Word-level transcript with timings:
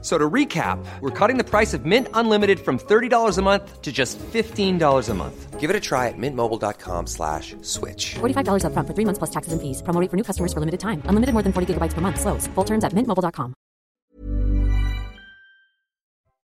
So 0.00 0.16
to 0.16 0.30
recap, 0.30 0.78
we're 1.00 1.10
cutting 1.10 1.38
the 1.38 1.44
price 1.44 1.74
of 1.74 1.84
Mint 1.84 2.06
Unlimited 2.14 2.60
from 2.60 2.78
$30 2.78 3.36
a 3.36 3.42
month 3.42 3.82
to 3.82 3.90
just 3.90 4.16
$15 4.18 5.08
a 5.08 5.14
month. 5.14 5.58
Give 5.58 5.70
it 5.70 5.74
a 5.74 5.80
try 5.80 6.06
at 6.06 6.14
mintmobile.com 6.16 7.08
slash 7.08 7.56
switch. 7.62 8.14
$45 8.20 8.62
upfront 8.62 8.86
for 8.86 8.94
three 8.94 9.04
months 9.04 9.18
plus 9.18 9.30
taxes 9.30 9.52
and 9.52 9.60
fees. 9.60 9.82
Promo 9.82 10.00
rate 10.00 10.08
for 10.08 10.16
new 10.16 10.22
customers 10.22 10.52
for 10.52 10.60
limited 10.60 10.78
time. 10.78 11.02
Unlimited 11.10 11.32
more 11.34 11.42
than 11.42 11.52
40 11.52 11.74
gigabytes 11.74 11.94
per 11.94 12.00
month. 12.00 12.20
Slows. 12.20 12.46
Full 12.54 12.64
terms 12.64 12.84
at 12.84 12.94
mintmobile.com. 12.94 13.54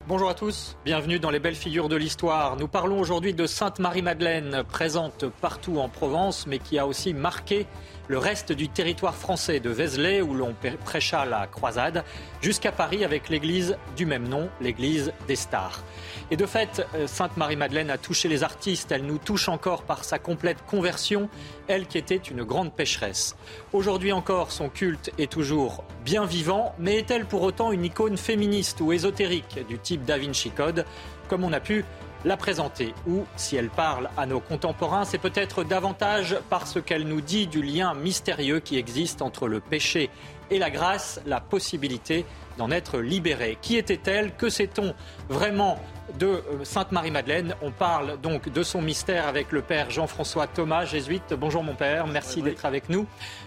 Bonjour 0.06 0.28
à 0.28 0.34
tous, 0.34 0.77
bienvenue 0.84 1.18
dans 1.18 1.30
les 1.30 1.38
belles 1.38 1.55
figures 1.55 1.88
de 1.88 1.96
l'histoire. 1.96 2.56
Nous 2.56 2.68
parlons 2.68 3.00
aujourd'hui 3.00 3.32
de 3.32 3.46
Sainte 3.46 3.78
Marie-Madeleine, 3.78 4.62
présente 4.68 5.24
partout 5.41 5.78
en 5.78 5.88
Provence, 5.88 6.46
mais 6.46 6.58
qui 6.58 6.78
a 6.78 6.86
aussi 6.86 7.14
marqué 7.14 7.66
le 8.08 8.18
reste 8.18 8.52
du 8.52 8.68
territoire 8.68 9.14
français 9.14 9.60
de 9.60 9.70
Vézelay, 9.70 10.22
où 10.22 10.34
l'on 10.34 10.54
prêcha 10.84 11.24
la 11.24 11.46
croisade, 11.46 12.04
jusqu'à 12.42 12.72
Paris 12.72 13.04
avec 13.04 13.28
l'église 13.28 13.77
du 13.96 14.06
même 14.06 14.28
nom, 14.28 14.48
l'église 14.60 15.12
des 15.27 15.36
stars. 15.36 15.82
Et 16.30 16.36
de 16.36 16.46
fait, 16.46 16.86
euh, 16.94 17.06
Sainte 17.06 17.36
Marie-Madeleine 17.36 17.90
a 17.90 17.98
touché 17.98 18.28
les 18.28 18.42
artistes, 18.42 18.92
elle 18.92 19.04
nous 19.04 19.18
touche 19.18 19.48
encore 19.48 19.82
par 19.82 20.04
sa 20.04 20.18
complète 20.18 20.58
conversion, 20.66 21.28
elle 21.68 21.86
qui 21.86 21.98
était 21.98 22.16
une 22.16 22.44
grande 22.44 22.72
pécheresse. 22.72 23.36
Aujourd'hui 23.72 24.12
encore, 24.12 24.52
son 24.52 24.68
culte 24.68 25.10
est 25.18 25.30
toujours 25.30 25.84
bien 26.05 26.24
vivant, 26.24 26.74
mais 26.78 26.98
est-elle 26.98 27.27
pour 27.27 27.42
autant 27.42 27.72
une 27.72 27.84
icône 27.84 28.16
féministe 28.16 28.80
ou 28.80 28.92
ésotérique 28.92 29.60
du 29.68 29.78
type 29.78 30.05
Da 30.05 30.18
Vinci 30.18 30.50
Code, 30.50 30.84
comme 31.28 31.44
on 31.44 31.52
a 31.52 31.60
pu 31.60 31.84
la 32.25 32.36
présenter. 32.36 32.94
Ou, 33.06 33.25
si 33.36 33.56
elle 33.56 33.70
parle 33.70 34.08
à 34.17 34.27
nos 34.27 34.41
contemporains, 34.41 35.05
c'est 35.05 35.19
peut-être 35.19 35.64
davantage 35.64 36.36
parce 36.50 36.81
qu'elle 36.81 37.05
nous 37.05 37.20
dit 37.20 37.47
du 37.47 37.62
lien 37.62 37.94
mystérieux 37.94 38.61
qui 38.61 38.78
existe 38.78 39.22
entre 39.22 39.48
le 39.48 39.61
péché 39.61 40.11
et 40.50 40.58
la 40.58 40.70
grâce, 40.70 41.20
la 41.27 41.41
possibilité 41.41 42.25
d'en 42.58 42.70
être 42.70 42.98
libéré. 42.98 43.58
Qui 43.60 43.77
était-elle 43.77 44.34
Que 44.34 44.48
sait-on 44.48 44.94
vraiment 45.28 45.78
de 46.19 46.27
euh, 46.27 46.64
Sainte 46.64 46.92
Marie-Madeleine. 46.92 47.55
On 47.62 47.70
parle 47.70 48.20
donc 48.20 48.48
de 48.48 48.62
son 48.62 48.83
mystère 48.83 49.27
avec 49.27 49.52
le 49.52 49.62
père 49.62 49.91
Jean-François 49.91 50.47
Thomas, 50.47 50.84
jésuite. 50.84 51.32
Bonjour 51.32 51.62
mon 51.62 51.75
père, 51.75 52.06
merci 52.06 52.42
d'être 52.42 52.64
avec 52.64 52.88
nous. 52.88 53.06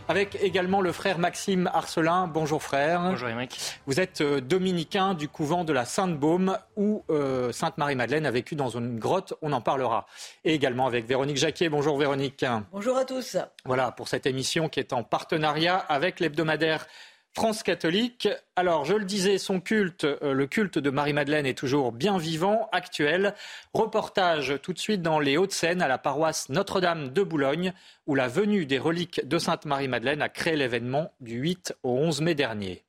Avec 0.09 0.37
également 0.41 0.81
le 0.81 0.91
frère 0.91 1.19
Maxime 1.19 1.69
Arcelin. 1.73 2.27
Bonjour 2.27 2.61
frère. 2.61 3.01
Bonjour 3.01 3.29
Émeric. 3.29 3.79
Vous 3.85 3.99
êtes 3.99 4.21
euh, 4.21 4.41
dominicain 4.41 5.13
du 5.13 5.27
couvent 5.27 5.63
de 5.63 5.73
la 5.73 5.85
Sainte-Baume 5.85 6.57
où 6.75 7.03
euh, 7.09 7.51
Sainte 7.51 7.77
Marie-Madeleine 7.77 8.25
a 8.25 8.31
vécu 8.31 8.55
dans 8.55 8.69
une 8.69 8.99
grotte. 8.99 9.33
On 9.41 9.53
en 9.53 9.61
parlera. 9.61 10.05
Et 10.43 10.53
également 10.53 10.87
avec 10.87 11.05
Véronique 11.07 11.37
Jacquier. 11.37 11.69
Bonjour 11.69 11.97
Véronique. 11.97 12.45
Bonjour 12.71 12.97
à 12.97 13.05
tous. 13.05 13.37
Voilà 13.65 13.91
pour 13.91 14.07
cette 14.07 14.25
émission 14.25 14.69
qui 14.69 14.79
est 14.79 14.93
en 14.93 15.03
partenariat 15.03 15.77
avec 15.77 16.19
l'hebdomadaire 16.19 16.87
France 17.33 17.61
catholique. 17.61 18.27
Alors, 18.55 18.85
je 18.85 18.95
le 18.95 19.05
disais, 19.05 19.37
son 19.37 19.59
culte, 19.59 20.05
euh, 20.05 20.33
le 20.33 20.47
culte 20.47 20.79
de 20.79 20.89
Marie-Madeleine 20.89 21.45
est 21.45 21.57
toujours 21.57 21.91
bien 21.91 22.17
vivant, 22.17 22.67
actuel. 22.71 23.35
Reportage 23.73 24.55
tout 24.63 24.73
de 24.73 24.79
suite 24.79 25.03
dans 25.03 25.19
les 25.19 25.37
Hauts-de-Seine, 25.37 25.83
à 25.83 25.87
la 25.87 25.99
paroisse 25.99 26.49
Notre-Dame 26.49 27.09
de 27.09 27.23
Boulogne, 27.23 27.73
où 28.07 28.15
la 28.15 28.27
venue 28.27 28.65
des 28.65 28.79
reliques 28.79 29.27
de 29.27 29.37
Sainte 29.37 29.65
Marie-Madeleine 29.65 30.23
a 30.23 30.29
créé 30.29 30.55
l'événement 30.55 31.11
du 31.19 31.35
8 31.35 31.75
au 31.83 31.91
11 31.91 32.21
mai 32.21 32.33
dernier. 32.33 32.83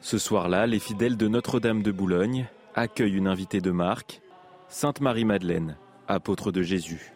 Ce 0.00 0.18
soir-là, 0.18 0.66
les 0.66 0.78
fidèles 0.78 1.16
de 1.16 1.28
Notre-Dame 1.28 1.82
de 1.82 1.92
Boulogne 1.92 2.48
accueillent 2.74 3.16
une 3.16 3.28
invitée 3.28 3.60
de 3.60 3.70
marque, 3.70 4.22
Sainte 4.68 5.00
Marie-Madeleine, 5.00 5.76
apôtre 6.06 6.50
de 6.50 6.62
Jésus. 6.62 7.12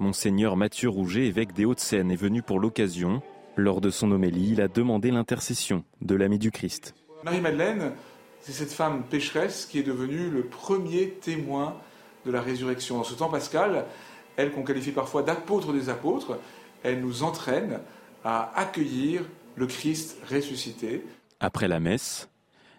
Monseigneur 0.00 0.56
Mathieu 0.56 0.88
Rouget, 0.88 1.26
évêque 1.26 1.52
des 1.54 1.64
Hauts-de-Seine, 1.64 2.12
est 2.12 2.16
venu 2.16 2.40
pour 2.40 2.60
l'occasion. 2.60 3.20
Lors 3.56 3.80
de 3.80 3.90
son 3.90 4.12
homélie, 4.12 4.52
il 4.52 4.60
a 4.60 4.68
demandé 4.68 5.10
l'intercession 5.10 5.82
de 6.00 6.14
l'ami 6.14 6.38
du 6.38 6.52
Christ. 6.52 6.94
Marie-Madeleine, 7.24 7.92
c'est 8.40 8.52
cette 8.52 8.70
femme 8.70 9.02
pécheresse 9.02 9.66
qui 9.66 9.80
est 9.80 9.82
devenue 9.82 10.30
le 10.30 10.44
premier 10.44 11.10
témoin 11.10 11.76
de 12.24 12.30
la 12.30 12.40
résurrection. 12.40 13.00
En 13.00 13.04
ce 13.04 13.14
temps 13.14 13.28
pascal, 13.28 13.86
elle 14.36 14.52
qu'on 14.52 14.62
qualifie 14.62 14.92
parfois 14.92 15.24
d'apôtre 15.24 15.72
des 15.72 15.88
apôtres, 15.88 16.38
elle 16.84 17.00
nous 17.00 17.24
entraîne 17.24 17.80
à 18.24 18.52
accueillir 18.56 19.22
le 19.56 19.66
Christ 19.66 20.16
ressuscité. 20.30 21.04
Après 21.40 21.66
la 21.66 21.80
messe, 21.80 22.28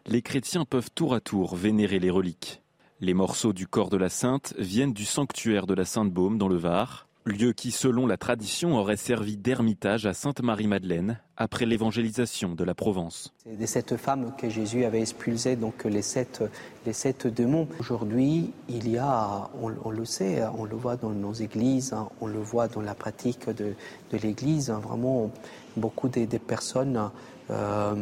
les 0.06 0.22
chrétiens 0.22 0.63
peuvent 0.63 0.90
tour 0.96 1.13
à 1.13 1.19
tour 1.19 1.57
vénérer 1.57 2.00
les 2.00 2.09
reliques. 2.09 2.62
Les 3.01 3.13
morceaux 3.13 3.51
du 3.51 3.68
corps 3.68 3.90
de 3.90 3.97
la 3.97 4.09
sainte 4.09 4.53
viennent 4.57 4.94
du 4.94 5.03
sanctuaire 5.03 5.68
de 5.68 5.74
la 5.74 5.84
Sainte-Baume 5.84 6.38
dans 6.38 6.47
le 6.47 6.57
Var 6.57 7.09
lieu 7.32 7.54
qui, 7.54 7.72
selon 7.72 8.08
la 8.08 8.18
tradition, 8.18 8.76
aurait 8.76 8.98
servi 8.98 9.38
d'ermitage 9.38 10.06
à 10.06 10.14
Sainte 10.14 10.42
Marie-Madeleine 10.42 11.20
après 11.38 11.66
l'évangélisation 11.66 12.56
de 12.56 12.64
la 12.64 12.76
Provence. 12.76 13.34
C'est 13.44 13.60
de 13.60 13.66
cette 13.66 13.98
femme 13.98 14.34
que 14.38 14.50
Jésus 14.50 14.84
avait 14.84 15.02
expulsé 15.02 15.56
donc 15.56 15.86
les 15.86 16.02
sept, 16.02 16.44
les 16.86 16.94
sept 16.94 17.28
démons. 17.28 17.68
Aujourd'hui, 17.80 18.52
il 18.68 18.90
y 18.90 18.98
a, 18.98 19.50
on, 19.62 19.90
le 19.90 20.06
sait, 20.06 20.44
on 20.58 20.66
le 20.66 20.76
voit 20.76 20.98
dans 20.98 21.12
nos 21.12 21.34
églises, 21.34 21.94
hein, 21.94 22.10
on 22.22 22.28
le 22.28 22.40
voit 22.40 22.68
dans 22.68 22.82
la 22.82 22.96
pratique 22.96 23.50
de, 23.50 23.74
l'Église, 24.12 24.70
hein, 24.70 24.80
vraiment 24.80 25.32
beaucoup 25.78 26.10
de, 26.10 26.26
personnes 26.38 27.10
euh, 27.50 27.96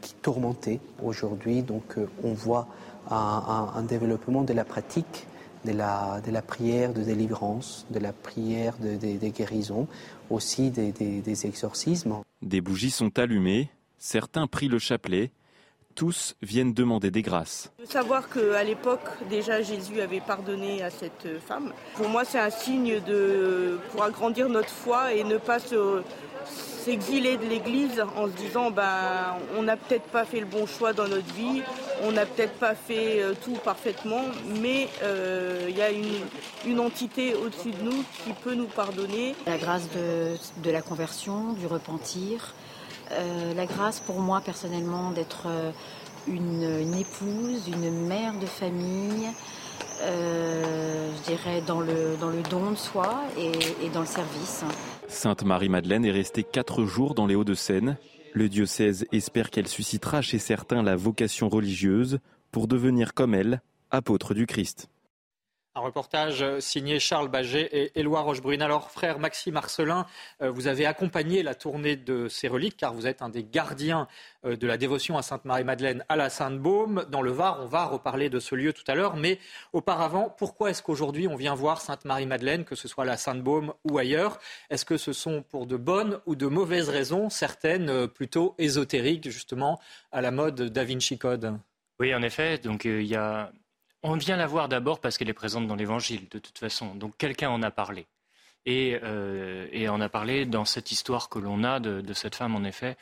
qui 0.00 0.14
tourmentaient 0.22 0.80
aujourd'hui. 1.02 1.62
Donc 1.62 1.98
euh, 1.98 2.06
on 2.22 2.32
voit 2.32 2.68
un 3.10 3.82
développement 3.82 4.42
de 4.42 4.52
la 4.52 4.64
pratique 4.64 5.26
de 5.64 5.72
la, 5.72 6.20
de 6.24 6.30
la 6.30 6.42
prière 6.42 6.92
de 6.92 7.02
délivrance, 7.02 7.86
de 7.90 7.98
la 7.98 8.12
prière 8.12 8.74
de, 8.78 8.96
des 8.96 9.30
guérisons, 9.30 9.86
aussi 10.30 10.70
des, 10.70 10.92
des, 10.92 11.46
exorcismes. 11.46 12.16
Des 12.42 12.60
bougies 12.60 12.90
sont 12.90 13.18
allumées, 13.18 13.70
certains 13.98 14.46
prient 14.46 14.68
le 14.68 14.78
chapelet, 14.78 15.30
tous 15.94 16.36
viennent 16.40 16.72
demander 16.72 17.10
des 17.10 17.22
grâces. 17.22 17.72
De 17.80 17.84
savoir 17.84 18.28
qu'à 18.28 18.62
l'époque, 18.62 19.06
déjà, 19.28 19.60
Jésus 19.60 20.00
avait 20.00 20.20
pardonné 20.20 20.82
à 20.82 20.90
cette 20.90 21.40
femme, 21.46 21.72
pour 21.96 22.08
moi, 22.08 22.24
c'est 22.24 22.38
un 22.38 22.50
signe 22.50 23.00
de, 23.00 23.78
pour 23.90 24.04
agrandir 24.04 24.48
notre 24.48 24.70
foi 24.70 25.12
et 25.12 25.24
ne 25.24 25.36
pas 25.36 25.58
se, 25.58 26.02
s'exiler 26.80 27.36
de 27.36 27.44
l'Église 27.44 28.02
en 28.16 28.26
se 28.26 28.32
disant 28.32 28.70
ben, 28.70 29.36
on 29.56 29.62
n'a 29.62 29.76
peut-être 29.76 30.06
pas 30.06 30.24
fait 30.24 30.40
le 30.40 30.46
bon 30.46 30.66
choix 30.66 30.92
dans 30.92 31.06
notre 31.06 31.32
vie, 31.34 31.62
on 32.02 32.12
n'a 32.12 32.24
peut-être 32.26 32.54
pas 32.54 32.74
fait 32.74 33.22
euh, 33.22 33.34
tout 33.44 33.56
parfaitement, 33.64 34.24
mais 34.60 34.88
euh, 35.02 35.66
il 35.68 35.76
y 35.76 35.82
a 35.82 35.90
une, 35.90 36.80
entité 36.80 37.34
au-dessus 37.34 37.72
de 37.72 37.82
nous 37.82 38.04
qui 38.24 38.32
peut 38.32 38.54
nous 38.54 38.66
pardonner. 38.66 39.34
La 39.46 39.58
grâce 39.58 39.88
de, 39.90 40.70
la 40.70 40.80
conversion, 40.80 41.52
du 41.52 41.66
repentir, 41.66 42.54
euh, 43.12 43.54
la 43.54 43.66
grâce 43.66 44.00
pour 44.00 44.20
moi 44.20 44.40
personnellement 44.40 45.10
d'être 45.10 45.46
une, 46.26 46.94
épouse, 46.94 47.68
une 47.68 48.06
mère 48.06 48.32
de 48.34 48.46
famille. 48.46 49.28
Dirais 51.26 51.62
dans 51.66 51.80
le, 51.80 52.16
don 52.50 52.70
de 52.70 52.76
soi 52.76 53.24
et, 53.36 53.52
et 53.84 53.88
dans 53.90 54.00
le 54.00 54.06
service. 54.06 54.64
Sainte 55.08 55.44
Marie-Madeleine 55.44 56.04
est 56.04 56.10
restée 56.10 56.44
quatre 56.44 56.84
jours 56.84 57.14
dans 57.14 57.26
les 57.26 57.34
Hauts-de-Seine. 57.34 57.96
Le 58.32 58.48
diocèse 58.48 59.06
espère 59.12 59.50
qu'elle 59.50 59.66
suscitera 59.66 60.22
chez 60.22 60.38
certains 60.38 60.82
la 60.82 60.96
vocation 60.96 61.48
religieuse 61.48 62.18
pour 62.52 62.68
devenir 62.68 63.14
comme 63.14 63.34
elle, 63.34 63.60
apôtre 63.90 64.34
du 64.34 64.46
Christ. 64.46 64.88
Un 65.76 65.82
reportage 65.82 66.44
signé 66.58 66.98
Charles 66.98 67.28
Baget 67.28 67.68
et 67.70 68.00
Éloi 68.00 68.22
Rochebrune. 68.22 68.60
Alors, 68.60 68.90
frère 68.90 69.20
Maxime 69.20 69.54
Marcelin, 69.54 70.04
euh, 70.42 70.50
vous 70.50 70.66
avez 70.66 70.84
accompagné 70.84 71.44
la 71.44 71.54
tournée 71.54 71.94
de 71.94 72.26
ces 72.26 72.48
reliques 72.48 72.76
car 72.76 72.92
vous 72.92 73.06
êtes 73.06 73.22
un 73.22 73.28
des 73.28 73.44
gardiens 73.44 74.08
euh, 74.44 74.56
de 74.56 74.66
la 74.66 74.76
dévotion 74.76 75.16
à 75.16 75.22
Sainte 75.22 75.44
Marie-Madeleine 75.44 76.04
à 76.08 76.16
la 76.16 76.28
Sainte-Baume. 76.28 77.06
Dans 77.08 77.22
le 77.22 77.30
Var, 77.30 77.60
on 77.62 77.66
va 77.66 77.86
reparler 77.86 78.28
de 78.30 78.40
ce 78.40 78.56
lieu 78.56 78.72
tout 78.72 78.82
à 78.88 78.96
l'heure. 78.96 79.14
Mais 79.14 79.38
auparavant, 79.72 80.28
pourquoi 80.36 80.70
est-ce 80.70 80.82
qu'aujourd'hui 80.82 81.28
on 81.28 81.36
vient 81.36 81.54
voir 81.54 81.80
Sainte 81.80 82.04
Marie-Madeleine, 82.04 82.64
que 82.64 82.74
ce 82.74 82.88
soit 82.88 83.04
à 83.04 83.06
la 83.06 83.16
Sainte-Baume 83.16 83.72
ou 83.88 83.96
ailleurs? 83.96 84.40
Est-ce 84.70 84.84
que 84.84 84.96
ce 84.96 85.12
sont 85.12 85.44
pour 85.44 85.68
de 85.68 85.76
bonnes 85.76 86.18
ou 86.26 86.34
de 86.34 86.48
mauvaises 86.48 86.88
raisons, 86.88 87.30
certaines 87.30 87.90
euh, 87.90 88.06
plutôt 88.08 88.56
ésotériques, 88.58 89.30
justement, 89.30 89.78
à 90.10 90.20
la 90.20 90.32
mode 90.32 90.60
Da 90.62 90.82
Vinci 90.82 91.16
Code? 91.16 91.60
Oui, 92.00 92.12
en 92.12 92.22
effet. 92.22 92.58
Donc, 92.58 92.86
il 92.86 93.06
y 93.06 93.14
a 93.14 93.52
on 94.02 94.16
vient 94.16 94.36
la 94.36 94.46
voir 94.46 94.68
d'abord 94.68 95.00
parce 95.00 95.18
qu'elle 95.18 95.28
est 95.28 95.34
présente 95.34 95.66
dans 95.66 95.74
l'Évangile, 95.74 96.28
de 96.30 96.38
toute 96.38 96.58
façon. 96.58 96.94
Donc 96.94 97.16
quelqu'un 97.16 97.50
en 97.50 97.62
a 97.62 97.70
parlé. 97.70 98.06
Et, 98.66 98.98
euh, 99.02 99.88
en 99.88 100.00
a 100.00 100.08
parlé 100.08 100.44
dans 100.44 100.64
cette 100.64 100.92
histoire 100.92 101.28
que 101.28 101.38
l'on 101.38 101.64
a 101.64 101.80
de, 101.80 102.12
cette 102.12 102.34
femme, 102.34 102.54
en 102.54 102.64
effet, 102.64 102.96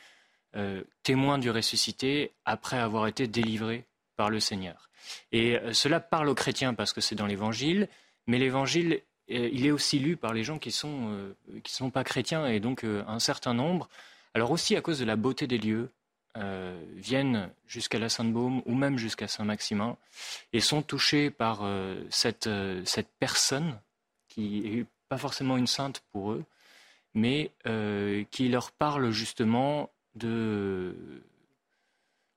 euh, 0.55 0.83
témoin 1.03 1.37
du 1.37 1.51
ressuscité 1.51 2.31
après 2.45 2.77
avoir 2.77 3.07
été 3.07 3.27
délivrée 3.27 3.85
par 4.15 4.29
le 4.29 4.39
Seigneur. 4.39 4.89
Et 5.31 5.57
euh, 5.57 5.73
cela 5.73 5.99
parle 5.99 6.29
aux 6.29 6.35
chrétiens 6.35 6.73
parce 6.73 6.93
que 6.93 7.01
c'est 7.01 7.15
dans 7.15 7.27
l'Évangile, 7.27 7.87
mais 8.27 8.37
l'Évangile 8.37 9.01
il 9.31 9.67
est 9.67 9.69
aussi 9.69 9.99
lu 9.99 10.17
par 10.17 10.33
les 10.33 10.43
gens 10.43 10.57
qui 10.57 10.71
sont 10.71 11.35
qui 11.63 11.71
sont 11.71 11.91
pas 11.91 12.03
chrétiens 12.03 12.47
et 12.47 12.59
donc 12.59 12.83
un 12.83 13.19
certain 13.19 13.53
nombre. 13.53 13.87
Alors 14.33 14.49
aussi 14.49 14.75
à 14.75 14.81
cause 14.81 14.97
de 14.97 15.05
la 15.05 15.15
beauté 15.15 15.45
des 15.45 15.59
lieux, 15.59 15.91
viennent 16.95 17.49
jusqu'à 17.67 17.99
la 17.99 18.07
Sainte-Baume 18.07 18.61
ou 18.65 18.75
même 18.75 18.97
jusqu'à 18.97 19.27
Saint-Maximin 19.27 19.97
et 20.53 20.61
sont 20.61 20.81
touchés 20.81 21.29
par 21.29 21.67
cette, 22.09 22.49
cette 22.85 23.09
personne 23.19 23.79
qui 24.29 24.61
n'est 24.61 24.85
pas 25.09 25.17
forcément 25.17 25.57
une 25.57 25.67
sainte 25.67 26.01
pour 26.11 26.31
eux, 26.31 26.45
mais 27.13 27.51
qui 28.31 28.47
leur 28.47 28.71
parle 28.71 29.11
justement 29.11 29.89
de, 30.15 30.95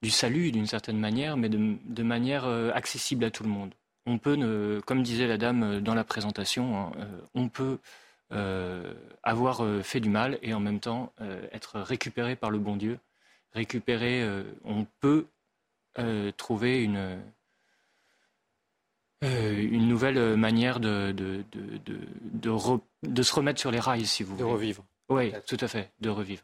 du 0.03 0.11
salut 0.11 0.51
d'une 0.51 0.67
certaine 0.67 0.99
manière, 0.99 1.37
mais 1.37 1.49
de, 1.49 2.03
manière 2.03 2.45
euh, 2.45 2.71
accessible 2.75 3.25
à 3.25 3.31
tout 3.31 3.45
le 3.45 3.49
monde. 3.49 3.73
On 4.05 4.19
peut, 4.19 4.83
comme 4.85 5.03
disait 5.03 5.29
la 5.29 5.39
dame 5.39 5.63
euh, 5.63 5.81
dans 5.81 5.95
la 5.95 6.05
présentation, 6.05 6.77
hein, 6.77 6.93
euh, 6.99 7.21
on 7.35 7.49
peut 7.49 7.79
avoir 9.23 9.63
fait 9.83 10.01
du 10.01 10.09
mal 10.09 10.39
et 10.41 10.55
en 10.55 10.61
même 10.61 10.81
temps 10.81 11.13
être 11.53 11.81
récupéré 11.81 12.35
par 12.35 12.49
le 12.49 12.59
bon 12.59 12.77
Dieu. 12.77 12.99
Récupérer, 13.55 14.27
on 14.65 14.87
peut 15.01 15.27
trouver 16.37 16.83
une, 16.83 17.21
une 19.23 19.89
nouvelle 19.89 20.37
manière 20.37 20.81
de, 20.81 21.13
de, 21.13 21.45
de, 22.33 23.23
se 23.23 23.35
remettre 23.35 23.61
sur 23.61 23.71
les 23.71 23.81
rails, 23.81 24.07
si 24.07 24.23
vous 24.23 24.37
voulez. 24.37 24.49
De 24.49 24.53
revivre. 24.53 24.85
Oui, 25.09 25.33
tout 25.47 25.59
à 25.61 25.69
fait, 25.69 25.91
de 26.01 26.09
revivre. 26.09 26.43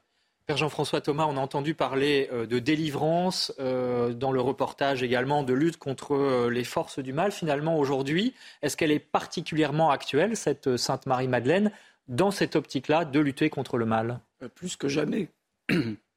Père 0.49 0.57
Jean-François 0.57 1.03
Thomas, 1.03 1.27
on 1.29 1.37
a 1.37 1.41
entendu 1.41 1.75
parler 1.75 2.31
euh, 2.33 2.47
de 2.47 2.59
délivrance 2.59 3.53
euh, 3.61 4.15
dans 4.15 4.33
le 4.33 4.41
reportage 4.41 5.03
également, 5.03 5.43
de 5.43 5.53
lutte 5.53 5.77
contre 5.77 6.15
euh, 6.15 6.49
les 6.49 6.65
forces 6.65 7.01
du 7.01 7.13
mal. 7.13 7.33
Finalement, 7.33 7.79
aujourd'hui, 7.79 8.33
est-ce 8.63 8.75
qu'elle 8.75 8.91
est 8.91 8.99
particulièrement 8.99 9.91
actuelle, 9.91 10.39
cette 10.39 10.79
Sainte 10.79 11.05
Marie-Madeleine, 11.05 11.71
dans 12.09 12.31
cette 12.31 12.57
optique-là 12.57 13.05
de 13.05 13.21
lutter 13.21 13.51
contre 13.51 13.77
le 13.77 13.85
mal? 13.85 14.21
Plus 14.55 14.77
que 14.77 14.89
jamais. 14.89 15.29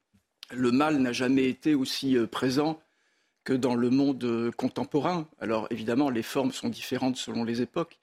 Le 0.54 0.72
mal 0.72 0.98
n'a 0.98 1.14
jamais 1.14 1.48
été 1.48 1.76
aussi 1.76 2.18
présent 2.32 2.80
que 3.44 3.54
dans 3.54 3.76
le 3.76 3.90
monde 3.90 4.52
contemporain. 4.58 5.28
Alors 5.40 5.68
évidemment, 5.72 6.10
les 6.10 6.24
formes 6.24 6.52
sont 6.52 6.70
différentes 6.70 7.18
selon 7.18 7.44
les 7.44 7.62
époques, 7.62 8.00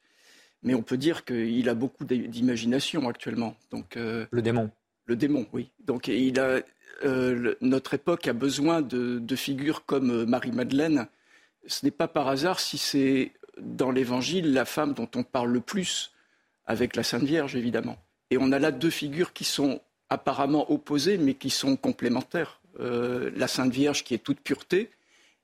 mais 0.62 0.74
on 0.74 0.82
peut 0.82 0.96
dire 0.96 1.24
qu'il 1.24 1.68
a 1.68 1.74
beaucoup 1.74 2.04
d'imagination 2.04 3.08
actuellement. 3.08 3.56
Donc, 3.70 3.96
le 3.96 4.42
démon 4.42 4.70
le 5.08 5.16
démon, 5.16 5.46
oui. 5.52 5.70
Donc 5.80 6.06
il 6.06 6.38
a, 6.38 6.60
euh, 7.04 7.54
notre 7.60 7.94
époque 7.94 8.28
a 8.28 8.34
besoin 8.34 8.82
de, 8.82 9.36
figures 9.36 9.84
comme 9.84 10.10
euh, 10.10 10.26
Marie-Madeleine. 10.26 11.08
Ce 11.66 11.84
n'est 11.84 11.90
pas 11.90 12.08
par 12.08 12.28
hasard 12.28 12.60
si 12.60 12.78
c'est 12.78 13.32
dans 13.58 13.90
l'Évangile 13.90 14.52
la 14.52 14.64
femme 14.64 14.92
dont 14.92 15.08
on 15.16 15.24
parle 15.24 15.50
le 15.50 15.60
plus, 15.60 16.12
avec 16.66 16.94
la 16.94 17.02
Sainte 17.02 17.24
Vierge 17.24 17.56
évidemment. 17.56 17.96
Et 18.30 18.36
on 18.38 18.52
a 18.52 18.58
là 18.58 18.70
deux 18.70 18.90
figures 18.90 19.32
qui 19.32 19.44
sont 19.44 19.80
apparemment 20.10 20.70
opposées, 20.70 21.19
mais 21.19 21.34
qui 21.34 21.50
sont 21.50 21.76
complémentaires. 21.76 22.60
Euh, 22.81 23.31
la 23.37 23.49
Sainte 23.49 23.72
Vierge 23.72 24.05
qui 24.05 24.14
est 24.14 24.19
toute 24.19 24.40
pureté, 24.40 24.90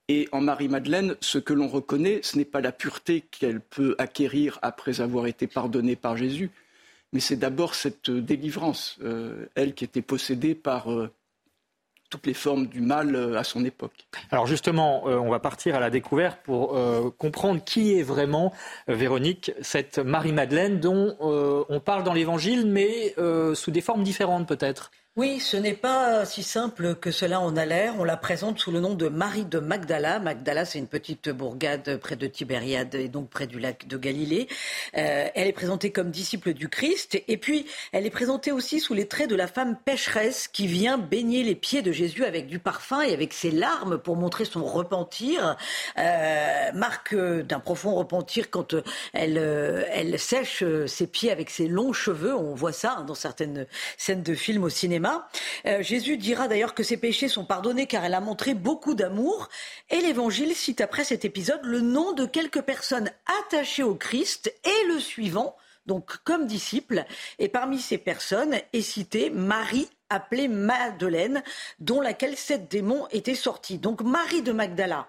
et 0.09 0.29
en 0.33 0.41
Marie-Madeleine, 0.41 1.17
ce 1.21 1.39
que 1.39 1.55
l'on 1.55 1.67
reconnaît, 1.69 2.21
ce 2.23 2.37
n'est 2.37 2.45
pas 2.45 2.61
la 2.61 2.73
pureté 2.73 3.23
qu'elle 3.23 3.61
peut 3.61 3.95
acquérir 3.99 4.59
après 4.61 5.01
avoir 5.01 5.27
été 5.27 5.47
pardonnée 5.47 5.97
par 5.97 6.17
Jésus, 6.17 6.51
mais 7.13 7.21
c'est 7.21 7.37
d'abord 7.37 7.75
cette 7.75 8.11
délivrance, 8.11 8.99
euh, 9.03 9.47
elle 9.55 9.75
qui 9.75 9.85
était 9.85 10.03
possédée 10.03 10.55
par 10.55 10.93
euh, 10.93 11.11
toutes 12.15 12.27
les 12.27 12.35
formes 12.35 12.69
du 12.69 12.81
mal 12.81 13.37
à 13.37 13.43
son 13.43 13.65
époque. 13.65 14.07
Alors 14.31 14.47
justement, 14.47 15.05
on 15.07 15.31
va 15.31 15.41
partir 15.41 15.75
à 15.75 15.81
la 15.81 15.91
découverte 15.91 16.39
pour 16.45 16.81
comprendre 17.19 17.61
qui 17.65 17.99
est 17.99 18.05
vraiment 18.05 18.53
Véronique, 18.87 19.53
cette 19.63 19.99
Marie-Madeleine 19.99 20.79
dont 20.79 21.17
on 21.21 21.81
parle 21.81 22.05
dans 22.05 22.15
l'Évangile, 22.15 22.67
mais 22.69 23.17
sous 23.55 23.73
des 23.73 23.81
formes 23.81 24.05
différentes 24.05 24.47
peut-être. 24.47 24.93
Oui, 25.17 25.39
ce 25.39 25.57
n'est 25.57 25.75
pas 25.75 26.25
si 26.25 26.43
simple 26.43 26.97
que 26.97 27.13
cela 27.13 27.39
en 27.39 27.57
a 27.57 27.65
l'air. 27.65 27.95
On 28.01 28.03
la 28.03 28.17
présente 28.17 28.59
sous 28.59 28.73
le 28.73 28.81
nom 28.81 28.95
de 28.95 29.07
Marie 29.07 29.45
de 29.45 29.61
Magdala. 29.61 30.19
Magdala, 30.19 30.65
c'est 30.65 30.81
une 30.81 30.89
petite 30.89 31.29
bourgade 31.29 31.99
près 31.99 32.17
de 32.17 32.27
Tibériade 32.27 32.97
et 32.97 33.07
donc 33.07 33.31
près 33.31 33.47
du 33.47 33.61
lac 33.61 33.87
de 33.87 33.97
Galilée. 33.97 34.49
Euh, 34.97 35.29
elle 35.33 35.47
est 35.47 35.53
présentée 35.53 35.93
comme 35.93 36.11
disciple 36.11 36.53
du 36.53 36.69
Christ 36.69 37.23
et 37.29 37.37
puis 37.37 37.65
elle 37.93 38.07
est 38.07 38.11
présentée 38.11 38.51
aussi 38.51 38.81
sous 38.81 38.93
les 38.93 39.07
traits 39.07 39.31
de 39.31 39.37
la 39.37 39.47
femme 39.47 39.77
pécheresse 39.85 40.49
qui 40.49 40.67
vient 40.67 40.99
baigner 40.99 41.45
les 41.45 41.55
pieds 41.55 41.83
de 41.83 41.93
Jésus 41.93 42.25
avec 42.25 42.49
du 42.49 42.59
parfum 42.59 43.01
et 43.01 43.13
avec 43.13 43.35
ses 43.35 43.53
larmes 43.53 43.99
pour 43.99 44.17
montrer 44.17 44.45
son 44.45 44.65
repentir. 44.65 45.57
Euh, 45.97 46.73
marque 46.73 47.15
d'un 47.15 47.61
profond 47.61 47.95
repentir 47.95 48.51
quand 48.51 48.75
elle, 49.13 49.39
elle 49.39 50.19
sèche 50.19 50.65
ses 50.89 51.07
pieds 51.07 51.31
avec 51.31 51.51
ses 51.51 51.69
longs 51.69 51.93
cheveux. 51.93 52.35
On 52.35 52.57
voit 52.57 52.73
ça 52.73 52.97
hein, 52.99 53.05
dans 53.05 53.15
certaines 53.15 53.69
scènes 53.97 54.25
de 54.25 54.35
films 54.35 54.65
au 54.65 54.69
cinéma. 54.69 55.04
Euh, 55.67 55.83
Jésus 55.83 56.17
dira 56.17 56.49
d'ailleurs 56.49 56.75
que 56.75 56.83
ses 56.83 56.97
péchés 56.97 57.29
sont 57.29 57.45
pardonnés 57.45 57.87
car 57.87 58.05
elle 58.05 58.15
a 58.15 58.21
montré 58.21 58.55
beaucoup 58.55 58.95
d'amour. 58.95 59.49
Et 59.91 60.01
l'Évangile 60.01 60.55
cite 60.55 60.81
après 60.81 61.05
cet 61.05 61.25
épisode 61.25 61.65
le 61.65 61.81
nom 61.81 62.13
de 62.13 62.27
quelques 62.27 62.63
personnes 62.63 63.11
attachées 63.43 63.83
au 63.83 63.95
Christ 63.95 64.53
et 64.65 64.87
le 64.89 65.01
suivant, 65.01 65.57
donc 65.87 66.19
comme 66.25 66.47
disciples. 66.47 67.05
Et 67.39 67.49
parmi 67.49 67.79
ces 67.79 67.99
personnes 67.99 68.57
est 68.73 68.83
citée 68.83 69.31
Marie 69.31 69.89
appelée 70.11 70.49
Madeleine, 70.49 71.43
dont 71.81 72.01
laquelle 72.01 72.37
sept 72.37 72.71
démons 72.71 73.07
étaient 73.11 73.35
sortis. 73.35 73.79
Donc 73.79 74.03
Marie 74.03 74.43
de 74.43 74.53
Magdala 74.53 75.09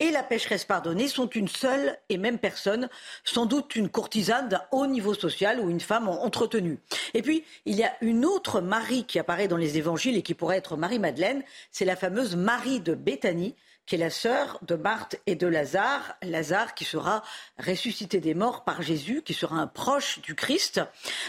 et 0.00 0.10
la 0.10 0.22
pécheresse 0.22 0.64
pardonnée 0.64 1.08
sont 1.08 1.28
une 1.28 1.48
seule 1.48 1.96
et 2.08 2.16
même 2.16 2.38
personne, 2.38 2.88
sans 3.22 3.46
doute 3.46 3.76
une 3.76 3.90
courtisane 3.90 4.48
d'un 4.48 4.62
haut 4.72 4.86
niveau 4.86 5.14
social 5.14 5.60
ou 5.60 5.70
une 5.70 5.80
femme 5.80 6.08
entretenue. 6.08 6.78
Et 7.14 7.22
puis, 7.22 7.44
il 7.66 7.76
y 7.76 7.84
a 7.84 7.92
une 8.00 8.24
autre 8.24 8.60
Marie 8.60 9.04
qui 9.04 9.18
apparaît 9.18 9.48
dans 9.48 9.56
les 9.56 9.78
évangiles 9.78 10.16
et 10.16 10.22
qui 10.22 10.34
pourrait 10.34 10.56
être 10.56 10.76
Marie-Madeleine, 10.76 11.42
c'est 11.70 11.84
la 11.84 11.96
fameuse 11.96 12.34
Marie 12.34 12.80
de 12.80 12.94
Béthanie, 12.94 13.54
qui 13.90 13.96
est 13.96 13.98
la 13.98 14.08
sœur 14.08 14.60
de 14.62 14.76
Marthe 14.76 15.16
et 15.26 15.34
de 15.34 15.48
Lazare, 15.48 16.14
Lazare 16.22 16.74
qui 16.74 16.84
sera 16.84 17.24
ressuscité 17.58 18.20
des 18.20 18.34
morts 18.34 18.62
par 18.62 18.82
Jésus, 18.82 19.20
qui 19.24 19.34
sera 19.34 19.56
un 19.56 19.66
proche 19.66 20.20
du 20.20 20.36
Christ. 20.36 20.80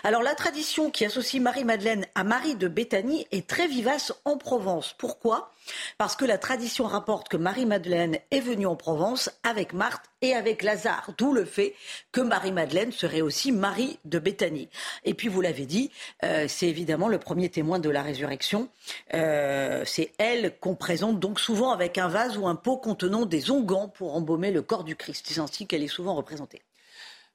Alors 0.04 0.22
la 0.22 0.36
tradition 0.36 0.92
qui 0.92 1.04
associe 1.04 1.42
Marie-Madeleine 1.42 2.06
à 2.14 2.24
Marie 2.24 2.54
de 2.54 2.68
Béthanie 2.68 3.26
est 3.32 3.50
très 3.50 3.68
vivace 3.68 4.14
en 4.26 4.38
Provence. 4.38 4.94
Pourquoi? 5.00 5.52
Parce 5.98 6.16
que 6.16 6.24
la 6.24 6.38
tradition 6.38 6.86
rapporte 6.86 7.30
que 7.30 7.38
Marie-Madeleine 7.38 8.20
est 8.30 8.42
venue 8.42 8.68
en 8.68 8.76
Provence 8.76 9.32
avec 9.42 9.74
Marthe 9.74 10.11
et 10.22 10.34
avec 10.34 10.64
Lazare, 10.64 11.12
d'où 11.18 11.34
le 11.34 11.46
fait 11.46 11.74
que 12.12 12.22
Marie-Madeleine 12.22 12.92
serait 12.92 13.22
aussi 13.22 13.52
Marie 13.52 14.00
de 14.06 14.20
Béthanie. 14.20 14.70
Et 15.04 15.14
puis, 15.14 15.28
vous 15.28 15.42
l'avez 15.42 15.66
dit, 15.66 15.92
euh, 16.24 16.46
c'est 16.48 16.68
évidemment 16.68 17.08
le 17.08 17.18
premier 17.18 17.50
témoin 17.50 17.80
de 17.80 17.90
la 17.90 18.04
résurrection. 18.04 18.70
Euh, 19.14 19.84
c'est 19.86 20.12
elle 20.18 20.58
qu'on 20.60 20.76
présente 20.76 21.20
donc 21.20 21.40
souvent 21.40 21.72
avec 21.72 21.98
un 21.98 22.08
vase 22.08 22.38
ou 22.38 22.48
un 22.48 22.56
pot 22.56 22.78
contenant 22.78 23.26
des 23.26 23.50
onguents 23.52 23.88
pour 23.88 24.16
embaumer 24.16 24.52
le 24.52 24.62
corps 24.62 24.84
du 24.84 24.96
Christ. 24.96 25.26
C'est 25.28 25.40
ainsi 25.40 25.66
qu'elle 25.66 25.84
est 25.84 25.88
souvent 25.88 26.16
représentée. 26.16 26.62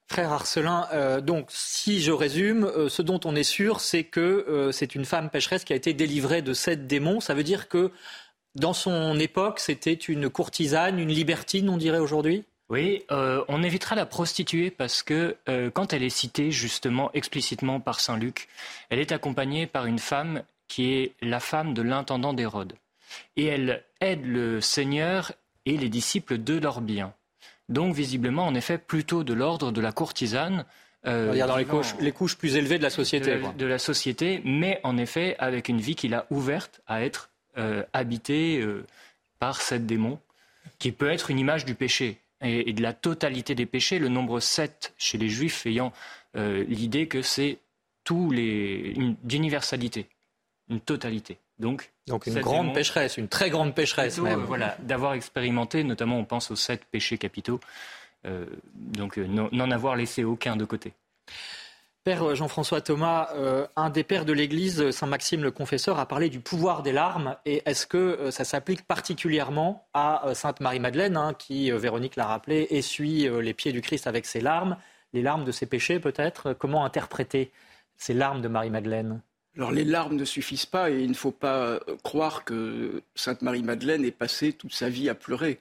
Frère 0.09 0.31
Arcelin, 0.31 0.87
euh, 0.93 1.19
donc 1.19 1.47
si 1.49 2.01
je 2.01 2.13
résume, 2.13 2.71
ce 2.87 3.01
dont 3.01 3.19
on 3.25 3.35
est 3.35 3.43
sûr, 3.43 3.81
c'est 3.81 4.05
que 4.05 4.69
c'est 4.71 4.95
une 4.95 5.03
femme 5.03 5.29
pécheresse 5.29 5.65
qui 5.65 5.73
a 5.73 5.75
été 5.75 5.93
délivrée 5.93 6.41
de 6.41 6.53
sept 6.53 6.87
démons. 6.87 7.19
Ça 7.19 7.33
veut 7.33 7.43
dire 7.43 7.67
que 7.67 7.91
dans 8.55 8.73
son 8.73 9.19
époque, 9.19 9.59
c'était 9.59 9.93
une 9.93 10.29
courtisane, 10.29 10.97
une 10.97 11.09
libertine, 11.09 11.69
on 11.69 11.77
dirait 11.77 11.99
aujourd'hui? 11.99 12.45
Oui, 12.69 13.03
euh, 13.11 13.43
on 13.47 13.63
évitera 13.63 13.95
la 13.95 14.05
prostituée 14.05 14.71
parce 14.71 15.01
que 15.01 15.37
euh, 15.47 15.69
quand 15.71 15.93
elle 15.93 16.03
est 16.03 16.09
citée 16.09 16.51
justement 16.51 17.09
explicitement 17.13 17.79
par 17.79 18.01
Saint 18.01 18.17
Luc, 18.17 18.49
elle 18.89 18.99
est 18.99 19.13
accompagnée 19.13 19.67
par 19.67 19.85
une 19.85 19.99
femme 19.99 20.43
qui 20.67 20.93
est 20.93 21.13
la 21.21 21.39
femme 21.39 21.73
de 21.73 21.81
l'intendant 21.81 22.33
d'Hérode. 22.33 22.73
Et 23.37 23.45
elle 23.45 23.83
aide 24.01 24.25
le 24.25 24.59
Seigneur 24.59 25.31
et 25.65 25.77
les 25.77 25.87
disciples 25.87 26.37
de 26.37 26.59
leurs 26.59 26.81
biens. 26.81 27.13
Donc 27.69 27.95
visiblement, 27.95 28.45
en 28.45 28.53
effet, 28.53 28.77
plutôt 28.77 29.23
de 29.23 29.33
l'ordre 29.33 29.71
de 29.71 29.79
la 29.79 29.93
courtisane. 29.93 30.65
Euh, 31.05 31.37
dans 31.47 31.55
les 31.55 31.63
couches, 31.63 31.95
les 32.01 32.11
couches, 32.11 32.35
plus 32.35 32.57
élevées 32.57 32.79
de 32.79 32.83
la 32.83 32.89
société. 32.89 33.39
de 33.57 33.65
la 33.65 33.79
société, 33.79 34.41
mais 34.43 34.81
en 34.83 34.97
effet 34.97 35.37
avec 35.39 35.69
une 35.69 35.79
vie 35.79 35.95
qu'il 35.95 36.13
a 36.13 36.25
ouverte 36.31 36.81
à 36.85 37.01
être 37.01 37.29
habité 37.93 38.59
euh, 38.59 38.85
par 39.39 39.61
sept 39.61 39.85
démons, 39.85 40.19
qui 40.79 40.91
peut 40.91 41.09
être 41.09 41.31
une 41.31 41.39
image 41.39 41.65
du 41.65 41.73
péché 41.73 42.19
et, 42.41 42.73
de 42.73 42.81
la 42.81 42.93
totalité 42.93 43.55
des 43.55 43.65
péchés. 43.65 43.99
Le 43.99 44.09
nombre 44.09 44.39
7 44.39 44.93
chez 44.97 45.17
les 45.17 45.29
Juifs 45.29 45.65
ayant 45.65 45.91
euh, 46.35 46.63
l'idée 46.67 47.07
que 47.07 47.21
c'est 47.21 47.59
tous 48.03 48.31
les 48.31 48.95
d'universalité, 49.23 50.07
une 50.69 50.79
totalité. 50.79 51.39
Donc, 51.59 51.91
Donc 52.07 52.27
une 52.27 52.39
grande 52.39 52.73
pécheresse, 52.73 53.17
une 53.17 53.27
très 53.27 53.49
grande 53.49 53.73
pécheresse 53.73 54.19
même. 54.19 54.41
voilà, 54.41 54.77
d'avoir 54.79 55.13
expérimenté, 55.13 55.83
notamment 55.83 56.19
on 56.19 56.23
pense 56.23 56.51
aux 56.51 56.55
sept 56.55 56.85
péchés 56.85 57.17
capitaux, 57.17 57.59
donc 58.75 59.17
n'en 59.17 59.71
avoir 59.71 59.95
laissé 59.95 60.23
aucun 60.23 60.55
de 60.55 60.65
côté. 60.65 60.93
Père 62.07 62.35
Jean-François 62.35 62.79
Thomas, 62.79 63.27
euh, 63.35 63.67
un 63.75 63.89
des 63.89 64.05
pères 64.05 64.23
de 64.23 64.31
l'Église, 64.31 64.91
Saint 64.91 65.07
Maxime 65.07 65.43
le 65.43 65.51
Confesseur, 65.51 65.99
a 65.99 66.05
parlé 66.05 66.29
du 66.29 66.39
pouvoir 66.39 66.81
des 66.81 66.93
larmes. 66.93 67.35
Et 67.45 67.61
est-ce 67.65 67.85
que 67.85 67.97
euh, 67.97 68.31
ça 68.31 68.45
s'applique 68.45 68.87
particulièrement 68.87 69.85
à 69.93 70.25
euh, 70.25 70.33
Sainte 70.33 70.61
Marie-Madeleine, 70.61 71.17
hein, 71.17 71.33
qui, 71.37 71.69
Véronique 71.69 72.15
l'a 72.15 72.25
rappelé, 72.25 72.65
essuie 72.69 73.27
les 73.41 73.53
pieds 73.53 73.73
du 73.73 73.81
Christ 73.81 74.07
avec 74.07 74.25
ses 74.25 74.39
larmes 74.39 74.77
les 75.11 75.21
larmes 75.21 75.43
de 75.43 75.51
ses 75.51 75.65
péchés 75.65 75.99
peut-être? 75.99 76.53
Comment 76.53 76.85
interpréter 76.85 77.51
ces 77.97 78.13
larmes 78.13 78.41
de 78.41 78.47
Marie-Madeleine? 78.47 79.19
Alors 79.57 79.73
les 79.73 79.83
larmes 79.83 80.15
ne 80.15 80.23
suffisent 80.23 80.65
pas 80.65 80.89
et 80.89 81.01
il 81.01 81.09
ne 81.09 81.13
faut 81.13 81.31
pas 81.31 81.77
croire 82.03 82.45
que 82.45 83.03
Sainte 83.15 83.41
Marie-Madeleine 83.41 84.05
ait 84.05 84.11
passé 84.11 84.53
toute 84.53 84.73
sa 84.73 84.87
vie 84.87 85.09
à 85.09 85.13
pleurer. 85.13 85.59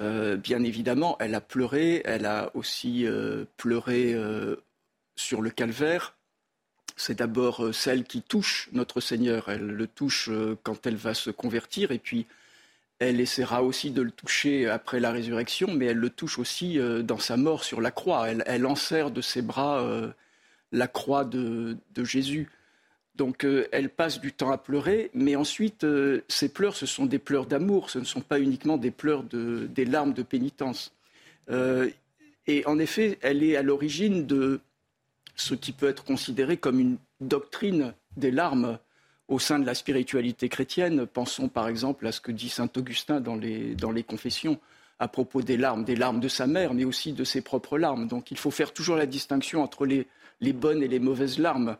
Euh, 0.00 0.36
bien 0.36 0.62
évidemment, 0.64 1.16
elle 1.20 1.34
a 1.34 1.40
pleuré, 1.40 2.02
elle 2.04 2.26
a 2.26 2.50
aussi 2.54 3.06
euh, 3.06 3.44
pleuré 3.56 4.12
euh, 4.12 4.56
sur 5.16 5.42
le 5.42 5.50
calvaire. 5.50 6.16
C'est 6.96 7.18
d'abord 7.18 7.74
celle 7.74 8.04
qui 8.04 8.22
touche 8.22 8.68
notre 8.72 9.00
Seigneur. 9.00 9.48
Elle 9.48 9.66
le 9.66 9.86
touche 9.86 10.30
quand 10.62 10.86
elle 10.86 10.96
va 10.96 11.14
se 11.14 11.30
convertir 11.30 11.90
et 11.90 11.98
puis 11.98 12.26
elle 13.00 13.20
essaiera 13.20 13.64
aussi 13.64 13.90
de 13.90 14.00
le 14.00 14.12
toucher 14.12 14.68
après 14.68 15.00
la 15.00 15.10
résurrection, 15.10 15.74
mais 15.74 15.86
elle 15.86 15.96
le 15.96 16.10
touche 16.10 16.38
aussi 16.38 16.78
dans 17.02 17.18
sa 17.18 17.36
mort 17.36 17.64
sur 17.64 17.80
la 17.80 17.90
croix. 17.90 18.28
Elle, 18.28 18.44
elle 18.46 18.64
enserre 18.64 19.10
de 19.10 19.20
ses 19.20 19.42
bras 19.42 19.84
la 20.70 20.86
croix 20.86 21.24
de 21.24 21.76
Jésus. 21.96 22.48
Donc 23.14 23.44
euh, 23.44 23.66
elle 23.70 23.90
passe 23.90 24.20
du 24.20 24.32
temps 24.32 24.50
à 24.50 24.58
pleurer, 24.58 25.10
mais 25.14 25.36
ensuite, 25.36 25.84
euh, 25.84 26.22
ces 26.28 26.48
pleurs, 26.48 26.74
ce 26.74 26.86
sont 26.86 27.06
des 27.06 27.20
pleurs 27.20 27.46
d'amour, 27.46 27.90
ce 27.90 27.98
ne 28.00 28.04
sont 28.04 28.20
pas 28.20 28.40
uniquement 28.40 28.76
des 28.76 28.90
pleurs, 28.90 29.22
de, 29.22 29.68
des 29.72 29.84
larmes 29.84 30.14
de 30.14 30.22
pénitence. 30.22 30.92
Euh, 31.50 31.90
et 32.46 32.66
en 32.66 32.78
effet, 32.78 33.18
elle 33.22 33.42
est 33.42 33.56
à 33.56 33.62
l'origine 33.62 34.26
de 34.26 34.60
ce 35.36 35.54
qui 35.54 35.72
peut 35.72 35.88
être 35.88 36.04
considéré 36.04 36.56
comme 36.56 36.80
une 36.80 36.98
doctrine 37.20 37.94
des 38.16 38.30
larmes 38.30 38.78
au 39.28 39.38
sein 39.38 39.58
de 39.58 39.66
la 39.66 39.74
spiritualité 39.74 40.48
chrétienne. 40.48 41.06
Pensons 41.06 41.48
par 41.48 41.68
exemple 41.68 42.06
à 42.06 42.12
ce 42.12 42.20
que 42.20 42.32
dit 42.32 42.48
saint 42.48 42.68
Augustin 42.76 43.20
dans 43.20 43.36
les, 43.36 44.04
confessions 44.06 44.58
à 44.98 45.08
propos 45.08 45.42
des 45.42 45.56
larmes, 45.56 45.84
des 45.84 45.96
larmes 45.96 46.20
de 46.20 46.28
sa 46.28 46.46
mère, 46.46 46.74
mais 46.74 46.84
aussi 46.84 47.12
de 47.12 47.24
ses 47.24 47.40
propres 47.40 47.78
larmes. 47.78 48.06
Donc 48.06 48.30
il 48.30 48.38
faut 48.38 48.50
faire 48.50 48.72
toujours 48.72 48.96
la 48.96 49.06
distinction 49.06 49.62
entre 49.62 49.86
les, 49.86 50.06
les 50.40 50.52
bonnes 50.52 50.82
et 50.82 50.88
les 50.88 51.00
mauvaises 51.00 51.38
larmes 51.38 51.76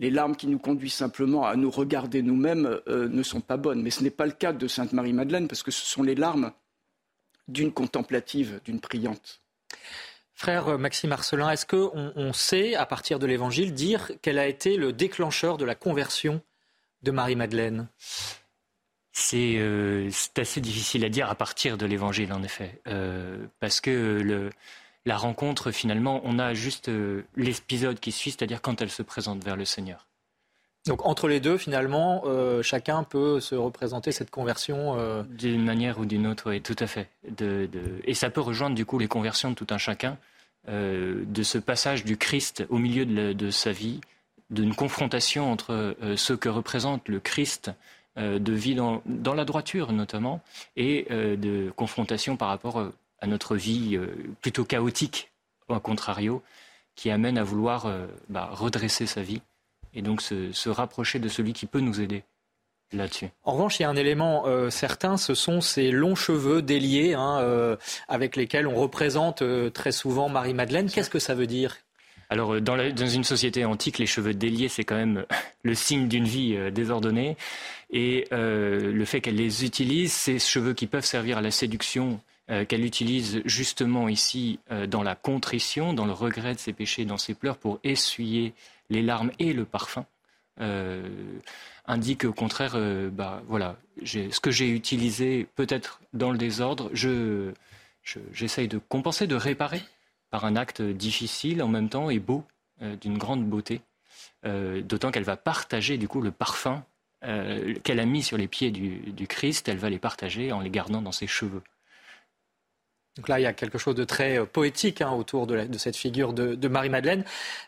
les 0.00 0.10
larmes 0.10 0.34
qui 0.34 0.46
nous 0.46 0.58
conduisent 0.58 0.94
simplement 0.94 1.46
à 1.46 1.54
nous 1.56 1.70
regarder 1.70 2.22
nous-mêmes 2.22 2.80
euh, 2.88 3.06
ne 3.08 3.22
sont 3.22 3.42
pas 3.42 3.58
bonnes. 3.58 3.82
Mais 3.82 3.90
ce 3.90 4.02
n'est 4.02 4.10
pas 4.10 4.24
le 4.24 4.32
cas 4.32 4.54
de 4.54 4.66
Sainte 4.66 4.94
Marie-Madeleine, 4.94 5.46
parce 5.46 5.62
que 5.62 5.70
ce 5.70 5.84
sont 5.84 6.02
les 6.02 6.14
larmes 6.14 6.52
d'une 7.48 7.70
contemplative, 7.70 8.60
d'une 8.64 8.80
priante. 8.80 9.42
Frère 10.40 10.78
Maxime 10.78 11.12
Arcelin, 11.12 11.50
est-ce 11.50 11.66
qu'on 11.66 12.14
on 12.16 12.32
sait, 12.32 12.74
à 12.74 12.86
partir 12.86 13.18
de 13.18 13.26
l'Évangile, 13.26 13.74
dire 13.74 14.10
quel 14.22 14.38
a 14.38 14.46
été 14.46 14.78
le 14.78 14.90
déclencheur 14.90 15.58
de 15.58 15.66
la 15.66 15.74
conversion 15.74 16.40
de 17.02 17.10
Marie-Madeleine? 17.10 17.88
Euh, 19.34 20.08
c'est 20.10 20.38
assez 20.38 20.62
difficile 20.62 21.04
à 21.04 21.10
dire 21.10 21.28
à 21.28 21.34
partir 21.34 21.76
de 21.76 21.84
l'Évangile, 21.84 22.32
en 22.32 22.42
effet, 22.42 22.80
euh, 22.86 23.36
parce 23.60 23.82
que 23.82 23.90
le, 24.24 24.48
la 25.04 25.18
rencontre, 25.18 25.72
finalement, 25.72 26.22
on 26.24 26.38
a 26.38 26.54
juste 26.54 26.88
euh, 26.88 27.22
l'épisode 27.36 28.00
qui 28.00 28.10
suit, 28.10 28.30
c'est-à-dire 28.30 28.62
quand 28.62 28.80
elle 28.80 28.90
se 28.90 29.02
présente 29.02 29.44
vers 29.44 29.56
le 29.56 29.66
Seigneur. 29.66 30.06
Donc 30.86 31.04
entre 31.04 31.28
les 31.28 31.40
deux, 31.40 31.58
finalement, 31.58 32.22
euh, 32.24 32.62
chacun 32.62 33.02
peut 33.02 33.40
se 33.40 33.54
représenter 33.54 34.12
cette 34.12 34.30
conversion 34.30 34.98
euh, 34.98 35.22
D'une 35.24 35.64
manière 35.64 35.98
ou 35.98 36.06
d'une 36.06 36.26
autre, 36.26 36.48
oui, 36.50 36.62
tout 36.62 36.76
à 36.78 36.86
fait. 36.86 37.10
Et 38.04 38.14
ça 38.14 38.30
peut 38.30 38.40
rejoindre 38.40 38.74
du 38.74 38.86
coup 38.86 38.98
les 38.98 39.08
conversions 39.08 39.50
de 39.50 39.54
tout 39.54 39.66
un 39.70 39.78
chacun, 39.78 40.16
de 40.68 41.42
ce 41.42 41.58
passage 41.58 42.04
du 42.04 42.16
Christ 42.16 42.64
au 42.68 42.78
milieu 42.78 43.04
de, 43.06 43.50
sa 43.50 43.72
vie, 43.72 44.00
d'une 44.50 44.74
confrontation 44.74 45.50
entre 45.50 45.96
ce 46.16 46.32
que 46.32 46.48
représente 46.48 47.08
le 47.08 47.18
Christ 47.18 47.70
de 48.16 48.52
vie 48.52 48.74
dans, 48.74 49.02
la 49.34 49.44
droiture 49.44 49.92
notamment, 49.92 50.42
et 50.76 51.06
de 51.10 51.72
confrontation 51.76 52.36
par 52.36 52.48
rapport 52.48 52.92
à 53.20 53.26
notre 53.26 53.56
vie 53.56 53.96
euh, 53.96 54.06
plutôt 54.40 54.64
chaotique, 54.64 55.30
au 55.68 55.78
contrario, 55.78 56.42
qui 56.94 57.10
amène 57.10 57.38
à 57.38 57.44
vouloir 57.44 57.86
euh, 57.86 58.06
bah, 58.28 58.48
redresser 58.52 59.06
sa 59.06 59.22
vie 59.22 59.42
et 59.94 60.02
donc 60.02 60.22
se, 60.22 60.68
rapprocher 60.68 61.18
de 61.18 61.28
celui 61.28 61.52
qui 61.52 61.66
peut 61.66 61.80
nous 61.80 62.00
aider 62.00 62.22
là-dessus. 62.92 63.28
En 63.44 63.52
revanche, 63.52 63.78
il 63.78 63.82
y 63.82 63.84
a 63.84 63.88
un 63.88 63.96
élément 63.96 64.44
euh, 64.46 64.70
certain, 64.70 65.16
ce 65.16 65.34
sont 65.34 65.60
ces 65.60 65.90
longs 65.90 66.14
cheveux 66.14 66.62
déliés 66.62 67.14
hein, 67.14 67.76
avec 68.08 68.36
lesquels 68.36 68.66
on 68.66 68.74
représente 68.74 69.42
très 69.72 69.92
souvent 69.92 70.28
Marie-Madeleine. 70.28 70.90
Qu'est-ce 70.90 71.10
que 71.10 71.18
ça 71.18 71.34
veut 71.34 71.46
dire? 71.46 71.76
Alors, 72.28 72.60
dans, 72.60 72.76
dans, 72.76 73.08
une 73.08 73.24
société 73.24 73.64
antique, 73.64 73.98
les 73.98 74.06
cheveux 74.06 74.34
déliés, 74.34 74.68
c'est 74.68 74.84
quand 74.84 74.94
même 74.94 75.24
le 75.64 75.74
signe 75.74 76.06
d'une 76.06 76.26
vie 76.26 76.56
désordonnée. 76.70 77.36
Et 77.90 78.26
le 78.30 79.04
fait 79.04 79.20
qu'elle 79.20 79.36
les 79.36 79.64
utilise, 79.64 80.12
ces 80.12 80.38
cheveux 80.38 80.74
qui 80.74 80.86
peuvent 80.86 81.04
servir 81.04 81.38
à 81.38 81.40
la 81.40 81.50
séduction 81.50 82.20
euh, 82.50 82.64
qu'elle 82.64 82.84
utilise 82.84 83.42
justement 83.44 84.08
ici 84.08 84.58
euh, 84.72 84.88
dans 84.88 85.04
la 85.04 85.14
contrition, 85.14 85.92
dans 85.92 86.04
le 86.04 86.12
regret 86.12 86.54
de 86.54 86.58
ses 86.58 86.72
péchés, 86.72 87.04
dans 87.04 87.16
ses 87.16 87.34
pleurs, 87.34 87.56
pour 87.56 87.78
essuyer 87.84 88.54
les 88.88 89.02
larmes 89.02 89.30
et 89.38 89.52
le 89.52 89.64
parfum, 89.64 90.00
euh, 90.00 90.04
indique 91.86 92.24
au 92.24 92.32
contraire, 92.32 92.76
bah, 93.12 93.42
voilà, 93.46 93.76
ce 94.04 94.40
que 94.40 94.50
j'ai 94.50 94.68
utilisé 94.70 95.46
peut-être 95.56 96.00
dans 96.12 96.30
le 96.30 96.38
désordre, 96.38 96.90
je, 96.92 97.52
j'essaye 98.32 98.68
de 98.68 98.78
compenser, 98.78 99.26
de 99.26 99.34
réparer 99.34 99.82
par 100.30 100.44
un 100.44 100.56
acte 100.56 100.82
difficile 100.82 101.62
en 101.62 101.68
même 101.68 101.88
temps 101.88 102.10
et 102.10 102.18
beau, 102.18 102.44
d'une 103.00 103.18
grande 103.18 103.44
beauté. 103.44 103.80
D'autant 104.44 105.10
qu'elle 105.10 105.24
va 105.24 105.36
partager 105.36 105.98
du 105.98 106.08
coup 106.08 106.20
le 106.20 106.30
parfum 106.30 106.84
qu'elle 107.20 108.00
a 108.00 108.06
mis 108.06 108.22
sur 108.22 108.36
les 108.36 108.48
pieds 108.48 108.70
du 108.70 109.26
Christ, 109.26 109.68
elle 109.68 109.78
va 109.78 109.90
les 109.90 109.98
partager 109.98 110.52
en 110.52 110.60
les 110.60 110.70
gardant 110.70 111.02
dans 111.02 111.12
ses 111.12 111.26
cheveux. 111.26 111.62
Donc 113.20 113.28
là, 113.28 113.38
il 113.38 113.42
y 113.42 113.46
a 113.46 113.52
quelque 113.52 113.76
chose 113.76 113.94
de 113.94 114.04
très 114.04 114.38
euh, 114.38 114.46
poétique 114.46 115.02
hein, 115.02 115.10
autour 115.10 115.46
de, 115.46 115.76
cette 115.76 115.94
figure 115.94 116.32
de, 116.32 116.68
Marie-Madeleine. 116.68 117.22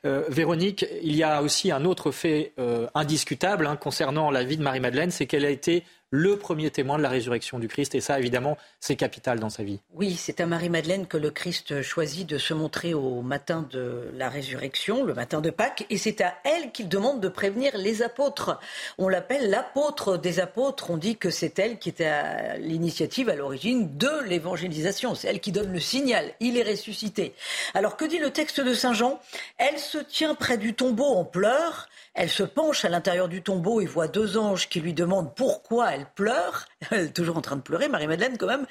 Euh, 0.07 0.25
Véronique, 0.31 0.87
il 1.03 1.15
y 1.15 1.23
a 1.23 1.43
aussi 1.43 1.71
un 1.71 1.85
autre 1.85 2.11
fait 2.11 2.55
euh, 2.59 2.87
indiscutable 2.95 3.67
hein, 3.67 3.77
concernant 3.77 4.31
la 4.31 4.45
vie 4.45 4.57
de 4.57 4.63
Marie-Madeleine, 4.63 5.11
c'est 5.11 5.27
qu'elle 5.27 5.45
a 5.45 5.51
été 5.51 5.85
le 6.13 6.37
premier 6.37 6.71
témoin 6.71 6.99
de 6.99 7.03
la 7.03 7.09
résurrection 7.09 7.59
du 7.59 7.69
Christ. 7.69 7.95
Et 7.95 8.03
ça, 8.03 8.19
évidemment, 8.19 8.59
c'est 8.81 8.97
capital 8.97 9.41
dans 9.41 9.49
sa 9.49 9.65
vie. 9.65 9.81
Oui, 9.95 10.15
c'est 10.15 10.41
à 10.41 10.47
Marie-Madeleine 10.47 11.07
que 11.07 11.17
le 11.17 11.31
Christ 11.31 11.81
choisit 11.81 12.29
de 12.29 12.37
se 12.37 12.53
montrer 12.53 12.93
au 12.93 13.23
matin 13.23 13.67
de 13.71 14.11
la 14.15 14.29
résurrection, 14.29 15.05
le 15.05 15.15
matin 15.15 15.41
de 15.41 15.49
Pâques. 15.49 15.87
Et 15.89 15.97
c'est 15.97 16.21
à 16.21 16.35
elle 16.45 16.71
qu'il 16.71 16.91
demande 16.91 17.21
de 17.21 17.29
prévenir 17.29 17.77
les 17.79 18.03
apôtres. 18.03 18.61
On 18.99 19.09
l'appelle 19.09 19.49
l'apôtre 19.49 20.19
des 20.19 20.39
apôtres. 20.39 20.91
On 20.91 20.99
dit 20.99 21.17
que 21.17 21.31
c'est 21.31 21.59
elle 21.59 21.79
qui 21.79 21.89
était 21.89 22.05
à 22.05 22.59
l'initiative, 22.59 23.31
à 23.31 23.35
l'origine 23.35 23.97
de 23.97 24.23
l'évangélisation. 24.27 25.15
C'est 25.15 25.29
elle 25.29 25.41
qui 25.41 25.51
donne 25.51 25.73
le 25.73 25.81
signal. 25.81 26.35
Il 26.41 26.59
est 26.59 26.71
ressuscité. 26.71 27.35
Alors, 27.73 27.97
que 27.97 28.05
dit 28.05 28.19
le 28.19 28.31
texte 28.31 28.61
de 28.61 28.75
Saint 28.75 28.93
Jean? 28.93 29.19
Elle 29.57 29.79
se 29.79 29.97
tient 29.97 30.35
près 30.35 30.59
du 30.59 30.75
tombeau 30.75 31.07
en 31.07 31.25
pleurs. 31.25 31.89
Elle 32.15 32.29
se 32.29 32.43
penche 32.43 32.85
à 32.85 32.91
l'intérieur 32.91 33.29
du 33.29 33.43
tombeau 33.43 33.81
et 33.81 33.87
voit 33.87 34.07
deux 34.07 34.37
anges 34.37 34.69
qui 34.69 34.81
lui 34.81 34.93
demandent 34.93 35.35
pourquoi 35.35 35.93
elle 35.93 36.07
pleure. 36.15 36.67
Elle 36.91 37.07
est 37.07 37.13
toujours 37.13 37.39
en 37.39 37.41
train 37.41 37.57
de 37.57 37.63
pleurer, 37.63 37.89
Marie-Madeleine 37.89 38.37
quand 38.37 38.49
même. 38.49 38.67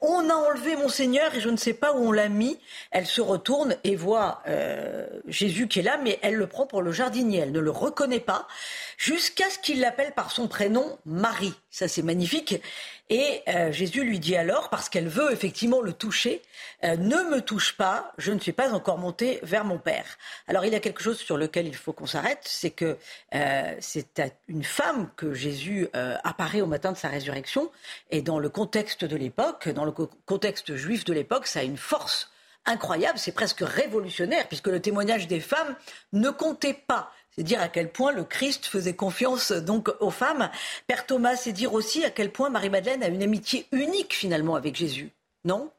On 0.00 0.30
a 0.30 0.34
enlevé 0.34 0.76
mon 0.76 0.88
Seigneur 0.88 1.34
et 1.34 1.40
je 1.40 1.50
ne 1.50 1.58
sais 1.58 1.74
pas 1.74 1.92
où 1.92 1.98
on 1.98 2.12
l'a 2.12 2.30
mis. 2.30 2.58
Elle 2.90 3.06
se 3.06 3.20
retourne 3.20 3.76
et 3.84 3.96
voit 3.96 4.42
euh, 4.48 5.06
Jésus 5.26 5.68
qui 5.68 5.80
est 5.80 5.82
là, 5.82 5.98
mais 6.02 6.18
elle 6.22 6.36
le 6.36 6.46
prend 6.46 6.66
pour 6.66 6.80
le 6.80 6.90
jardinier. 6.90 7.40
Elle 7.40 7.52
ne 7.52 7.60
le 7.60 7.70
reconnaît 7.70 8.20
pas 8.20 8.48
jusqu'à 8.96 9.50
ce 9.50 9.58
qu'il 9.58 9.80
l'appelle 9.80 10.12
par 10.12 10.30
son 10.30 10.48
prénom 10.48 10.98
Marie. 11.04 11.54
Ça 11.70 11.88
c'est 11.88 12.02
magnifique. 12.02 12.62
Et 13.08 13.42
euh, 13.48 13.70
Jésus 13.70 14.02
lui 14.04 14.18
dit 14.18 14.36
alors, 14.36 14.68
parce 14.68 14.88
qu'elle 14.88 15.06
veut 15.08 15.32
effectivement 15.32 15.80
le 15.80 15.92
toucher, 15.92 16.42
euh, 16.82 16.96
ne 16.96 17.30
me 17.30 17.40
touche 17.40 17.76
pas, 17.76 18.12
je 18.18 18.32
ne 18.32 18.40
suis 18.40 18.52
pas 18.52 18.72
encore 18.72 18.98
montée 18.98 19.38
vers 19.42 19.64
mon 19.64 19.78
Père. 19.78 20.04
Alors 20.48 20.64
il 20.64 20.72
y 20.72 20.76
a 20.76 20.80
quelque 20.80 21.02
chose 21.02 21.18
sur 21.18 21.36
lequel 21.36 21.68
il 21.68 21.76
faut 21.76 21.92
qu'on 21.92 22.06
s'arrête, 22.06 22.40
c'est 22.42 22.70
que 22.70 22.96
euh, 23.34 23.76
c'est 23.78 24.18
à 24.18 24.26
une 24.48 24.64
femme 24.64 25.08
que 25.16 25.34
Jésus 25.34 25.88
apparaît 26.24 26.60
au 26.60 26.66
matin 26.66 26.92
de 26.92 26.96
sa 26.96 27.08
résurrection, 27.08 27.70
et 28.10 28.22
dans 28.22 28.38
le 28.38 28.48
contexte 28.48 29.04
de 29.04 29.16
l'époque, 29.16 29.68
dans 29.68 29.84
le 29.84 29.92
contexte 29.92 30.74
juif 30.74 31.04
de 31.04 31.12
l'époque, 31.12 31.46
ça 31.46 31.60
a 31.60 31.62
une 31.62 31.76
force 31.76 32.30
incroyable, 32.66 33.18
c'est 33.18 33.32
presque 33.32 33.60
révolutionnaire, 33.60 34.48
puisque 34.48 34.66
le 34.66 34.80
témoignage 34.80 35.28
des 35.28 35.40
femmes 35.40 35.76
ne 36.12 36.30
comptait 36.30 36.74
pas. 36.74 37.12
C'est 37.38 37.44
dire 37.44 37.60
à 37.60 37.68
quel 37.68 37.90
point 37.90 38.12
le 38.12 38.24
Christ 38.24 38.64
faisait 38.64 38.94
confiance 38.94 39.52
donc 39.52 39.90
aux 40.00 40.10
femmes. 40.10 40.48
Père 40.86 41.04
Thomas, 41.04 41.36
c'est 41.36 41.52
dire 41.52 41.74
aussi 41.74 42.02
à 42.02 42.10
quel 42.10 42.32
point 42.32 42.48
Marie-Madeleine 42.48 43.02
a 43.02 43.08
une 43.08 43.22
amitié 43.22 43.66
unique 43.72 44.14
finalement 44.14 44.54
avec 44.54 44.74
Jésus, 44.74 45.10
non? 45.44 45.70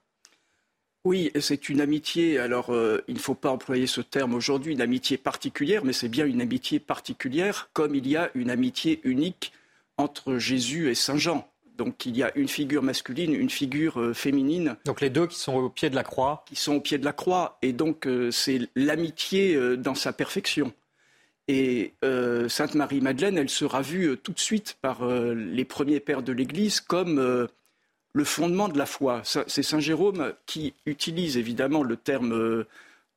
Oui, 1.03 1.31
c'est 1.39 1.69
une 1.69 1.81
amitié, 1.81 2.37
alors 2.37 2.71
euh, 2.71 3.01
il 3.07 3.15
ne 3.15 3.19
faut 3.19 3.33
pas 3.33 3.49
employer 3.49 3.87
ce 3.87 4.01
terme 4.01 4.35
aujourd'hui, 4.35 4.73
une 4.73 4.81
amitié 4.81 5.17
particulière, 5.17 5.85
mais 5.85 5.93
c'est 5.93 6.09
bien 6.09 6.25
une 6.25 6.41
amitié 6.41 6.79
particulière, 6.79 7.69
comme 7.73 7.95
il 7.95 8.07
y 8.07 8.17
a 8.17 8.29
une 8.35 8.49
amitié 8.49 8.99
unique 9.03 9.53
entre 9.97 10.37
Jésus 10.37 10.91
et 10.91 10.95
Saint 10.95 11.17
Jean. 11.17 11.49
Donc 11.77 12.05
il 12.05 12.17
y 12.17 12.23
a 12.23 12.37
une 12.37 12.47
figure 12.49 12.83
masculine, 12.83 13.33
une 13.33 13.49
figure 13.49 13.99
euh, 13.99 14.13
féminine. 14.13 14.75
Donc 14.85 14.99
les 14.99 15.09
deux 15.09 15.27
qui 15.27 15.39
sont 15.39 15.55
au 15.55 15.69
pied 15.69 15.89
de 15.89 15.95
la 15.95 16.03
croix. 16.03 16.43
Qui 16.45 16.55
sont 16.55 16.75
au 16.75 16.81
pied 16.81 16.97
de 16.97 17.05
la 17.05 17.13
croix. 17.13 17.57
Et 17.61 17.71
donc 17.71 18.05
euh, 18.05 18.29
c'est 18.29 18.67
l'amitié 18.75 19.77
dans 19.77 19.95
sa 19.95 20.11
perfection. 20.11 20.73
Et 21.47 21.93
euh, 22.03 22.49
Sainte 22.49 22.75
Marie-Madeleine, 22.75 23.37
elle 23.37 23.49
sera 23.49 23.81
vue 23.81 24.09
euh, 24.09 24.15
tout 24.17 24.33
de 24.33 24.39
suite 24.39 24.77
par 24.81 25.03
euh, 25.03 25.33
les 25.33 25.63
premiers 25.63 26.01
pères 26.01 26.21
de 26.21 26.33
l'Église 26.33 26.81
comme 26.81 27.47
le 28.13 28.23
fondement 28.23 28.67
de 28.67 28.77
la 28.77 28.85
foi. 28.85 29.21
C'est 29.23 29.63
Saint 29.63 29.79
Jérôme 29.79 30.33
qui 30.45 30.73
utilise 30.85 31.37
évidemment 31.37 31.83
le 31.83 31.95
terme 31.95 32.65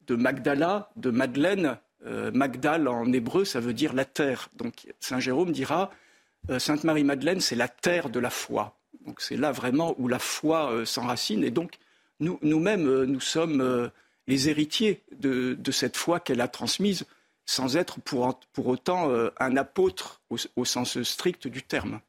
de 0.07 0.15
Magdala, 0.15 0.91
de 0.97 1.11
Madeleine. 1.11 1.79
Magdal 2.33 2.89
en 2.89 3.13
hébreu, 3.13 3.45
ça 3.45 3.61
veut 3.61 3.75
dire 3.75 3.93
la 3.93 4.05
terre. 4.05 4.49
Donc 4.57 4.87
Saint 5.01 5.21
Jérôme 5.21 5.53
dira 5.53 5.91
Sainte 6.59 6.85
Marie-Madeleine, 6.85 7.41
c'est 7.41 7.57
la 7.57 7.69
terre 7.69 8.11
de 8.11 8.21
la 8.21 8.31
foi. 8.31 8.77
Donc 9.07 9.21
c'est 9.21 9.37
là 9.37 9.53
vraiment 9.53 9.95
où 9.99 10.07
la 10.07 10.19
foi 10.19 10.85
s'enracine. 10.85 11.45
Et 11.45 11.51
donc 11.51 11.79
nous, 12.21 12.39
nous-mêmes, 12.43 13.05
nous 13.05 13.21
sommes 13.21 13.91
les 14.27 14.49
héritiers 14.49 15.03
de, 15.19 15.57
cette 15.73 15.97
foi 15.97 16.21
qu'elle 16.21 16.41
a 16.41 16.49
transmise, 16.49 17.07
sans 17.51 17.77
être 17.77 18.01
pour, 18.01 18.37
autant 18.67 19.11
un 19.39 19.57
apôtre 19.57 20.21
au 20.57 20.65
sens 20.65 21.03
strict 21.03 21.49
du 21.49 21.63
terme. 21.63 22.01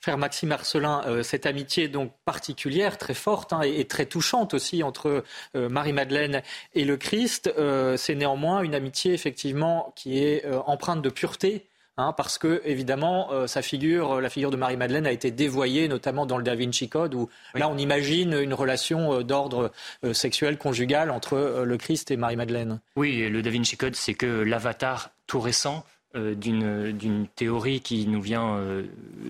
Frère 0.00 0.16
Maxime 0.16 0.50
Marcelin, 0.50 1.02
euh, 1.06 1.22
cette 1.24 1.44
amitié 1.44 1.88
donc 1.88 2.12
particulière, 2.24 2.98
très 2.98 3.14
forte 3.14 3.52
hein, 3.52 3.62
et, 3.62 3.84
très 3.86 4.06
touchante 4.06 4.54
aussi 4.54 4.84
entre 4.84 5.24
euh, 5.56 5.68
Marie-Madeleine 5.68 6.42
et 6.74 6.84
le 6.84 6.96
Christ, 6.96 7.52
euh, 7.58 7.96
c'est 7.96 8.14
néanmoins 8.14 8.62
une 8.62 8.76
amitié 8.76 9.12
effectivement 9.12 9.92
qui 9.96 10.22
est 10.22 10.46
empreinte 10.66 11.02
de 11.02 11.10
pureté. 11.10 11.66
Hein, 11.98 12.14
parce 12.16 12.38
que 12.38 12.62
évidemment, 12.64 13.46
sa 13.46 13.60
figure, 13.60 14.20
la 14.20 14.30
figure 14.30 14.50
de 14.50 14.56
Marie-Madeleine 14.56 15.06
a 15.06 15.12
été 15.12 15.30
dévoyée, 15.30 15.88
notamment 15.88 16.26
dans 16.26 16.38
le 16.38 16.44
Da 16.44 16.54
Vinci 16.54 16.88
Code, 16.88 17.14
où 17.14 17.28
là 17.54 17.68
on 17.68 17.76
imagine 17.76 18.32
une 18.34 18.54
relation 18.54 19.22
d'ordre 19.22 19.72
sexuel 20.12 20.58
conjugal 20.58 21.10
entre 21.10 21.64
le 21.64 21.76
Christ 21.76 22.10
et 22.10 22.16
Marie-Madeleine. 22.16 22.80
Oui, 22.96 23.28
le 23.28 23.42
Da 23.42 23.50
Vinci 23.50 23.76
Code, 23.76 23.96
c'est 23.96 24.14
que 24.14 24.26
l'avatar 24.26 25.10
tout 25.26 25.40
récent 25.40 25.84
euh, 26.16 26.34
d'une 26.34 27.26
théorie 27.36 27.82
qui 27.82 28.06
nous 28.06 28.22
vient 28.22 28.56
euh, 28.56 28.84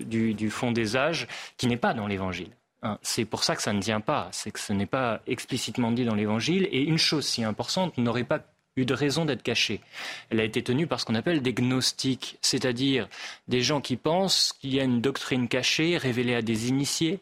du, 0.05 0.49
fond 0.49 0.71
des 0.71 0.95
âges, 0.95 1.27
qui 1.57 1.67
n'est 1.67 1.75
pas 1.75 1.93
dans 1.93 2.07
l'Évangile. 2.07 2.51
Hein. 2.83 2.97
c'est 3.01 3.25
pour 3.25 3.43
ça 3.43 3.57
que 3.57 3.61
ça 3.61 3.73
ne 3.73 3.81
tient 3.81 3.99
pas, 3.99 4.29
c'est 4.31 4.51
que 4.51 4.59
ce 4.61 4.71
n'est 4.71 4.85
pas 4.85 5.19
explicitement 5.27 5.91
dit 5.91 6.05
dans 6.05 6.15
l'Évangile, 6.15 6.69
et 6.71 6.81
une 6.83 6.97
chose 6.97 7.27
si 7.27 7.43
importante 7.43 7.97
n'aurait 7.97 8.23
pas 8.23 8.39
eu 8.75 8.85
de 8.85 8.93
raison 8.93 9.25
d'être 9.25 9.43
cachée. 9.43 9.81
Elle 10.29 10.39
a 10.39 10.43
été 10.43 10.63
tenue 10.63 10.87
par 10.87 10.99
ce 10.99 11.05
qu'on 11.05 11.15
appelle 11.15 11.41
des 11.41 11.53
gnostiques, 11.53 12.37
c'est-à-dire 12.41 13.07
des 13.47 13.61
gens 13.61 13.81
qui 13.81 13.97
pensent 13.97 14.53
qu'il 14.59 14.73
y 14.73 14.79
a 14.79 14.83
une 14.83 15.01
doctrine 15.01 15.47
cachée, 15.47 15.97
révélée 15.97 16.35
à 16.35 16.41
des 16.41 16.69
initiés, 16.69 17.19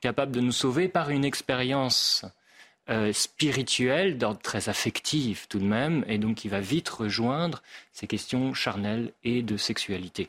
capable 0.00 0.32
de 0.32 0.40
nous 0.40 0.52
sauver 0.52 0.88
par 0.88 1.10
une 1.10 1.24
expérience 1.24 2.24
euh, 2.88 3.12
spirituel, 3.12 4.18
d'ordre 4.18 4.40
très 4.40 4.68
affectif 4.68 5.46
tout 5.48 5.60
de 5.60 5.64
même, 5.64 6.04
et 6.08 6.18
donc 6.18 6.38
qui 6.38 6.48
va 6.48 6.60
vite 6.60 6.88
rejoindre 6.88 7.62
ces 7.92 8.08
questions 8.08 8.52
charnelles 8.52 9.12
et 9.22 9.42
de 9.42 9.56
sexualité. 9.56 10.28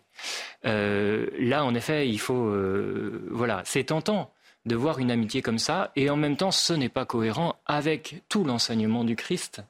Euh, 0.66 1.28
là, 1.40 1.66
en 1.66 1.74
effet, 1.74 2.08
il 2.08 2.20
faut, 2.20 2.46
euh, 2.46 3.28
voilà, 3.32 3.64
c'est 3.66 3.86
tentant 3.86 4.32
de 4.68 4.76
voir 4.76 5.00
une 5.00 5.10
amitié 5.10 5.42
comme 5.42 5.58
ça, 5.58 5.92
et 5.96 6.12
en 6.12 6.18
même 6.18 6.38
temps, 6.38 6.52
ce 6.52 6.74
n'est 6.74 6.90
pas 6.90 7.06
cohérent 7.06 7.56
avec 7.66 8.22
tout 8.30 8.44
l'enseignement 8.44 9.04
du 9.04 9.16
Christ 9.16 9.64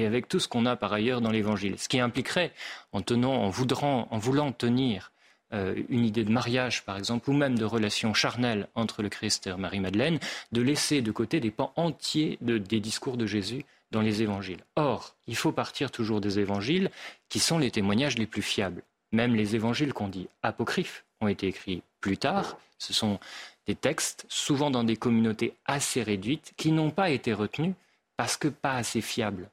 et 0.00 0.06
avec 0.06 0.28
tout 0.28 0.40
ce 0.40 0.48
qu'on 0.48 0.66
a 0.66 0.76
par 0.76 0.92
ailleurs 0.92 1.20
dans 1.20 1.30
l'Évangile. 1.30 1.78
Ce 1.78 1.88
qui 1.88 2.00
impliquerait, 2.00 2.52
en 2.92 3.00
en 3.00 3.24
en 3.24 4.18
voulant 4.18 4.52
tenir 4.52 5.12
euh, 5.52 5.74
une 5.88 6.04
idée 6.04 6.24
de 6.24 6.30
mariage, 6.30 6.84
par 6.84 6.96
exemple, 6.96 7.28
ou 7.30 7.32
même 7.32 7.58
de 7.58 7.64
relation 7.64 8.14
charnelle 8.14 8.68
entre 8.74 9.02
le 9.02 9.08
Christ 9.08 9.46
et 9.48 9.54
Marie-Madeleine, 9.54 10.20
de 10.52 10.62
laisser 10.62 11.02
de 11.02 11.10
côté 11.10 11.40
des 11.40 11.50
pans 11.50 11.72
entiers 11.76 12.38
des 12.40 12.80
discours 12.80 13.16
de 13.16 13.26
Jésus 13.26 13.64
dans 13.90 14.00
les 14.00 14.22
évangiles. 14.22 14.64
Or, 14.76 15.16
il 15.26 15.36
faut 15.36 15.50
partir 15.50 15.90
toujours 15.90 16.20
des 16.20 16.38
évangiles 16.38 16.90
qui 17.28 17.40
sont 17.40 17.58
les 17.58 17.72
témoignages 17.72 18.16
les 18.16 18.26
plus 18.26 18.42
fiables. 18.42 18.82
Même 19.12 19.34
les 19.34 19.56
évangiles 19.56 19.92
qu'on 19.92 20.08
dit 20.08 20.28
apocryphes 20.42 21.04
ont 21.20 21.26
été 21.26 21.48
écrits 21.48 21.82
plus 22.00 22.16
tard. 22.16 22.56
Ce 22.78 22.92
sont 22.92 23.18
des 23.66 23.74
textes, 23.74 24.26
souvent 24.28 24.70
dans 24.70 24.84
des 24.84 24.96
communautés 24.96 25.54
assez 25.66 26.04
réduites, 26.04 26.52
qui 26.56 26.70
n'ont 26.70 26.92
pas 26.92 27.10
été 27.10 27.32
retenus 27.32 27.74
parce 28.16 28.36
que 28.36 28.48
pas 28.48 28.74
assez 28.74 29.00
fiables. 29.00 29.50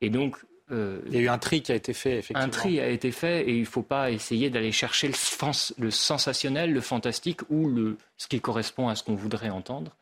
Et 0.00 0.10
donc, 0.10 0.36
euh, 0.70 1.00
il 1.06 1.14
y 1.14 1.18
a 1.18 1.20
eu 1.20 1.28
un 1.28 1.38
tri 1.38 1.62
qui 1.62 1.72
a 1.72 1.74
été 1.74 1.92
fait, 1.92 2.18
effectivement. 2.18 2.42
Un 2.42 2.48
tri 2.48 2.80
a 2.80 2.88
été 2.88 3.10
fait 3.10 3.48
et 3.48 3.54
il 3.54 3.60
ne 3.60 3.66
faut 3.66 3.82
pas 3.82 4.10
essayer 4.10 4.50
d'aller 4.50 4.72
chercher 4.72 5.08
le, 5.08 5.90
sensationnel, 5.90 6.72
le 6.72 6.80
fantastique 6.80 7.40
ou 7.48 7.68
le, 7.68 7.96
ce 8.16 8.28
qui 8.28 8.40
correspond 8.40 8.88
à 8.88 8.94
ce 8.94 9.02
qu'on 9.02 9.14
voudrait 9.14 9.50
entendre 9.50 9.96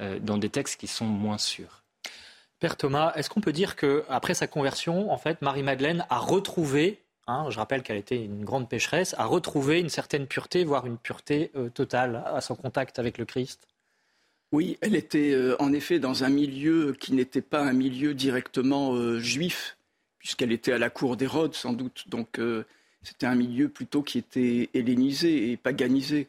euh, 0.00 0.18
dans 0.20 0.38
des 0.38 0.48
textes 0.48 0.78
qui 0.78 0.86
sont 0.86 1.06
moins 1.06 1.38
sûrs. 1.38 1.82
Père 2.60 2.76
Thomas, 2.76 3.12
est-ce 3.16 3.28
qu'on 3.28 3.40
peut 3.40 3.52
dire 3.52 3.74
qu'après 3.74 4.34
sa 4.34 4.46
conversion, 4.46 5.10
en 5.10 5.18
fait, 5.18 5.42
Marie-Madeleine 5.42 6.06
a 6.08 6.18
retrouvé, 6.18 7.02
hein, 7.26 7.46
je 7.50 7.58
rappelle 7.58 7.82
qu'elle 7.82 7.96
était 7.96 8.24
une 8.24 8.44
grande 8.44 8.68
pécheresse, 8.68 9.16
a 9.18 9.24
retrouvé 9.24 9.80
une 9.80 9.88
certaine 9.88 10.28
pureté, 10.28 10.62
voire 10.62 10.86
une 10.86 10.98
pureté 10.98 11.50
euh, 11.56 11.68
totale 11.70 12.22
à 12.24 12.40
son 12.40 12.54
contact 12.54 13.00
avec 13.00 13.18
le 13.18 13.24
Christ? 13.24 13.66
Oui, 14.52 14.76
elle 14.80 14.94
était 14.94 15.34
en 15.58 15.72
effet 15.72 15.98
dans 15.98 16.24
un 16.24 16.28
milieu 16.28 16.94
qui 16.98 17.14
n'était 17.14 17.42
pas 17.42 17.62
un 17.62 17.72
milieu 17.72 18.14
directement 18.14 19.18
juif, 19.18 19.76
puisqu'elle 20.22 20.52
était 20.52 20.72
à 20.72 20.78
la 20.78 20.88
cour 20.88 21.16
d'Hérode 21.16 21.54
sans 21.54 21.72
doute. 21.72 22.08
Donc 22.08 22.38
euh, 22.38 22.62
c'était 23.02 23.26
un 23.26 23.34
milieu 23.34 23.68
plutôt 23.68 24.02
qui 24.02 24.18
était 24.18 24.70
hellénisé 24.72 25.50
et 25.50 25.56
paganisé. 25.56 26.28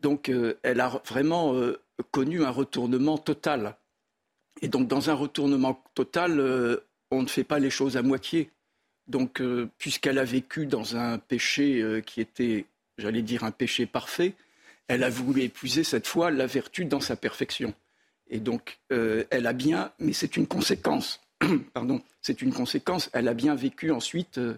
Donc 0.00 0.28
euh, 0.28 0.58
elle 0.62 0.80
a 0.80 1.00
vraiment 1.06 1.54
euh, 1.54 1.80
connu 2.10 2.44
un 2.44 2.50
retournement 2.50 3.16
total. 3.16 3.76
Et 4.60 4.68
donc 4.68 4.88
dans 4.88 5.08
un 5.08 5.14
retournement 5.14 5.82
total, 5.94 6.82
on 7.10 7.22
ne 7.22 7.28
fait 7.28 7.44
pas 7.44 7.58
les 7.58 7.70
choses 7.70 7.96
à 7.96 8.02
moitié. 8.02 8.50
Donc 9.06 9.42
puisqu'elle 9.78 10.18
a 10.18 10.24
vécu 10.24 10.66
dans 10.66 10.96
un 10.96 11.16
péché 11.18 12.02
qui 12.04 12.20
était, 12.20 12.66
j'allais 12.98 13.22
dire, 13.22 13.44
un 13.44 13.52
péché 13.52 13.86
parfait, 13.86 14.34
elle 14.90 15.04
a 15.04 15.10
voulu 15.10 15.42
épuiser 15.42 15.84
cette 15.84 16.06
fois 16.06 16.30
la 16.30 16.46
vertu 16.46 16.84
dans 16.84 17.00
sa 17.00 17.16
perfection. 17.16 17.72
Et 18.28 18.40
donc 18.40 18.78
elle 18.90 19.46
a 19.46 19.52
bien, 19.52 19.92
mais 19.98 20.12
c'est 20.12 20.36
une 20.36 20.46
conséquence 20.46 21.20
pardon, 21.74 22.00
c'est 22.20 22.42
une 22.42 22.52
conséquence. 22.52 23.10
Elle 23.12 23.28
a 23.28 23.34
bien 23.34 23.54
vécu 23.54 23.90
ensuite 23.90 24.38
euh, 24.38 24.56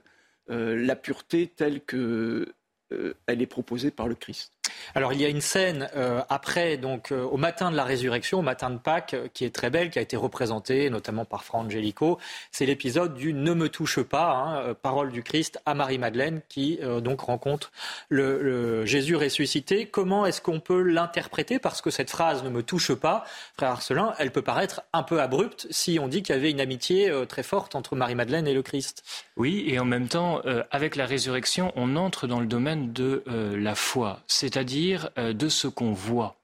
euh, 0.50 0.76
la 0.76 0.96
pureté 0.96 1.50
telle 1.54 1.80
qu'elle 1.80 2.46
euh, 2.92 3.14
est 3.26 3.46
proposée 3.46 3.90
par 3.90 4.08
le 4.08 4.14
Christ. 4.14 4.52
Alors 4.94 5.12
il 5.12 5.20
y 5.20 5.24
a 5.24 5.28
une 5.28 5.40
scène 5.40 5.88
euh, 5.96 6.22
après, 6.28 6.76
donc 6.76 7.12
euh, 7.12 7.22
au 7.22 7.36
matin 7.36 7.70
de 7.70 7.76
la 7.76 7.84
résurrection, 7.84 8.40
au 8.40 8.42
matin 8.42 8.70
de 8.70 8.78
Pâques, 8.78 9.14
euh, 9.14 9.28
qui 9.32 9.44
est 9.44 9.54
très 9.54 9.70
belle, 9.70 9.90
qui 9.90 9.98
a 9.98 10.02
été 10.02 10.16
représentée 10.16 10.90
notamment 10.90 11.24
par 11.24 11.44
Fra 11.44 11.58
Angelico. 11.58 12.18
C'est 12.50 12.66
l'épisode 12.66 13.14
du 13.14 13.32
Ne 13.32 13.54
me 13.54 13.68
touche 13.68 14.00
pas, 14.02 14.32
hein, 14.32 14.74
parole 14.74 15.10
du 15.10 15.22
Christ 15.22 15.60
à 15.66 15.74
Marie-Madeleine, 15.74 16.42
qui 16.48 16.80
donc 17.02 17.20
rencontre 17.20 17.72
le, 18.08 18.84
Jésus 18.84 19.16
ressuscité. 19.16 19.86
Comment 19.86 20.26
est-ce 20.26 20.40
qu'on 20.40 20.60
peut 20.60 20.82
l'interpréter? 20.82 21.58
Parce 21.58 21.80
que 21.80 21.90
cette 21.90 22.10
phrase 22.10 22.42
Ne 22.42 22.50
me 22.50 22.62
touche 22.62 22.92
pas, 22.94 23.24
frère 23.56 23.70
Arcelin, 23.70 24.14
elle 24.18 24.30
peut 24.30 24.42
paraître 24.42 24.82
un 24.92 25.02
peu 25.02 25.20
abrupte 25.20 25.66
si 25.70 25.98
on 25.98 26.08
dit 26.08 26.22
qu'il 26.22 26.34
y 26.34 26.38
avait 26.38 26.50
une 26.50 26.60
amitié 26.60 27.12
très 27.28 27.42
forte 27.42 27.74
entre 27.74 27.96
Marie-Madeleine 27.96 28.46
et 28.46 28.54
le 28.54 28.62
Christ. 28.62 29.04
Oui, 29.36 29.64
et 29.66 29.78
en 29.78 29.84
même 29.84 30.08
temps, 30.08 30.42
avec 30.70 30.96
la 30.96 31.06
résurrection, 31.06 31.72
on 31.76 31.96
entre 31.96 32.26
dans 32.26 32.40
le 32.40 32.46
domaine 32.46 32.92
de 32.92 33.22
la 33.26 33.74
foi. 33.74 34.20
C'est-à-dire 34.62 35.10
euh, 35.18 35.32
de 35.32 35.48
ce 35.48 35.66
qu'on 35.66 35.92
voit. 35.92 36.36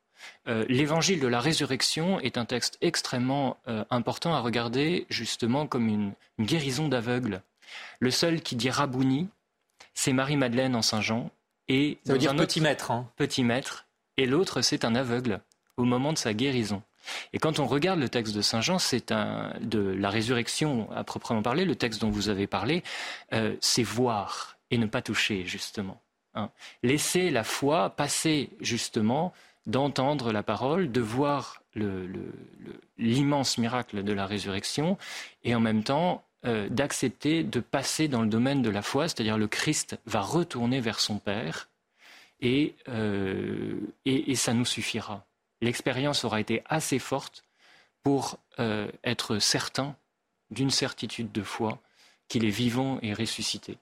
Euh, 0.48 0.64
l'évangile 0.68 1.20
de 1.20 1.28
la 1.28 1.38
résurrection 1.38 2.18
est 2.18 2.36
un 2.36 2.44
texte 2.44 2.76
extrêmement 2.80 3.58
euh, 3.68 3.84
important 3.90 4.34
à 4.34 4.40
regarder 4.40 5.06
justement 5.08 5.68
comme 5.68 5.86
une, 5.86 6.12
guérison 6.40 6.88
d'aveugle. 6.88 7.42
Le 8.00 8.10
seul 8.10 8.40
qui 8.40 8.56
dit 8.56 8.70
Rabouni, 8.70 9.28
c'est 9.94 10.12
Marie-Madeleine 10.12 10.74
en 10.74 10.82
Saint-Jean. 10.82 11.30
Et 11.68 11.98
Ça 12.04 12.14
veut 12.14 12.18
dire 12.18 12.34
petit 12.34 12.60
maître. 12.60 12.90
Hein. 12.90 13.08
Petit 13.16 13.44
maître. 13.44 13.86
Et 14.16 14.26
l'autre, 14.26 14.62
c'est 14.62 14.84
un 14.84 14.96
aveugle 14.96 15.40
au 15.76 15.84
moment 15.84 16.12
de 16.12 16.18
sa 16.18 16.34
guérison. 16.34 16.82
Et 17.32 17.38
quand 17.38 17.60
on 17.60 17.66
regarde 17.66 18.00
le 18.00 18.08
texte 18.08 18.34
de 18.34 18.42
Saint 18.42 18.62
Jean, 18.62 18.80
c'est 18.80 19.12
un, 19.12 19.52
de 19.60 19.78
la 19.78 20.10
résurrection 20.10 20.90
à 20.90 21.04
proprement 21.04 21.42
parler, 21.42 21.64
le 21.64 21.76
texte 21.76 22.00
dont 22.00 22.10
vous 22.10 22.28
avez 22.28 22.48
parlé, 22.48 22.82
c'est 23.60 23.84
voir 23.84 24.58
et 24.70 24.78
ne 24.78 24.86
pas 24.86 25.02
toucher, 25.02 25.44
justement. 25.46 26.02
Hein. 26.38 26.50
Laisser 26.82 27.30
la 27.30 27.44
foi 27.44 27.90
passer 27.90 28.50
justement 28.60 29.32
d'entendre 29.66 30.32
la 30.32 30.42
parole, 30.42 30.90
de 30.90 31.00
voir 31.00 31.62
l'immense 32.96 33.58
miracle 33.58 34.02
de 34.02 34.12
la 34.12 34.26
résurrection 34.26 34.98
et 35.44 35.54
en 35.54 35.60
même 35.60 35.84
temps 35.84 36.24
euh, 36.46 36.68
d'accepter 36.68 37.44
de 37.44 37.60
passer 37.60 38.08
dans 38.08 38.22
le 38.22 38.28
domaine 38.28 38.62
de 38.62 38.70
la 38.70 38.82
foi, 38.82 39.08
c'est-à-dire 39.08 39.38
le 39.38 39.46
Christ 39.48 39.98
va 40.06 40.20
retourner 40.20 40.80
vers 40.80 41.00
son 41.00 41.18
Père 41.18 41.68
et, 42.40 42.74
euh, 42.88 43.78
ça 44.34 44.54
nous 44.54 44.64
suffira. 44.64 45.26
L'expérience 45.60 46.24
aura 46.24 46.40
été 46.40 46.62
assez 46.66 46.98
forte 46.98 47.44
pour 48.02 48.38
euh, 48.58 48.88
être 49.04 49.38
certain 49.38 49.96
d'une 50.50 50.70
certitude 50.70 51.30
de 51.32 51.42
foi 51.42 51.78
qu'il 52.28 52.44
est 52.44 52.50
vivant 52.50 52.98
et 53.02 53.12
ressuscité 53.12 53.76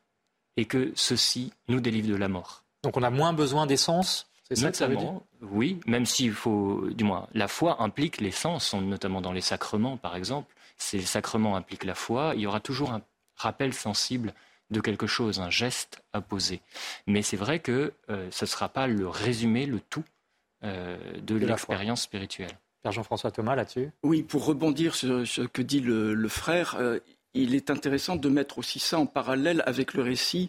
et 0.57 0.64
que 0.64 0.92
ceci 0.95 1.53
nous 1.69 1.81
délivre 1.81 2.09
de 2.09 2.16
la 2.16 2.29
mort. 2.29 2.64
Donc 2.83 2.97
on 2.97 3.03
a 3.03 3.11
moins 3.11 3.33
besoin 3.33 3.66
d'essence 3.66 4.27
c'est 4.49 4.57
ça 4.57 4.71
que 4.71 4.77
ça 4.77 4.87
veut 4.87 4.97
dire 4.97 5.21
Oui, 5.42 5.81
même 5.87 6.07
s'il 6.07 6.33
faut, 6.33 6.88
du 6.90 7.03
moins, 7.03 7.27
la 7.35 7.49
foi 7.49 7.83
implique 7.83 8.21
l'essence, 8.21 8.75
notamment 8.75 9.21
dans 9.21 9.33
les 9.33 9.40
sacrements, 9.40 9.97
par 9.97 10.14
exemple. 10.14 10.55
Ces 10.77 11.01
sacrements 11.01 11.57
impliquent 11.57 11.85
la 11.85 11.97
foi. 11.97 12.33
Il 12.37 12.42
y 12.42 12.47
aura 12.47 12.61
toujours 12.61 12.92
un 12.92 13.03
rappel 13.35 13.75
sensible 13.75 14.35
de 14.71 14.81
quelque 14.81 15.07
chose, 15.07 15.40
un 15.40 15.51
geste 15.51 16.03
à 16.12 16.21
poser. 16.21 16.61
Mais 17.07 17.23
c'est 17.23 17.37
vrai 17.37 17.59
que 17.59 17.92
euh, 18.09 18.29
ce 18.31 18.45
ne 18.45 18.49
sera 18.49 18.69
pas 18.69 18.87
le 18.87 19.09
résumé, 19.09 19.66
le 19.66 19.81
tout 19.81 20.05
euh, 20.64 20.97
de, 21.21 21.37
l'expérience 21.37 22.03
spirituelle. 22.03 22.57
Père 22.83 22.92
Jean-François 22.92 23.33
Thomas, 23.33 23.57
là-dessus? 23.57 23.90
Oui, 24.05 24.23
pour 24.23 24.45
rebondir 24.45 24.95
sur 24.95 25.27
ce 25.27 25.42
que 25.42 25.62
dit 25.62 25.81
le, 25.81 26.29
frère, 26.29 26.77
euh, 26.79 27.01
il 27.42 27.55
est 27.55 27.70
intéressant 27.70 28.16
de 28.16 28.29
mettre 28.29 28.59
aussi 28.59 28.79
ça 28.79 28.99
en 28.99 29.07
parallèle 29.07 29.62
avec 29.66 29.94
le 29.94 30.03
récit 30.03 30.49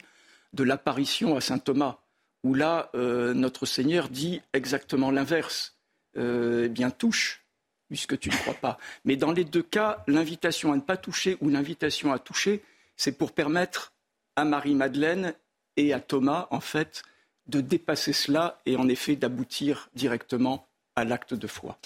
de 0.54 0.63
l'apparition 0.63 1.36
à 1.36 1.41
saint 1.41 1.60
Thomas, 1.60 1.97
où 2.43 2.54
là, 2.54 2.89
euh, 2.95 3.34
notre 3.34 3.65
Seigneur 3.65 4.10
dit 4.10 4.41
exactement 4.54 5.12
l'inverse. 5.12 5.76
Euh, 6.17 6.63
eh 6.65 6.69
bien, 6.69 6.89
touche, 6.89 7.43
puisque 7.89 8.17
tu 8.17 8.30
ne 8.30 8.36
crois 8.36 8.54
pas. 8.54 8.78
Mais 9.06 9.15
dans 9.17 9.32
les 9.32 9.43
deux 9.43 9.63
cas, 9.63 10.04
l'invitation 10.08 10.71
à 10.71 10.76
ne 10.76 10.82
pas 10.82 10.97
toucher 10.97 11.38
ou 11.41 11.50
l'invitation 11.50 12.12
à 12.12 12.19
toucher, 12.19 12.63
c'est 12.95 13.17
pour 13.17 13.34
permettre 13.34 13.93
à 14.36 14.45
Marie-Madeleine 14.45 15.34
et 15.76 15.93
à 15.93 16.00
Thomas, 16.00 16.47
en 16.52 16.60
fait, 16.60 17.04
de 17.47 17.62
dépasser 17.62 18.13
cela 18.13 18.62
et 18.65 18.76
en 18.76 18.88
effet 18.88 19.15
d'aboutir 19.15 19.89
directement 19.93 20.66
à 20.97 21.05
l'acte 21.05 21.36
de 21.36 21.47
foi. 21.47 21.77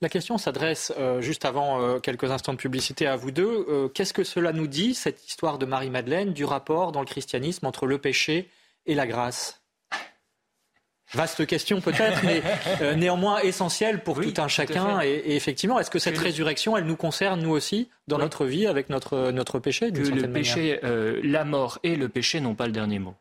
La 0.00 0.08
question 0.08 0.38
s'adresse 0.38 0.92
euh, 0.98 1.20
juste 1.20 1.44
avant 1.44 1.80
euh, 1.80 1.98
quelques 1.98 2.30
instants 2.30 2.54
de 2.54 2.58
publicité 2.58 3.06
à 3.06 3.14
vous 3.14 3.30
deux. 3.30 3.66
Euh, 3.68 3.88
qu'est-ce 3.88 4.14
que 4.14 4.24
cela 4.24 4.52
nous 4.52 4.66
dit, 4.66 4.94
cette 4.94 5.28
histoire 5.28 5.58
de 5.58 5.66
Marie-Madeleine, 5.66 6.32
du 6.32 6.44
rapport 6.44 6.90
dans 6.90 7.00
le 7.00 7.06
christianisme 7.06 7.66
entre 7.66 7.86
le 7.86 7.98
péché 7.98 8.48
et 8.86 8.94
la 8.94 9.06
grâce? 9.06 9.60
Vaste 11.12 11.46
question 11.46 11.80
peut-être, 11.80 12.24
mais 12.24 12.42
néanmoins 12.96 13.38
essentielle 13.40 14.02
pour 14.02 14.20
tout 14.20 14.34
un 14.38 14.48
chacun. 14.48 15.00
Et, 15.02 15.36
effectivement, 15.36 15.78
est-ce 15.78 15.90
que 15.90 16.00
cette 16.00 16.18
résurrection, 16.18 16.76
elle 16.76 16.86
nous 16.86 16.96
concerne 16.96 17.40
nous 17.40 17.50
aussi 17.50 17.88
dans 18.08 18.18
notre 18.18 18.46
vie 18.46 18.66
avec 18.66 18.88
notre, 18.88 19.30
notre 19.30 19.60
péché 19.60 19.92
Que 19.92 20.00
le 20.00 20.32
péché, 20.32 20.80
la 21.22 21.44
mort 21.44 21.78
et 21.84 21.94
le 21.94 22.08
péché 22.08 22.40
n'ont 22.40 22.56
pas 22.56 22.66
le 22.66 22.72
dernier 22.72 22.98
mot 22.98 23.14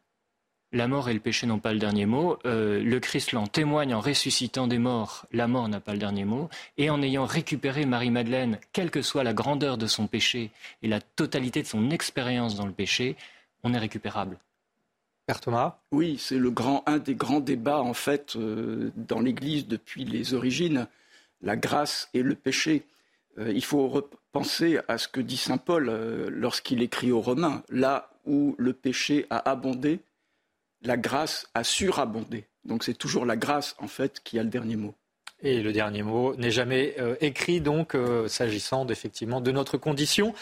la 0.74 0.88
mort 0.88 1.08
et 1.08 1.14
le 1.14 1.20
péché 1.20 1.46
n'ont 1.46 1.60
pas 1.60 1.72
le 1.72 1.80
dernier 1.80 2.08
mot. 2.08 2.38
Euh, 2.46 2.84
le 2.84 3.00
Christ 3.00 3.32
l'en 3.32 3.46
témoigne 3.46 3.94
en 3.94 4.02
ressuscitant 4.02 4.68
des 4.68 4.80
morts, 4.80 5.28
la 5.32 5.48
mort 5.48 5.70
n'a 5.70 5.80
pas 5.80 5.94
le 5.94 6.00
dernier 6.00 6.26
mot. 6.26 6.50
Et 6.78 6.90
en 6.90 7.02
ayant 7.02 7.26
récupéré 7.26 7.86
Marie-Madeleine, 7.86 8.58
quelle 8.74 8.90
que 8.90 9.04
soit 9.04 9.24
la 9.24 9.34
grandeur 9.34 9.78
de 9.78 9.86
son 9.86 10.08
péché 10.08 10.50
et 10.82 10.88
la 10.88 11.00
totalité 11.00 11.62
de 11.62 11.68
son 11.68 11.92
expérience 11.92 12.56
dans 12.56 12.66
le 12.66 12.72
péché, 12.74 13.16
on 13.64 13.74
est 13.74 13.78
récupérable. 13.78 14.38
Père 15.28 15.40
Thomas? 15.40 15.78
Oui, 15.92 16.18
c'est 16.18 16.40
le 16.40 16.50
grand, 16.50 16.84
un 16.88 16.98
des 16.98 17.16
grands 17.16 17.40
débats 17.40 17.82
en 17.82 17.94
fait 17.94 18.36
euh, 18.36 18.92
dans 18.98 19.22
l'Église 19.22 19.68
depuis 19.68 20.06
les 20.06 20.34
origines, 20.34 20.88
la 21.42 21.56
grâce 21.56 22.10
et 22.16 22.24
le 22.24 22.34
péché. 22.34 22.84
Euh, 23.38 23.54
il 23.54 23.64
faut 23.64 23.88
repenser 23.88 24.80
à 24.88 24.98
ce 24.98 25.08
que 25.08 25.22
dit 25.22 25.38
Saint 25.38 25.58
Paul 25.58 25.86
lorsqu'il 26.30 26.82
écrit 26.82 27.12
aux 27.12 27.22
Romains, 27.22 27.62
là 27.70 28.10
où 28.26 28.56
le 28.58 28.74
péché 28.74 29.28
a 29.30 29.50
abondé, 29.50 30.00
la 30.84 30.98
grâce 30.98 31.48
a 31.54 31.64
surabondé. 31.64 32.46
Donc 32.66 32.84
c'est 32.84 32.94
toujours 32.94 33.26
la 33.26 33.36
grâce, 33.36 33.76
en 33.80 33.88
fait, 33.88 34.22
qui 34.24 34.40
a 34.40 34.44
le 34.44 34.50
dernier 34.50 34.76
mot. 34.76 34.94
Et 35.46 35.62
le 35.62 35.74
dernier 35.74 36.04
mot 36.04 36.36
n'est 36.38 36.52
jamais 36.52 36.96
euh, 37.00 37.16
écrit, 37.20 37.60
donc, 37.60 37.96
euh, 37.96 38.30
s'agissant 38.30 38.88
effectivement 38.88 39.42
de 39.42 39.52
notre 39.52 39.78
condition. 39.78 40.34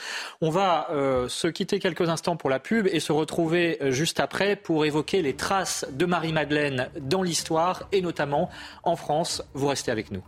On 0.42 0.52
va 0.52 0.88
euh, 0.92 1.28
se 1.28 1.48
quitter 1.48 1.80
quelques 1.80 2.08
instants 2.08 2.36
pour 2.36 2.52
la 2.52 2.60
pub 2.60 2.88
et 2.88 3.00
se 3.00 3.12
retrouver 3.12 3.80
juste 3.90 4.20
après 4.20 4.56
pour 4.56 4.86
évoquer 4.86 5.24
les 5.24 5.36
traces 5.36 5.88
de 5.92 6.06
Marie-Madeleine 6.06 6.90
dans 7.00 7.24
l'histoire 7.24 7.88
et 7.92 8.02
notamment 8.02 8.50
en 8.84 8.96
France. 8.96 9.42
Vous 9.56 9.68
restez 9.68 9.92
avec 9.92 10.12
nous. 10.12 10.24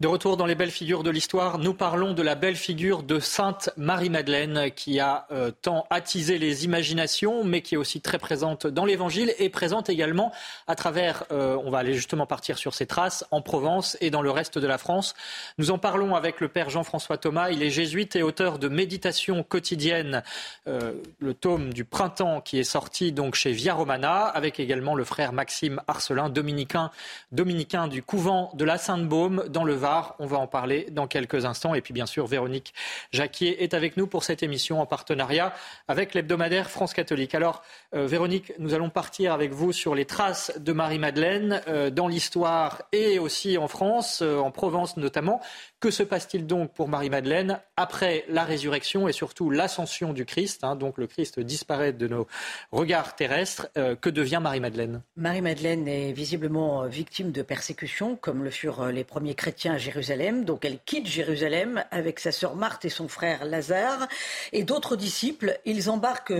De 0.00 0.06
retour 0.06 0.36
dans 0.36 0.46
les 0.46 0.54
belles 0.54 0.70
figures 0.70 1.02
de 1.02 1.10
l'histoire, 1.10 1.58
nous 1.58 1.74
parlons 1.74 2.12
de 2.12 2.22
la 2.22 2.36
belle 2.36 2.54
figure 2.54 3.02
de 3.02 3.18
Sainte 3.18 3.70
Marie-Madeleine 3.76 4.70
qui 4.70 5.00
a 5.00 5.26
euh, 5.32 5.50
tant 5.50 5.88
attisé 5.90 6.38
les 6.38 6.64
imaginations, 6.64 7.42
mais 7.42 7.62
qui 7.62 7.74
est 7.74 7.78
aussi 7.78 8.00
très 8.00 8.18
présente 8.18 8.68
dans 8.68 8.84
l'Évangile 8.84 9.34
et 9.40 9.48
présente 9.48 9.90
également 9.90 10.30
à 10.68 10.76
travers, 10.76 11.24
euh, 11.32 11.58
on 11.64 11.70
va 11.70 11.78
aller 11.78 11.94
justement 11.94 12.26
partir 12.26 12.58
sur 12.58 12.74
ses 12.74 12.86
traces, 12.86 13.26
en 13.32 13.42
Provence 13.42 13.96
et 14.00 14.10
dans 14.10 14.22
le 14.22 14.30
reste 14.30 14.56
de 14.56 14.68
la 14.68 14.78
France. 14.78 15.16
Nous 15.58 15.72
en 15.72 15.78
parlons 15.78 16.14
avec 16.14 16.40
le 16.40 16.46
Père 16.46 16.70
Jean-François 16.70 17.18
Thomas. 17.18 17.50
Il 17.50 17.64
est 17.64 17.70
jésuite 17.70 18.14
et 18.14 18.22
auteur 18.22 18.60
de 18.60 18.68
Méditation 18.68 19.42
quotidienne, 19.42 20.22
euh, 20.68 20.92
le 21.18 21.34
tome 21.34 21.72
du 21.72 21.84
printemps 21.84 22.40
qui 22.40 22.60
est 22.60 22.62
sorti 22.62 23.10
donc 23.10 23.34
chez 23.34 23.50
Via 23.50 23.74
Romana, 23.74 24.26
avec 24.26 24.60
également 24.60 24.94
le 24.94 25.02
frère 25.02 25.32
Maxime 25.32 25.82
Arcelin, 25.88 26.28
dominicain, 26.28 26.92
dominicain 27.32 27.88
du 27.88 28.04
couvent 28.04 28.52
de 28.54 28.64
la 28.64 28.78
Sainte-Baume 28.78 29.46
dans 29.48 29.64
le 29.64 29.74
Var 29.74 29.87
on 30.18 30.26
va 30.26 30.38
en 30.38 30.46
parler 30.46 30.86
dans 30.90 31.06
quelques 31.06 31.44
instants. 31.44 31.74
Et 31.74 31.80
puis 31.80 31.92
bien 31.92 32.06
sûr, 32.06 32.26
Véronique 32.26 32.74
Jacquier 33.12 33.62
est 33.62 33.74
avec 33.74 33.96
nous 33.96 34.06
pour 34.06 34.24
cette 34.24 34.42
émission 34.42 34.80
en 34.80 34.86
partenariat 34.86 35.54
avec 35.86 36.14
l'hebdomadaire 36.14 36.70
France 36.70 36.94
catholique. 36.94 37.34
Alors, 37.34 37.62
euh, 37.94 38.06
Véronique, 38.06 38.52
nous 38.58 38.74
allons 38.74 38.90
partir 38.90 39.32
avec 39.32 39.52
vous 39.52 39.72
sur 39.72 39.94
les 39.94 40.04
traces 40.04 40.52
de 40.58 40.72
Marie-Madeleine 40.72 41.62
euh, 41.68 41.90
dans 41.90 42.08
l'histoire 42.08 42.82
et 42.92 43.18
aussi 43.18 43.58
en 43.58 43.68
France, 43.68 44.20
euh, 44.22 44.38
en 44.38 44.50
Provence 44.50 44.96
notamment. 44.96 45.40
Que 45.80 45.90
se 45.90 46.02
passe-t-il 46.02 46.46
donc 46.46 46.72
pour 46.72 46.88
Marie-Madeleine 46.88 47.60
après 47.76 48.24
la 48.28 48.44
résurrection 48.44 49.08
et 49.08 49.12
surtout 49.12 49.50
l'ascension 49.50 50.12
du 50.12 50.24
Christ 50.24 50.64
hein, 50.64 50.74
Donc 50.74 50.98
le 50.98 51.06
Christ 51.06 51.38
disparaît 51.40 51.92
de 51.92 52.08
nos 52.08 52.26
regards 52.72 53.14
terrestres. 53.14 53.68
que 53.74 54.10
devient 54.10 54.40
Marie-Madeleine? 54.42 55.02
Marie-Madeleine 55.16 55.86
est 55.86 56.12
visiblement 56.12 56.84
victime 56.86 57.30
de 57.30 57.42
persécutions, 57.42 58.16
comme 58.16 58.42
le 58.42 58.50
furent 58.50 58.86
les 58.86 59.04
premiers 59.04 59.34
chrétiens 59.34 59.77
Jérusalem. 59.78 60.44
Donc 60.44 60.64
elle 60.64 60.78
quitte 60.84 61.06
Jérusalem 61.06 61.84
avec 61.90 62.20
sa 62.20 62.32
sœur 62.32 62.56
Marthe 62.56 62.84
et 62.84 62.90
son 62.90 63.08
frère 63.08 63.44
Lazare 63.44 64.08
et 64.52 64.64
d'autres 64.64 64.96
disciples. 64.96 65.58
Ils 65.64 65.90
embarquent 65.90 66.34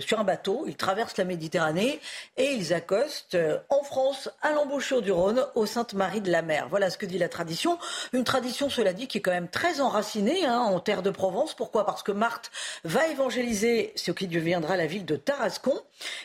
sur 0.00 0.20
un 0.20 0.24
bateau 0.24 0.66
traversent 0.84 1.16
la 1.16 1.24
Méditerranée 1.24 2.00
et 2.36 2.52
ils 2.52 2.72
accostent 2.74 3.34
euh, 3.34 3.58
en 3.68 3.82
France, 3.82 4.28
à 4.42 4.52
l'embouchure 4.52 5.02
du 5.02 5.12
Rhône, 5.12 5.44
au 5.54 5.66
Sainte-Marie 5.66 6.20
de 6.20 6.30
la 6.30 6.42
Mer. 6.42 6.66
Voilà 6.68 6.90
ce 6.90 6.98
que 6.98 7.06
dit 7.06 7.18
la 7.18 7.28
tradition. 7.28 7.78
Une 8.12 8.24
tradition, 8.24 8.68
cela 8.68 8.92
dit, 8.92 9.08
qui 9.08 9.18
est 9.18 9.20
quand 9.20 9.30
même 9.30 9.48
très 9.48 9.80
enracinée 9.80 10.44
hein, 10.44 10.58
en 10.58 10.80
terre 10.80 11.02
de 11.02 11.10
Provence. 11.10 11.54
Pourquoi? 11.54 11.86
Parce 11.86 12.02
que 12.02 12.12
Marthe 12.12 12.50
va 12.84 13.06
évangéliser 13.08 13.92
ce 13.96 14.12
qui 14.12 14.26
deviendra 14.26 14.76
la 14.76 14.86
ville 14.86 15.06
de 15.06 15.16
Tarascon. 15.16 15.78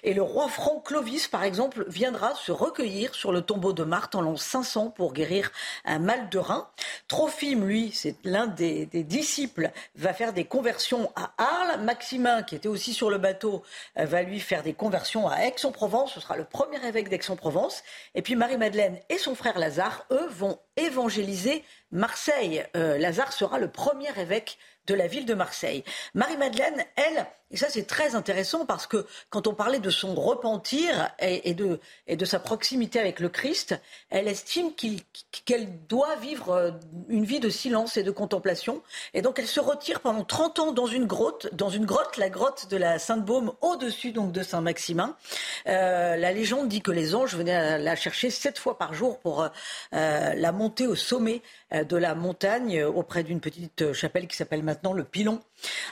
Et 0.04 0.14
le 0.14 0.22
roi 0.22 0.48
franc 0.48 0.82
Clovis, 0.84 1.28
par 1.28 1.44
exemple, 1.44 1.86
viendra 1.88 2.36
se 2.36 2.52
recueillir 2.52 3.14
sur 3.16 3.32
le 3.32 3.42
tombeau 3.42 3.74
de 3.74 3.84
Marthe 3.84 4.16
en 4.16 4.22
l'an 4.22 4.36
500 4.36 4.90
pour 4.90 5.14
guérir 5.14 5.52
un 5.86 6.00
mal 6.00 6.30
de 6.30 6.40
Trophime, 7.08 7.66
lui, 7.66 7.92
c'est 7.94 8.16
l'un 8.24 8.48
des, 8.48 8.86
des, 8.86 9.04
disciples, 9.04 9.72
va 9.96 10.14
faire 10.14 10.34
des 10.34 10.46
conversions 10.46 11.12
à 11.16 11.32
Arles. 11.38 11.82
Maximin, 11.82 12.44
qui 12.44 12.56
était 12.56 12.68
aussi 12.68 12.94
sur 12.94 13.10
le 13.10 13.18
bateau, 13.18 13.64
euh, 13.98 14.06
va 14.06 14.22
lui 14.22 14.40
faire 14.40 14.64
des 14.64 14.74
conversions 14.74 15.28
à 15.28 15.46
Aix-en-Provence. 15.46 16.14
Ce 16.14 16.20
sera 16.20 16.38
le 16.38 16.46
premier 16.46 16.86
évêque 16.86 17.10
d'Aix-en-Provence. 17.10 17.84
Et 18.16 18.22
puis 18.22 18.36
Marie-Madeleine 18.36 19.00
et 19.10 19.18
son 19.18 19.36
frère 19.36 19.58
Lazare, 19.58 20.06
eux, 20.12 20.28
vont 20.30 20.60
évangéliser 20.78 21.64
Marseille. 21.92 22.64
Euh, 22.76 22.98
Lazare 22.98 23.34
sera 23.34 23.60
le 23.60 23.70
premier 23.70 24.18
évêque 24.20 24.58
de 24.88 24.94
la 24.94 25.08
ville 25.08 25.26
de 25.26 25.34
Marseille. 25.34 25.84
Marie-Madeleine, 26.14 26.84
elle, 26.96 27.26
et 27.52 27.58
ça 27.58 27.68
c'est 27.70 27.88
très 27.88 28.16
intéressant 28.16 28.66
parce 28.66 28.86
que 28.86 29.06
quand 29.30 29.48
on 29.48 29.54
parlait 29.54 29.80
de 29.80 29.90
son 29.90 30.14
repentir 30.14 31.10
et, 31.20 31.54
de, 31.54 31.80
et 32.08 32.16
de, 32.16 32.26
sa 32.26 32.40
proximité 32.40 33.00
avec 33.00 33.20
le 33.20 33.30
Christ, 33.30 33.80
elle 34.10 34.28
estime 34.28 34.72
qu'elle 35.46 35.68
doit 35.88 36.16
vivre 36.18 36.52
euh, 36.52 36.72
une 37.08 37.26
vie 37.26 37.40
de 37.40 37.50
silence 37.50 37.98
et 37.98 38.04
de 38.04 38.12
contemplation. 38.12 38.84
Et 39.14 39.22
donc 39.22 39.40
elle 39.40 39.48
se 39.48 39.60
retire 39.60 40.02
pendant 40.02 40.24
30 40.24 40.60
ans 40.60 40.72
dans 40.72 40.86
une 40.86 41.06
grotte, 41.06 41.54
dans 41.54 41.70
une 41.70 41.86
grotte, 41.86 42.18
la 42.18 42.30
grotte 42.30 42.70
de 42.70 42.78
la 42.78 43.00
Sainte-Baume, 43.00 43.54
au-dessus 43.62 44.12
donc 44.12 44.32
de 44.32 44.44
Saint-Maximin. 44.44 45.16
Euh, 45.68 46.16
la 46.18 46.32
légende 46.32 46.68
dit 46.68 46.82
que 46.82 46.92
les 46.92 47.16
anges 47.16 47.36
venaient 47.36 47.80
la 47.80 47.96
chercher 47.96 48.30
sept 48.30 48.60
fois 48.60 48.78
par 48.78 48.94
jour 48.94 49.20
pour 49.20 49.42
euh, 49.42 49.50
la 49.92 50.52
monter 50.52 50.86
au 50.86 50.96
sommet 50.96 51.42
de 51.72 51.98
la 51.98 52.16
montagne 52.16 52.84
auprès 52.84 53.24
d'une 53.24 53.40
petite 53.40 53.94
chapelle 53.94 54.28
qui 54.28 54.36
s'appelle 54.36 54.64
maintenant 54.64 54.94
le 54.94 55.04
Pilon. 55.04 55.40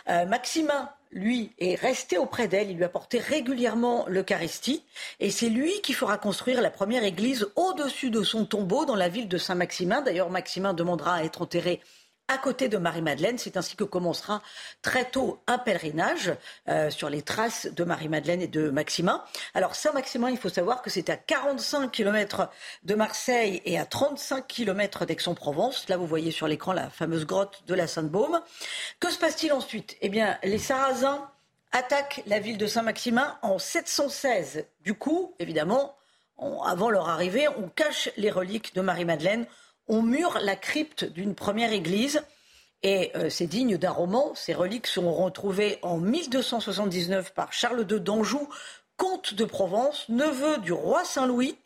Maximin 0.08 0.90
lui, 1.12 1.52
est 1.60 1.76
resté 1.76 2.18
auprès 2.18 2.48
d'elle. 2.48 2.72
Il 2.72 2.78
lui 2.78 2.84
apportait 2.84 3.20
régulièrement 3.20 4.06
l'Eucharistie. 4.08 4.84
Et 5.20 5.32
c'est 5.32 5.50
lui 5.50 5.82
qui 5.82 5.94
fera 5.94 6.18
construire 6.18 6.62
la 6.62 6.72
première 6.72 7.04
église 7.04 7.48
au-dessus 7.56 8.10
de 8.10 8.24
son 8.24 8.46
tombeau 8.46 8.86
dans 8.86 8.96
la 8.96 9.10
ville 9.10 9.28
de 9.28 9.38
Saint-Maximin. 9.38 10.02
D'ailleurs, 10.02 10.30
Maximin 10.30 10.74
demandera 10.74 11.16
à 11.16 11.24
être 11.24 11.42
enterré 11.42 11.82
à 12.28 12.38
côté 12.38 12.70
de 12.70 12.78
Marie-Madeleine. 12.78 13.38
C'est 13.38 13.58
ainsi 13.58 13.76
que 13.76 13.84
commencera 13.84 14.42
très 14.82 15.06
tôt 15.06 15.40
un 15.48 15.58
pèlerinage 15.58 16.34
euh, 16.68 16.90
sur 16.90 17.10
les 17.10 17.22
traces 17.22 17.68
de 17.68 17.84
Marie-Madeleine 17.84 18.42
et 18.42 18.48
de 18.48 18.70
Maximin. 18.70 19.24
Alors 19.54 19.76
Saint-Maximin, 19.76 20.30
il 20.30 20.38
faut 20.38 20.50
savoir 20.50 20.82
que 20.82 20.90
c'est 20.90 21.10
à 21.10 21.18
45 21.18 21.92
km 21.92 22.50
de 22.84 22.96
Marseille 22.96 23.62
et 23.66 23.80
à 23.80 23.86
35 23.86 24.48
km 24.48 25.06
d'Aix-en-Provence. 25.06 25.88
Là, 25.90 25.98
vous 25.98 26.08
voyez 26.08 26.32
sur 26.32 26.48
l'écran 26.48 26.74
la 26.74 26.90
fameuse 26.90 27.26
grotte 27.26 27.64
de 27.68 27.74
la 27.74 27.88
Sainte-Baume. 27.88 28.42
Que 29.00 29.10
se 29.10 29.18
passe-t-il 29.18 29.54
ensuite? 29.54 29.98
Eh 30.02 30.10
bien, 30.10 30.38
les 30.44 30.60
Sarrasins 30.60 31.30
attaquent 31.72 32.24
la 32.28 32.40
ville 32.40 32.58
de 32.58 32.68
Saint-Maximin 32.68 33.38
en 33.42 33.60
716. 33.60 34.66
Du 34.82 34.94
coup, 34.94 35.36
évidemment, 35.40 35.96
avant 36.66 36.90
leur 36.90 37.10
arrivée, 37.10 37.48
on 37.48 37.68
cache 37.70 38.10
les 38.18 38.32
reliques 38.32 38.76
de 38.76 38.82
Marie-Madeleine 38.82 39.48
on 39.88 40.02
mure 40.02 40.40
la 40.42 40.56
crypte 40.56 41.06
d'une 41.06 41.36
première 41.36 41.74
église. 41.74 42.24
Et 42.84 43.12
euh, 43.16 43.30
c'est 43.30 43.48
digne 43.48 43.78
d'un 43.78 43.92
roman. 43.92 44.34
Ces 44.36 44.54
reliques 44.54 44.88
seront 44.88 45.14
retrouvées 45.14 45.80
en 45.82 45.98
1279 45.98 47.34
par 47.34 47.52
Charles 47.52 47.86
II 47.90 48.00
d'Anjou, 48.00 48.48
comte 48.98 49.34
de 49.34 49.46
Provence, 49.46 50.08
neveu 50.10 50.58
du 50.60 50.74
roi 50.74 51.04
Saint-Louis. 51.04 51.58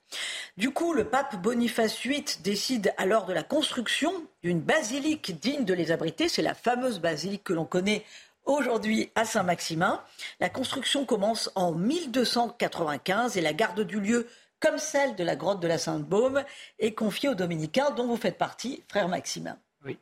Du 0.58 0.72
coup, 0.72 0.94
le 0.94 1.06
pape 1.06 1.42
Boniface 1.42 2.02
VIII 2.02 2.26
décide 2.44 2.94
alors 2.98 3.26
de 3.26 3.34
la 3.34 3.44
construction 3.44 4.12
d'une 4.44 4.60
basilique 4.60 5.40
digne 5.40 5.66
de 5.66 5.74
les 5.74 5.92
abriter. 5.92 6.30
C'est 6.30 6.42
la 6.42 6.54
fameuse 6.54 7.00
basilique 7.00 7.44
que 7.44 7.54
l'on 7.54 7.66
connaît 7.66 8.04
aujourd'hui 8.46 9.12
à 9.16 9.26
Saint-Maximin. 9.26 10.02
La 10.40 10.50
construction 10.50 11.06
commence 11.06 11.52
en 11.56 11.72
1295 11.72 13.38
et 13.38 13.42
la 13.42 13.54
garde 13.54 13.82
du 13.82 14.00
lieu, 14.00 14.28
comme 14.62 14.78
celle 14.78 15.16
de 15.16 15.24
la 15.24 15.36
grotte 15.36 15.60
de 15.60 15.68
la 15.68 15.78
Sainte-Baume, 15.78 16.44
est 16.80 16.94
confiée 16.94 17.28
aux 17.28 17.36
dominicains 17.36 17.92
dont 17.92 18.08
vous 18.08 18.16
faites 18.16 18.38
partie, 18.38 18.84
frère 18.88 19.10
Maximin. 19.10 19.58
Oui. 19.84 19.98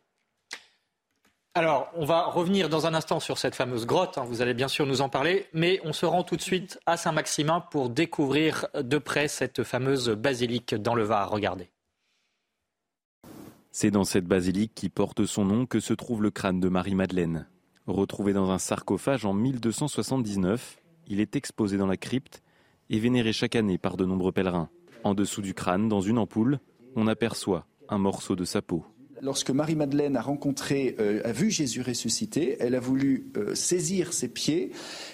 Alors, 1.55 1.89
on 1.95 2.05
va 2.05 2.25
revenir 2.25 2.69
dans 2.69 2.85
un 2.85 2.93
instant 2.93 3.19
sur 3.19 3.39
cette 3.39 3.55
fameuse 3.55 3.87
grotte, 3.87 4.17
hein, 4.17 4.25
vous 4.25 4.41
allez 4.41 4.53
bien 4.53 4.67
sûr 4.67 4.85
nous 4.85 5.01
en 5.01 5.09
parler, 5.09 5.47
mais 5.53 5.79
on 5.83 5.93
se 5.93 6.05
rend 6.05 6.23
tout 6.23 6.35
de 6.35 6.41
suite 6.41 6.79
à 6.85 6.97
Saint-Maximin 6.97 7.61
pour 7.61 7.89
découvrir 7.89 8.67
de 8.75 8.97
près 8.97 9.27
cette 9.27 9.63
fameuse 9.63 10.09
basilique 10.09 10.75
dans 10.75 10.93
le 10.93 11.03
Var. 11.03 11.31
Regardez. 11.31 11.71
C'est 13.71 13.91
dans 13.91 14.03
cette 14.03 14.25
basilique 14.25 14.73
qui 14.75 14.89
porte 14.89 15.25
son 15.25 15.45
nom 15.45 15.65
que 15.65 15.79
se 15.79 15.93
trouve 15.93 16.21
le 16.21 16.31
crâne 16.31 16.59
de 16.59 16.69
Marie-Madeleine. 16.69 17.47
Retrouvé 17.87 18.33
dans 18.33 18.51
un 18.51 18.59
sarcophage 18.59 19.25
en 19.25 19.33
1279, 19.33 20.79
il 21.07 21.19
est 21.19 21.35
exposé 21.35 21.77
dans 21.77 21.87
la 21.87 21.97
crypte 21.97 22.41
et 22.89 22.99
vénéré 22.99 23.33
chaque 23.33 23.55
année 23.55 23.77
par 23.77 23.97
de 23.97 24.05
nombreux 24.05 24.31
pèlerins. 24.31 24.69
En 25.03 25.13
dessous 25.13 25.41
du 25.41 25.53
crâne, 25.53 25.87
dans 25.87 26.01
une 26.01 26.17
ampoule, 26.17 26.59
on 26.95 27.07
aperçoit 27.07 27.65
un 27.87 27.97
morceau 27.97 28.35
de 28.35 28.45
sa 28.45 28.61
peau. 28.61 28.85
Lorsque 29.21 29.49
Marie-Madeleine 29.49 30.15
a 30.15 30.21
rencontré, 30.21 30.95
euh, 30.99 31.21
a 31.25 31.33
vu 31.33 31.51
Jésus 31.51 31.81
ressuscité, 31.81 32.55
elle 32.61 32.73
a 32.73 32.79
voulu 32.79 33.31
euh, 33.35 33.53
saisir 33.53 34.13
ses 34.13 34.29
pieds 34.29 34.71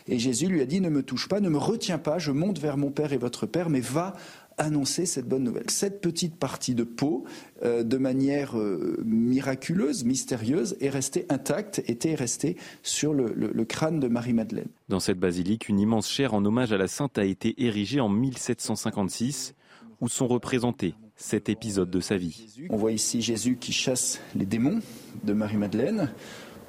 et 0.07 0.19
Jésus 0.19 0.45
lui 0.45 0.61
a 0.61 0.65
dit 0.65 0.79
ne 0.79 0.89
me 0.89 1.01
touche 1.01 1.27
pas, 1.27 1.39
ne 1.39 1.49
me 1.49 1.57
retiens 1.57 1.97
pas, 1.97 2.19
je 2.19 2.31
monte 2.31 2.59
vers 2.59 2.77
mon 2.77 2.91
Père 2.91 3.13
et 3.13 3.17
votre 3.17 3.47
Père, 3.47 3.69
mais 3.69 3.79
va 3.79 4.13
annoncer 4.57 5.05
cette 5.05 5.27
bonne 5.27 5.43
nouvelle. 5.43 5.69
Cette 5.69 6.01
petite 6.01 6.35
partie 6.35 6.75
de 6.75 6.83
peau, 6.83 7.25
euh, 7.63 7.83
de 7.83 7.97
manière 7.97 8.57
euh, 8.57 9.01
miraculeuse, 9.05 10.03
mystérieuse, 10.03 10.75
est 10.79 10.89
restée 10.89 11.25
intacte, 11.29 11.83
était 11.87 12.15
restée 12.15 12.57
sur 12.83 13.13
le, 13.13 13.33
le 13.33 13.65
crâne 13.65 13.99
de 13.99 14.07
Marie-Madeleine. 14.07 14.69
Dans 14.89 14.99
cette 14.99 15.19
basilique, 15.19 15.69
une 15.69 15.79
immense 15.79 16.09
chaire 16.09 16.33
en 16.33 16.43
hommage 16.45 16.71
à 16.71 16.77
la 16.77 16.87
sainte 16.87 17.17
a 17.17 17.25
été 17.25 17.55
érigée 17.63 17.99
en 17.99 18.09
1756, 18.09 19.55
où 20.01 20.09
sont 20.09 20.27
représentés 20.27 20.95
sept 21.15 21.49
épisodes 21.49 21.89
de 21.89 21.99
sa 21.99 22.17
vie. 22.17 22.67
On 22.69 22.77
voit 22.77 22.91
ici 22.91 23.21
Jésus 23.21 23.57
qui 23.57 23.71
chasse 23.71 24.19
les 24.35 24.45
démons 24.45 24.79
de 25.23 25.33
Marie-Madeleine. 25.33 26.11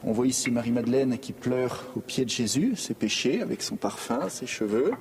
On 0.05 0.13
voit 0.13 0.27
ici 0.27 0.51
Marie-Madeleine 0.51 1.19
qui 1.19 1.33
pleure 1.33 1.85
au 1.97 2.01
pied 2.01 2.25
de 2.25 2.31
Jésus, 2.31 2.77
ses 2.77 2.95
péchés, 2.95 3.43
avec 3.43 3.63
son 3.63 3.77
parfum, 3.77 4.29
ses 4.29 4.47
cheveux. 4.47 4.93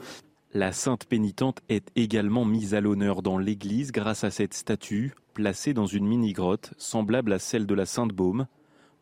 La 0.55 0.71
sainte 0.71 1.03
pénitente 1.03 1.59
est 1.67 1.91
également 1.97 2.45
mise 2.45 2.75
à 2.75 2.79
l'honneur 2.79 3.21
dans 3.21 3.37
l'église 3.37 3.91
grâce 3.91 4.23
à 4.23 4.31
cette 4.31 4.53
statue 4.53 5.13
placée 5.33 5.73
dans 5.73 5.85
une 5.85 6.07
mini-grotte 6.07 6.71
semblable 6.77 7.33
à 7.33 7.39
celle 7.39 7.67
de 7.67 7.75
la 7.75 7.85
Sainte 7.85 8.13
Baume, 8.13 8.47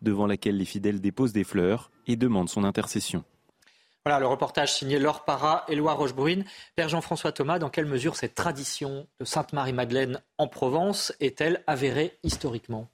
devant 0.02 0.26
laquelle 0.26 0.58
les 0.58 0.66
fidèles 0.66 1.00
déposent 1.00 1.32
des 1.32 1.44
fleurs 1.44 1.92
et 2.08 2.16
demandent 2.16 2.50
son 2.50 2.64
intercession. 2.64 3.24
Voilà 4.04 4.20
le 4.20 4.26
reportage 4.26 4.74
signé 4.74 4.98
Laure 4.98 5.26
Parra, 5.26 5.64
Éloi 5.68 5.94
Rochebrune. 5.94 6.44
Père 6.76 6.90
Jean-François 6.90 7.32
Thomas, 7.32 7.60
dans 7.60 7.70
quelle 7.70 7.86
mesure 7.86 8.16
cette 8.16 8.34
tradition 8.34 9.06
de 9.20 9.26
Sainte 9.26 9.54
Marie-Madeleine 9.54 10.24
en 10.40 10.48
Provence 10.48 11.14
est-elle 11.20 11.64
avérée 11.68 12.18
historiquement? 12.24 12.90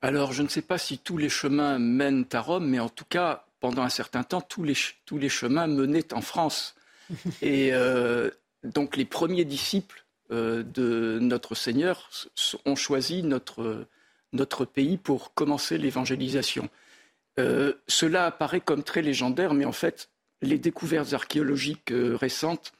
Alors, 0.00 0.32
je 0.32 0.42
ne 0.42 0.48
sais 0.48 0.62
pas 0.62 0.78
si 0.78 0.96
tous 0.96 1.18
les 1.18 1.28
chemins 1.28 1.78
mènent 1.78 2.24
à 2.32 2.40
Rome, 2.40 2.68
mais 2.68 2.80
en 2.80 2.88
tout 2.88 3.04
cas, 3.06 3.44
pendant 3.60 3.82
un 3.82 3.90
certain 3.90 4.22
temps, 4.22 4.40
tous 4.40 4.64
les, 4.64 4.76
tous 5.04 5.18
les 5.18 5.28
chemins 5.28 5.66
menaient 5.66 6.14
en 6.14 6.22
France. 6.22 6.74
Et 7.42 7.70
euh, 7.72 8.30
donc 8.64 8.96
les 8.96 9.04
premiers 9.04 9.44
disciples 9.44 10.04
euh, 10.30 10.62
de 10.62 11.18
notre 11.20 11.54
Seigneur 11.54 12.10
ont 12.64 12.76
choisi 12.76 13.22
notre, 13.22 13.86
notre 14.32 14.64
pays 14.64 14.96
pour 14.96 15.34
commencer 15.34 15.78
l'évangélisation. 15.78 16.68
Euh, 17.38 17.74
cela 17.86 18.26
apparaît 18.26 18.60
comme 18.60 18.82
très 18.82 19.02
légendaire, 19.02 19.54
mais 19.54 19.64
en 19.64 19.72
fait, 19.72 20.10
les 20.42 20.58
découvertes 20.58 21.12
archéologiques 21.12 21.92
récentes 21.92 22.72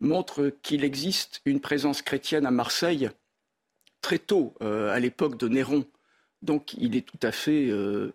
montrent 0.00 0.52
qu'il 0.62 0.84
existe 0.84 1.40
une 1.44 1.60
présence 1.60 2.02
chrétienne 2.02 2.46
à 2.46 2.50
Marseille 2.50 3.10
très 4.00 4.18
tôt, 4.18 4.54
à 4.60 5.00
l'époque 5.00 5.38
de 5.38 5.48
Néron. 5.48 5.84
Donc 6.42 6.74
il 6.74 6.94
est 6.94 7.06
tout 7.06 7.18
à 7.22 7.32
fait 7.32 7.72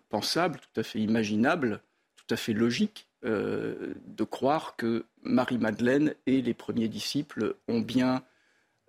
pensable, 0.08 0.60
tout 0.60 0.80
à 0.80 0.84
fait 0.84 1.00
imaginable, 1.00 1.82
tout 2.16 2.32
à 2.32 2.36
fait 2.36 2.52
logique 2.52 3.08
euh, 3.24 3.94
de 4.06 4.24
croire 4.24 4.76
que 4.76 5.06
Marie-Madeleine 5.22 6.14
et 6.26 6.42
les 6.42 6.52
premiers 6.52 6.88
disciples 6.88 7.56
ont 7.68 7.80
bien 7.80 8.22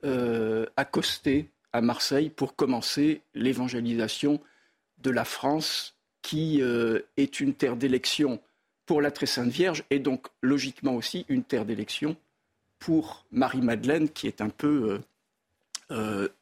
euh, 0.04 0.66
accosté 0.76 1.50
à 1.72 1.80
Marseille 1.80 2.30
pour 2.30 2.56
commencer 2.56 3.22
l'évangélisation 3.34 4.42
de 4.98 5.10
la 5.10 5.24
France, 5.24 5.96
qui 6.22 6.62
euh, 6.62 7.00
est 7.16 7.40
une 7.40 7.54
terre 7.54 7.78
d'élection 7.78 8.42
pour 8.86 9.02
la 9.02 9.10
Très 9.10 9.26
Sainte 9.26 9.52
Vierge 9.52 9.86
et 9.90 10.00
donc 10.00 10.28
logiquement 10.42 10.96
aussi 10.96 11.26
une 11.30 11.44
terre 11.44 11.64
d'élection 11.64 12.18
pour 12.78 13.26
Marie-Madeleine, 13.32 14.10
qui 14.10 14.28
est 14.28 14.42
un 14.42 14.50
peu 14.50 15.00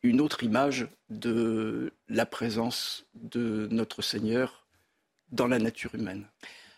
une 0.02 0.22
autre 0.22 0.44
image 0.44 0.88
de 1.10 1.92
la 2.10 2.26
présence 2.26 3.06
de 3.14 3.68
notre 3.72 4.02
Seigneur 4.02 4.66
dans 5.32 5.48
la 5.48 5.60
nature 5.60 5.94
humaine. 5.94 6.26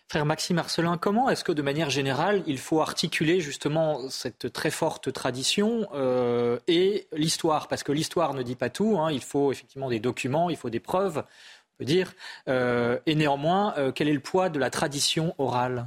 Frère 0.08 0.24
Maxime 0.24 0.54
Marcelin, 0.54 0.98
comment 0.98 1.28
est-ce 1.30 1.42
que 1.42 1.50
de 1.50 1.62
manière 1.62 1.90
générale, 1.90 2.44
il 2.46 2.58
faut 2.58 2.80
articuler 2.80 3.40
justement 3.40 4.08
cette 4.08 4.52
très 4.52 4.70
forte 4.70 5.12
tradition 5.12 5.88
euh, 5.94 6.60
et 6.68 7.08
l'histoire? 7.12 7.66
Parce 7.66 7.82
que 7.82 7.90
l'histoire 7.90 8.32
ne 8.32 8.44
dit 8.44 8.54
pas 8.54 8.70
tout, 8.70 8.98
hein. 9.00 9.10
il 9.10 9.20
faut 9.20 9.50
effectivement 9.50 9.90
des 9.90 9.98
documents, 9.98 10.48
il 10.48 10.56
faut 10.56 10.70
des 10.70 10.78
preuves, 10.78 11.18
on 11.18 11.78
peut 11.78 11.84
dire. 11.84 12.12
Euh, 12.46 13.00
et 13.06 13.16
néanmoins, 13.16 13.74
euh, 13.78 13.90
quel 13.90 14.08
est 14.08 14.12
le 14.12 14.20
poids 14.20 14.48
de 14.48 14.60
la 14.60 14.70
tradition 14.70 15.34
orale? 15.38 15.86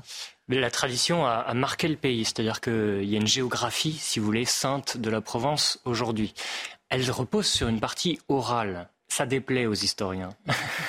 La 0.49 0.69
tradition 0.69 1.25
a, 1.25 1.35
a 1.35 1.53
marqué 1.53 1.87
le 1.87 1.95
pays, 1.95 2.25
c'est-à-dire 2.25 2.59
qu'il 2.59 3.05
y 3.05 3.15
a 3.15 3.19
une 3.19 3.27
géographie, 3.27 3.93
si 3.93 4.19
vous 4.19 4.25
voulez, 4.25 4.43
sainte 4.43 4.97
de 4.97 5.09
la 5.09 5.21
Provence 5.21 5.79
aujourd'hui. 5.85 6.33
Elle 6.89 7.09
repose 7.09 7.47
sur 7.47 7.69
une 7.69 7.79
partie 7.79 8.19
orale 8.27 8.89
ça 9.09 9.25
déplaît 9.25 9.65
aux 9.65 9.73
historiens 9.73 10.29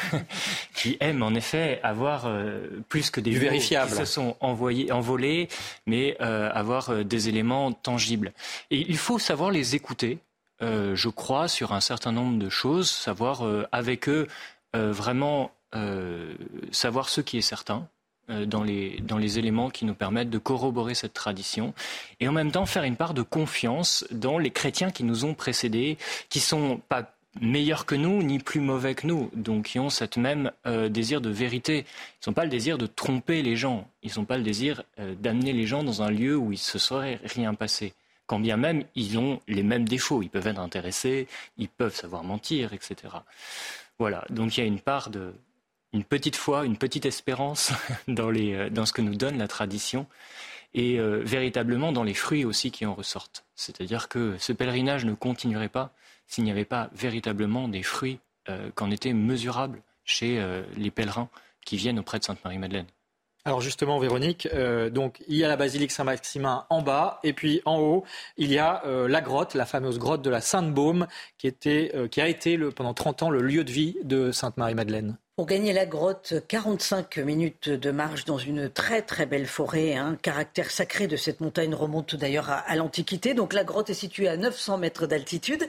qui 0.75 0.97
aiment 1.01 1.23
en 1.23 1.35
effet 1.35 1.81
avoir 1.83 2.27
euh, 2.27 2.83
plus 2.89 3.11
que 3.11 3.21
des 3.21 3.31
du 3.31 3.59
qui 3.59 3.75
se 3.75 4.05
sont 4.05 4.37
envoyés, 4.41 4.93
envolés, 4.93 5.49
mais 5.87 6.17
euh, 6.21 6.51
avoir 6.53 6.91
euh, 6.91 7.03
des 7.03 7.29
éléments 7.29 7.73
tangibles. 7.73 8.33
Et 8.71 8.87
il 8.89 8.99
faut 8.99 9.19
savoir 9.19 9.51
les 9.51 9.75
écouter, 9.75 10.19
je 10.61 11.09
crois, 11.09 11.49
sur 11.49 11.73
un 11.73 11.81
certain 11.81 12.13
nombre 12.13 12.39
de 12.39 12.51
choses, 12.51 12.91
savoir 12.91 13.43
avec 13.73 14.11
eux 14.11 14.29
vraiment 14.75 15.53
savoir 16.71 17.09
ce 17.09 17.23
qui 17.23 17.39
est 17.39 17.43
certain, 17.43 17.89
dans 18.29 18.63
les, 18.63 19.01
dans 19.01 19.17
les 19.17 19.39
éléments 19.39 19.71
qui 19.71 19.87
nous 19.87 19.95
permettent 19.95 20.29
de 20.29 20.39
corroborer 20.39 20.95
cette 20.95 21.15
tradition 21.15 21.73
et 22.21 22.29
en 22.29 22.33
même 22.33 22.53
temps 22.53 22.67
faire 22.67 22.85
une 22.85 22.97
part 22.97 23.15
de 23.15 23.23
confiance 23.23 24.05
dans 24.11 24.37
les 24.37 24.51
chrétiens 24.51 24.91
qui 24.91 25.03
nous 25.03 25.25
ont 25.25 25.33
précédés, 25.33 25.97
qui 26.29 26.41
sont 26.41 26.83
pas 26.91 27.15
meilleurs 27.39 27.87
que 27.87 27.95
nous, 27.95 28.23
ni 28.23 28.39
plus 28.39 28.61
mauvais 28.61 28.95
que 28.95 29.07
nous, 29.07 29.31
donc 29.35 29.67
qui 29.67 29.79
ont 29.79 29.91
cette 29.91 30.17
même 30.17 30.51
euh, 30.67 30.89
désir 30.89 31.21
de 31.21 31.31
vérité. 31.31 31.85
Ils 32.21 32.29
n'ont 32.29 32.35
pas 32.35 32.45
le 32.45 32.51
désir 32.51 32.79
de 32.79 32.87
tromper 32.87 33.43
les 33.43 33.57
gens, 33.57 33.89
ils 34.03 34.13
n'ont 34.17 34.25
pas 34.25 34.37
le 34.37 34.43
désir 34.43 34.83
euh, 34.99 35.15
d'amener 35.15 35.53
les 35.53 35.67
gens 35.67 35.85
dans 35.85 36.03
un 36.03 36.11
lieu 36.11 36.37
où 36.37 36.53
il 36.53 36.59
se 36.59 36.79
serait 36.79 37.21
rien 37.25 37.55
passé. 37.55 37.95
Quand 38.27 38.41
bien 38.41 38.57
même 38.57 38.85
ils 38.95 39.19
ont 39.19 39.41
les 39.49 39.63
mêmes 39.63 39.89
défauts, 39.89 40.23
ils 40.23 40.31
peuvent 40.31 40.47
être 40.47 40.61
intéressés, 40.61 41.29
ils 41.57 41.69
peuvent 41.69 41.95
savoir 41.95 42.25
mentir, 42.25 42.73
etc. 42.73 42.97
Voilà, 43.99 44.25
donc 44.31 44.57
il 44.57 44.61
y 44.61 44.63
a 44.63 44.67
une 44.67 44.81
part 44.81 45.11
de, 45.11 45.33
une 45.93 46.05
petite 46.05 46.37
foi, 46.37 46.65
une 46.65 46.77
petite 46.77 47.07
espérance 47.07 47.73
dans, 48.09 48.31
les, 48.31 48.55
euh, 48.55 48.71
dans 48.71 48.87
ce 48.87 48.93
que 48.93 49.03
nous 49.03 49.15
donne 49.15 49.39
la 49.39 49.49
tradition 49.49 50.07
et 50.73 51.01
véritablement 51.01 51.91
dans 51.91 52.05
les 52.05 52.15
fruits 52.15 52.45
aussi 52.45 52.71
qui 52.71 52.87
en 52.87 52.95
ressortent. 52.95 53.45
C'est-à-dire 53.57 54.09
que 54.09 54.37
ce 54.39 54.53
pèlerinage 54.53 55.05
ne 55.05 55.15
continuerait 55.15 55.69
pas 55.69 55.93
s'il 56.31 56.45
n'y 56.45 56.51
avait 56.51 56.65
pas 56.65 56.89
véritablement 56.95 57.69
des 57.69 57.83
fruits 57.83 58.21
euh, 58.49 58.71
qu'en 58.75 58.91
étaient 58.91 59.13
mesurables 59.13 59.83
chez 60.05 60.41
euh, 60.41 60.63
les 60.77 60.91
pèlerins 60.91 61.29
qui 61.67 61.77
viennent 61.77 61.99
auprès 61.99 62.19
de 62.19 62.25
Sainte-Marie-Madeleine. 62.25 62.87
Alors 63.45 63.61
justement, 63.61 63.99
Véronique, 63.99 64.49
euh, 64.53 64.91
donc 64.91 65.23
il 65.27 65.37
y 65.37 65.45
a 65.45 65.49
la 65.49 65.57
basilique 65.57 65.91
Saint-Maximin 65.91 66.67
en 66.71 66.83
bas, 66.83 67.21
et 67.25 67.33
puis 67.33 67.63
en 67.65 67.79
haut, 67.79 68.05
il 68.37 68.53
y 68.53 68.59
a 68.59 68.83
la 68.85 69.21
grotte, 69.21 69.55
la 69.55 69.67
fameuse 69.67 69.99
grotte 69.99 70.23
de 70.23 70.31
la 70.31 70.41
Sainte-Baume, 70.41 71.07
qui, 71.39 71.49
a 71.49 72.29
été 72.29 72.59
pendant 72.71 72.95
30 72.95 73.25
ans 73.25 73.31
le 73.31 73.41
lieu 73.41 73.65
de 73.65 73.73
vie 73.73 73.97
de 74.05 74.31
Sainte-Marie-Madeleine. 74.31 75.17
Pour 75.41 75.47
gagner 75.47 75.73
la 75.73 75.87
grotte, 75.87 76.35
45 76.49 77.17
minutes 77.17 77.71
de 77.71 77.91
marche 77.91 78.27
dans 78.27 78.37
une 78.37 78.69
très 78.69 79.01
très 79.01 79.25
belle 79.25 79.47
forêt. 79.47 79.97
Un 79.97 80.15
caractère 80.15 80.71
sacré 80.71 81.07
de 81.07 81.17
cette 81.17 81.41
montagne 81.41 81.75
remonte 81.75 82.15
d'ailleurs 82.15 82.51
à, 82.51 82.77
l'Antiquité. 82.77 83.33
Donc 83.33 83.55
la 83.55 83.65
grotte 83.65 83.89
est 83.89 83.95
située 83.95 84.29
à 84.29 84.37
900 84.37 84.77
mètres 84.77 85.07
d'altitude 85.07 85.67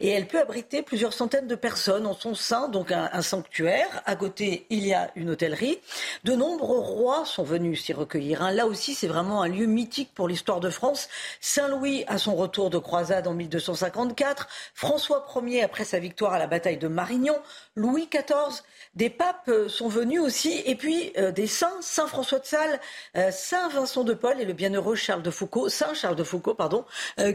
et 0.00 0.10
elle 0.10 0.26
peut 0.26 0.40
abriter 0.40 0.82
plusieurs 0.82 1.14
centaines 1.14 1.46
de 1.46 1.54
personnes 1.54 2.06
en 2.06 2.12
son 2.12 2.34
sein, 2.34 2.68
donc 2.68 2.92
un, 2.92 3.22
sanctuaire. 3.22 4.02
À 4.04 4.14
côté, 4.14 4.66
il 4.68 4.86
y 4.86 4.92
a 4.92 5.10
une 5.16 5.30
hôtellerie. 5.30 5.78
De 6.24 6.34
nombreux 6.34 6.80
rois 6.80 7.24
sont 7.24 7.44
venus 7.44 7.82
s'y 7.82 7.94
recueillir. 7.94 8.42
Hein. 8.42 8.50
Là 8.50 8.66
aussi, 8.66 8.92
c'est 8.92 9.08
vraiment 9.08 9.40
un 9.40 9.48
lieu 9.48 9.64
mythique 9.64 10.10
pour 10.14 10.28
l'histoire 10.28 10.60
de 10.60 10.68
France. 10.68 11.08
Saint-Louis 11.40 12.04
à 12.08 12.18
son 12.18 12.34
retour 12.34 12.68
de 12.68 12.76
croisade 12.76 13.26
en 13.26 13.32
1254, 13.32 14.48
François 14.74 15.26
Ier 15.46 15.62
après 15.62 15.84
sa 15.84 15.98
victoire 15.98 16.34
à 16.34 16.38
la 16.38 16.46
bataille 16.46 16.76
de 16.76 16.88
Marignan, 16.88 17.38
Louis 17.74 18.06
XIV 18.12 18.62
des 18.96 19.10
papes 19.10 19.48
euh, 19.48 19.68
sont 19.68 19.88
venus 19.88 20.20
aussi, 20.20 20.62
et 20.64 20.76
puis 20.76 21.12
euh, 21.18 21.32
des 21.32 21.46
saints, 21.46 21.80
Saint 21.80 22.06
François 22.06 22.38
de 22.38 22.46
Sales, 22.46 22.80
euh, 23.16 23.30
Saint 23.30 23.68
Vincent 23.68 24.04
de 24.04 24.14
Paul 24.14 24.40
et 24.40 24.44
le 24.44 24.52
bienheureux 24.52 24.94
Charles 24.94 25.22
de 25.22 25.30
Foucault, 25.30 25.68
Saint 25.68 25.94
Charles 25.94 26.16
de 26.16 26.24
Foucault, 26.24 26.54
pardon, 26.54 26.84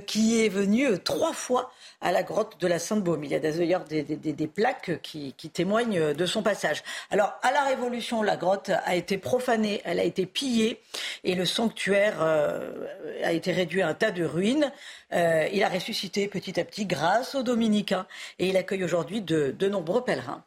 qui 0.08 0.44
est 0.44 0.50
venu 0.50 0.88
trois 1.04 1.34
fois 1.34 1.72
à 2.02 2.12
la 2.12 2.24
grotte 2.24 2.60
de 2.60 2.68
la 2.68 2.80
Sainte-Baume. 2.80 3.24
Il 3.24 3.32
y 3.32 3.36
a 3.36 3.40
d'ailleurs 3.40 3.84
des, 3.84 4.04
des, 4.04 4.48
plaques 4.48 5.02
qui, 5.02 5.34
témoignent 5.34 6.14
de 6.14 6.26
son 6.26 6.42
passage. 6.42 6.84
Alors, 7.12 7.34
à 7.42 7.52
la 7.52 7.64
Révolution, 7.64 8.22
la 8.22 8.38
grotte 8.38 8.70
a 8.70 8.96
été 8.96 9.18
profanée, 9.18 9.82
elle 9.84 10.00
a 10.00 10.04
été 10.04 10.26
pillée, 10.26 10.82
et 11.24 11.36
le 11.36 11.46
sanctuaire 11.46 12.22
a 12.22 13.32
été 13.32 13.52
réduit 13.52 13.82
à 13.82 13.88
un 13.88 13.94
tas 13.94 14.12
de 14.12 14.24
ruines. 14.24 14.72
il 15.12 15.64
a 15.64 15.70
ressuscité 15.70 16.28
petit 16.28 16.60
à 16.60 16.64
petit 16.64 16.86
grâce 16.86 17.36
aux 17.36 17.44
dominicains, 17.44 18.06
et 18.38 18.48
il 18.48 18.58
accueille 18.58 18.84
aujourd'hui 18.84 19.22
de 19.22 19.68
nombreux 19.68 20.04
pèlerins. 20.04 20.44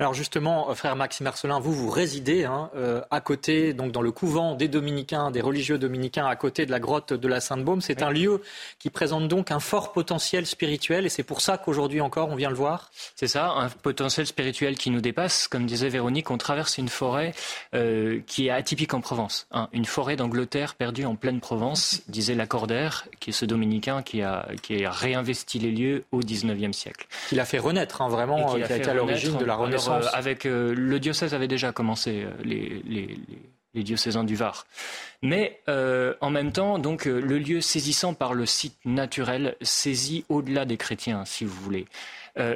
Alors 0.00 0.12
justement, 0.12 0.70
euh, 0.70 0.74
frère 0.74 0.96
Maxime 0.96 1.22
Marcelin, 1.22 1.60
vous, 1.60 1.72
vous 1.72 1.88
résidez 1.88 2.44
hein, 2.44 2.68
euh, 2.74 3.00
à 3.12 3.20
côté, 3.20 3.74
donc 3.74 3.92
dans 3.92 4.02
le 4.02 4.10
couvent 4.10 4.56
des 4.56 4.66
dominicains, 4.66 5.30
des 5.30 5.40
religieux 5.40 5.78
dominicains, 5.78 6.26
à 6.26 6.34
côté 6.34 6.66
de 6.66 6.72
la 6.72 6.80
grotte 6.80 7.12
de 7.12 7.28
la 7.28 7.40
Sainte-Baume. 7.40 7.80
C'est 7.80 8.02
un 8.02 8.10
lieu 8.10 8.42
qui 8.80 8.90
présente 8.90 9.28
donc 9.28 9.52
un 9.52 9.60
fort 9.60 9.92
potentiel 9.92 10.46
spirituel 10.46 11.06
et 11.06 11.08
c'est 11.08 11.22
pour 11.22 11.40
ça 11.40 11.58
qu'aujourd'hui 11.58 12.00
encore, 12.00 12.28
on 12.30 12.34
vient 12.34 12.48
le 12.48 12.56
voir 12.56 12.90
C'est 13.14 13.28
ça, 13.28 13.50
un 13.50 13.68
potentiel 13.68 14.26
spirituel 14.26 14.76
qui 14.76 14.90
nous 14.90 15.00
dépasse. 15.00 15.46
Comme 15.46 15.64
disait 15.64 15.90
Véronique, 15.90 16.28
on 16.32 16.38
traverse 16.38 16.76
une 16.76 16.88
forêt 16.88 17.32
euh, 17.76 18.18
qui 18.26 18.48
est 18.48 18.50
atypique 18.50 18.94
en 18.94 19.00
Provence. 19.00 19.46
Hein. 19.52 19.68
une 19.72 19.84
forêt 19.84 20.16
d'Angleterre 20.16 20.74
perdue 20.74 21.04
en 21.04 21.14
pleine 21.14 21.38
Provence, 21.38 22.02
disait 22.08 22.34
Lacordaire, 22.34 23.06
qui 23.20 23.30
est 23.30 23.32
ce 23.32 23.44
dominicain 23.44 24.02
qui 24.02 24.22
a, 24.22 24.48
qui 24.60 24.84
a 24.84 24.90
réinvesti 24.90 25.60
les 25.60 25.70
lieux 25.70 26.04
au 26.10 26.18
XIXe 26.18 26.76
siècle. 26.76 27.06
Qui 27.28 27.36
l'a 27.36 27.44
fait 27.44 27.60
renaître, 27.60 28.02
hein, 28.02 28.08
vraiment, 28.08 28.56
qui, 28.56 28.60
a, 28.60 28.76
été 28.76 28.90
à 28.90 28.94
l'origine 28.94 29.38
de 29.38 29.44
la 29.44 29.54
euh, 29.88 30.02
avec 30.12 30.46
euh, 30.46 30.74
le 30.74 31.00
diocèse 31.00 31.34
avait 31.34 31.48
déjà 31.48 31.72
commencé 31.72 32.24
euh, 32.24 32.30
les, 32.42 32.82
les, 32.84 33.82
diocésains 33.82 34.24
du 34.24 34.36
Var. 34.36 34.66
Mais 35.22 35.60
en 35.66 36.30
même 36.30 36.52
temps, 36.52 36.78
donc 36.78 37.06
le 37.06 37.38
lieu 37.38 37.60
saisissant 37.60 38.14
par 38.14 38.32
le 38.32 38.46
site 38.46 38.76
naturel 38.84 39.56
saisit 39.62 40.24
au-delà 40.28 40.64
des 40.64 40.76
chrétiens, 40.76 41.24
si 41.24 41.44
vous 41.44 41.60
voulez. 41.60 41.86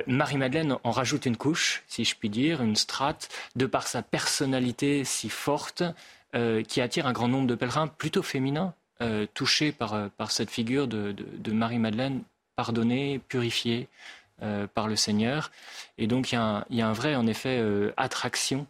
Marie-Madeleine 0.07 0.77
en 0.85 0.93
rajoute 0.93 1.27
une 1.27 1.37
couche, 1.37 1.83
si 1.89 2.05
je 2.05 2.15
puis 2.15 2.31
dire, 2.31 2.63
une 2.63 2.77
strate, 2.77 3.31
de 3.57 3.67
par 3.67 3.89
sa 3.89 4.03
personnalité 4.03 5.03
si 5.03 5.29
forte, 5.29 5.83
qui 6.69 6.81
attire 6.81 7.09
un 7.09 7.13
grand 7.13 7.27
nombre 7.27 7.49
de 7.49 7.57
pèlerins 7.57 7.89
plutôt 7.89 8.23
féminins, 8.23 8.73
touchés 9.35 9.73
par, 9.73 10.11
par 10.11 10.31
cette 10.31 10.51
figure 10.51 10.87
de, 10.87 11.13
de 11.13 11.53
Marie-Madeleine 11.53 12.23
pardonnée, 12.59 13.21
purifiée, 13.29 13.87
par 14.75 14.89
le 14.89 14.97
Seigneur. 14.97 15.51
Et 15.99 16.07
donc 16.07 16.33
il 16.33 16.37
y, 16.37 16.81
a 16.81 16.89
un, 16.89 16.93
vrai, 16.93 17.17
en 17.17 17.27
effet, 17.27 17.59
euh, 17.61 17.93
attraction 17.97 18.67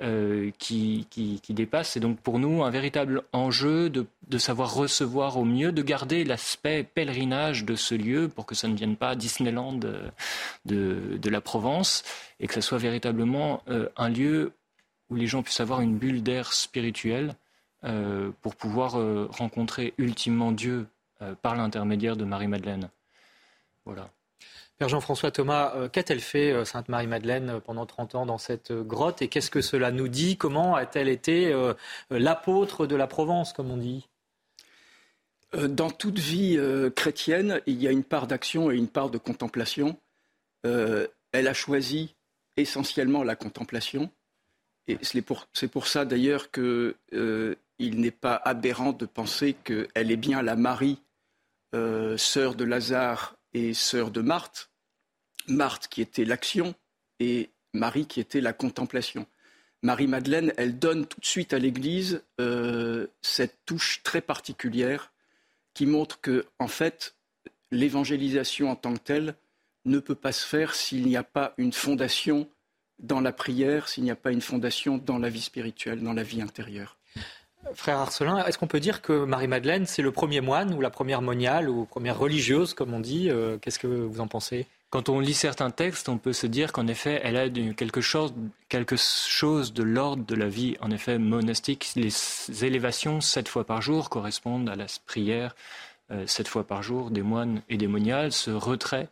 euh, 0.00 0.50
qui, 0.58 1.06
dépasse. 1.50 1.90
C'est 1.90 2.00
donc 2.00 2.18
pour 2.20 2.38
nous 2.38 2.64
un 2.64 2.70
véritable 2.70 3.22
enjeu 3.32 3.90
de, 3.90 4.06
savoir 4.38 4.74
recevoir 4.74 5.36
au 5.36 5.44
mieux, 5.44 5.72
de 5.72 5.82
garder 5.82 6.24
l'aspect 6.24 6.82
pèlerinage 6.82 7.64
de 7.66 7.76
ce 7.76 7.94
lieu 7.94 8.28
pour 8.28 8.46
que 8.46 8.54
ça 8.54 8.66
ne 8.66 8.74
vienne 8.74 8.96
pas 8.96 9.14
Disneyland 9.14 9.74
de, 9.74 10.00
de, 10.64 11.30
la 11.30 11.40
Provence 11.42 12.02
et 12.40 12.46
que 12.46 12.54
ce 12.54 12.62
soit 12.62 12.78
véritablement 12.78 13.62
un 13.96 14.08
lieu 14.08 14.52
où 15.10 15.16
les 15.16 15.26
gens 15.26 15.42
puissent 15.42 15.60
avoir 15.60 15.82
une 15.82 15.98
bulle 15.98 16.22
d'air 16.22 16.52
spirituel 16.54 17.34
pour 18.40 18.56
pouvoir 18.56 18.92
rencontrer 19.30 19.92
ultimement 19.98 20.52
Dieu 20.52 20.86
par 21.42 21.56
l'intermédiaire 21.56 22.16
de 22.16 22.24
Marie-Madeleine. 22.24 22.88
Voilà. 23.84 24.10
Père 24.80 24.88
Jean-François 24.88 25.30
Thomas, 25.30 25.74
euh, 25.76 25.90
qu'a-t-elle 25.90 26.22
fait, 26.22 26.52
euh, 26.52 26.64
Sainte 26.64 26.88
Marie-Madeleine, 26.88 27.50
euh, 27.50 27.60
pendant 27.60 27.84
30 27.84 28.14
ans 28.14 28.24
dans 28.24 28.38
cette 28.38 28.72
grotte? 28.72 29.20
Et 29.20 29.28
qu'est-ce 29.28 29.50
que 29.50 29.60
cela 29.60 29.90
nous 29.90 30.08
dit? 30.08 30.38
Comment 30.38 30.74
a-t-elle 30.74 31.10
été 31.10 31.54
l'apôtre 32.08 32.86
de 32.86 32.96
la 32.96 33.06
Provence, 33.06 33.52
comme 33.52 33.70
on 33.70 33.76
dit? 33.76 34.08
Dans 35.52 35.90
toute 35.90 36.18
vie 36.18 36.58
chrétienne, 36.96 37.60
il 37.66 37.82
y 37.82 37.88
a 37.88 37.90
une 37.90 38.04
part 38.04 38.26
d'action 38.26 38.70
et 38.70 38.76
une 38.76 38.88
part 38.88 39.10
de 39.10 39.18
contemplation. 39.18 39.98
elle 40.62 41.08
a 41.48 41.52
choisi 41.52 42.14
essentiellement 42.56 43.22
la 43.22 43.36
contemplation. 43.36 44.10
Et 44.86 44.96
c'est 45.02 45.20
pour, 45.20 45.46
pour, 45.72 45.88
ça 45.88 46.06
d'ailleurs 46.06 46.50
qu'il 46.50 46.94
n'est 48.00 48.10
pas 48.10 48.40
aberrant 48.44 48.92
de 48.92 49.04
penser 49.04 49.52
qu'elle 49.52 50.10
est 50.10 50.16
bien 50.16 50.40
la 50.40 50.56
Marie, 50.56 51.02
sœur 51.74 52.54
de 52.54 52.64
Lazare 52.64 53.36
et 53.52 53.74
sœur 53.74 54.10
de 54.10 54.22
Marthe, 54.22 54.69
Marthe 55.50 55.88
qui 55.88 56.00
était 56.00 56.24
l'action 56.24 56.74
et 57.18 57.50
Marie 57.72 58.06
qui 58.06 58.20
était 58.20 58.40
la 58.40 58.52
contemplation. 58.52 59.26
Marie-Madeleine, 59.82 60.52
elle 60.56 60.78
donne 60.78 61.06
tout 61.06 61.20
de 61.20 61.26
suite 61.26 61.54
à 61.54 61.58
l'Église 61.58 62.22
euh, 62.40 63.06
cette 63.22 63.56
touche 63.64 64.02
très 64.02 64.20
particulière 64.20 65.12
qui 65.72 65.86
montre 65.86 66.20
que, 66.20 66.46
en 66.58 66.68
fait, 66.68 67.14
l'évangélisation 67.70 68.70
en 68.70 68.76
tant 68.76 68.92
que 68.94 68.98
telle 68.98 69.34
ne 69.86 69.98
peut 69.98 70.14
pas 70.14 70.32
se 70.32 70.46
faire 70.46 70.74
s'il 70.74 71.06
n'y 71.06 71.16
a 71.16 71.22
pas 71.22 71.54
une 71.56 71.72
fondation 71.72 72.48
dans 72.98 73.20
la 73.20 73.32
prière, 73.32 73.88
s'il 73.88 74.04
n'y 74.04 74.10
a 74.10 74.16
pas 74.16 74.32
une 74.32 74.42
fondation 74.42 74.98
dans 74.98 75.18
la 75.18 75.30
vie 75.30 75.40
spirituelle, 75.40 76.02
dans 76.02 76.12
la 76.12 76.22
vie 76.22 76.42
intérieure. 76.42 76.98
Frère 77.74 77.98
Arcelin, 77.98 78.44
est-ce 78.44 78.58
qu'on 78.58 78.66
peut 78.66 78.80
dire 78.80 79.00
que 79.00 79.24
Marie-Madeleine, 79.24 79.86
c'est 79.86 80.02
le 80.02 80.12
premier 80.12 80.40
moine 80.40 80.74
ou 80.74 80.80
la 80.80 80.90
première 80.90 81.22
moniale 81.22 81.70
ou 81.70 81.84
première 81.84 82.18
religieuse, 82.18 82.74
comme 82.74 82.92
on 82.92 83.00
dit 83.00 83.30
euh, 83.30 83.58
Qu'est-ce 83.58 83.78
que 83.78 83.86
vous 83.86 84.20
en 84.20 84.28
pensez? 84.28 84.66
Quand 84.90 85.08
on 85.08 85.20
lit 85.20 85.34
certains 85.34 85.70
textes, 85.70 86.08
on 86.08 86.18
peut 86.18 86.32
se 86.32 86.48
dire 86.48 86.72
qu'en 86.72 86.88
effet, 86.88 87.20
elle 87.22 87.36
a 87.36 87.48
quelque 87.48 88.00
chose, 88.00 88.34
quelque 88.68 88.96
chose 88.96 89.72
de 89.72 89.84
l'ordre 89.84 90.24
de 90.26 90.34
la 90.34 90.48
vie, 90.48 90.76
en 90.80 90.90
effet, 90.90 91.16
monastique. 91.18 91.92
Les 91.94 92.12
élévations 92.64 93.20
sept 93.20 93.48
fois 93.48 93.64
par 93.64 93.80
jour 93.80 94.10
correspondent 94.10 94.68
à 94.68 94.74
la 94.74 94.86
prière 95.06 95.54
euh, 96.10 96.26
sept 96.26 96.48
fois 96.48 96.66
par 96.66 96.82
jour 96.82 97.12
des 97.12 97.22
moines 97.22 97.62
et 97.68 97.76
des 97.76 97.86
moniales, 97.86 98.32
ce 98.32 98.50
retrait 98.50 99.08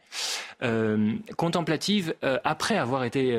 euh, 0.63 1.15
contemplative 1.37 2.13
euh, 2.25 2.41
après 2.43 2.77
avoir 2.77 3.05
été 3.05 3.39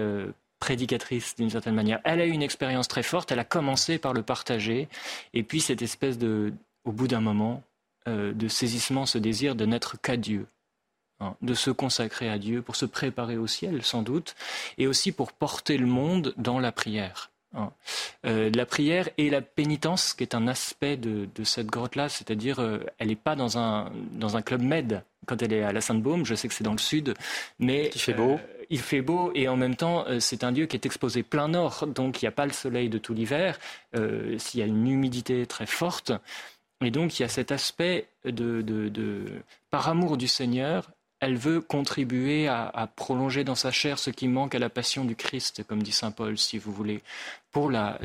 prédicatrice 0.60 1.36
d'une 1.36 1.50
certaine 1.50 1.76
manière. 1.76 2.00
Elle 2.06 2.22
a 2.22 2.26
eu 2.26 2.32
une 2.32 2.42
expérience 2.42 2.88
très 2.88 3.04
forte, 3.04 3.34
elle 3.34 3.40
a 3.40 3.44
commencé 3.44 3.98
par 3.98 4.14
le 4.14 4.22
partager, 4.22 4.88
et 5.34 5.44
puis 5.44 5.60
cette 5.60 5.82
espèce 5.82 6.18
de, 6.18 6.54
au 6.86 6.94
bout 6.94 7.08
d'un 7.08 7.22
moment, 7.22 7.64
de 8.08 8.48
saisissement, 8.48 9.06
ce 9.06 9.20
désir 9.20 9.56
de 9.56 9.66
n'être 9.66 10.02
qu'à 10.02 10.18
Dieu. 10.18 10.48
Hein, 11.22 11.36
de 11.42 11.54
se 11.54 11.70
consacrer 11.70 12.30
à 12.30 12.38
Dieu, 12.38 12.62
pour 12.62 12.78
se 12.78 12.86
préparer 12.86 13.36
au 13.36 13.46
ciel 13.46 13.84
sans 13.84 14.04
doute, 14.04 14.36
et 14.78 14.88
aussi 14.88 15.12
pour 15.12 15.34
porter 15.34 15.78
le 15.78 15.86
monde 15.86 16.34
dans 16.38 16.60
la 16.60 16.72
prière. 16.72 17.30
Hein. 17.54 17.74
Euh, 18.26 18.50
la 18.56 18.66
prière 18.66 19.10
et 19.18 19.30
la 19.30 19.42
pénitence, 19.42 20.14
qui 20.14 20.24
est 20.24 20.34
un 20.34 20.48
aspect 20.48 20.96
de, 20.96 21.28
cette 21.44 21.68
grotte-là, 21.68 22.08
c'est-à-dire 22.08 22.60
euh, 22.60 22.80
elle 23.00 23.10
n'est 23.10 23.18
pas 23.18 23.36
dans 23.36 23.58
un, 23.58 23.92
dans 24.14 24.38
un 24.38 24.42
club 24.42 24.62
med 24.62 25.04
quand 25.26 25.42
elle 25.42 25.52
est 25.52 25.64
à 25.64 25.74
la 25.74 25.82
Sainte-Baume, 25.82 26.26
je 26.26 26.36
sais 26.36 26.48
que 26.48 26.54
c'est 26.54 26.64
dans 26.64 26.72
le 26.72 26.78
sud, 26.78 27.14
mais 27.60 27.92
il 27.94 28.00
fait 28.00 28.14
beau. 28.14 28.36
Euh, 28.36 28.66
il 28.70 28.80
fait 28.80 29.02
beau 29.02 29.32
et 29.36 29.50
en 29.50 29.58
même 29.58 29.76
temps 29.76 30.06
c'est 30.20 30.44
un 30.44 30.52
lieu 30.52 30.68
qui 30.68 30.78
est 30.78 30.86
exposé 30.86 31.24
plein 31.24 31.50
nord, 31.50 31.86
donc 31.88 32.22
il 32.22 32.26
n'y 32.26 32.30
a 32.30 32.32
pas 32.32 32.46
le 32.46 32.54
soleil 32.54 32.88
de 32.88 33.00
tout 33.00 33.16
l'hiver, 33.16 33.60
s'il 34.38 34.60
y 34.60 34.64
a 34.64 34.68
une 34.68 34.88
humidité 34.88 35.48
très 35.48 35.66
forte, 35.66 36.12
et 36.82 36.92
donc 36.92 37.18
il 37.18 37.24
y 37.24 37.26
a 37.26 37.30
cet 37.30 37.52
aspect 37.52 38.08
de, 38.26 38.62
de 38.62 39.26
par 39.72 39.90
amour 39.90 40.18
du 40.18 40.28
Seigneur, 40.28 40.92
elle 41.20 41.38
veut 41.38 41.62
contribuer 41.62 42.48
à, 42.48 42.90
prolonger 42.96 43.44
dans 43.44 43.56
sa 43.56 43.72
chair 43.72 44.00
ce 44.00 44.10
qui 44.10 44.28
manque 44.28 44.56
à 44.56 44.60
la 44.60 44.70
passion 44.70 45.04
du 45.04 45.16
Christ, 45.16 45.64
comme 45.68 45.84
dit 45.84 45.92
Saint 45.92 46.12
Paul, 46.12 46.38
si 46.38 46.58
vous 46.58 46.72
voulez, 46.72 47.02
pour 47.52 47.70
la, 47.70 48.00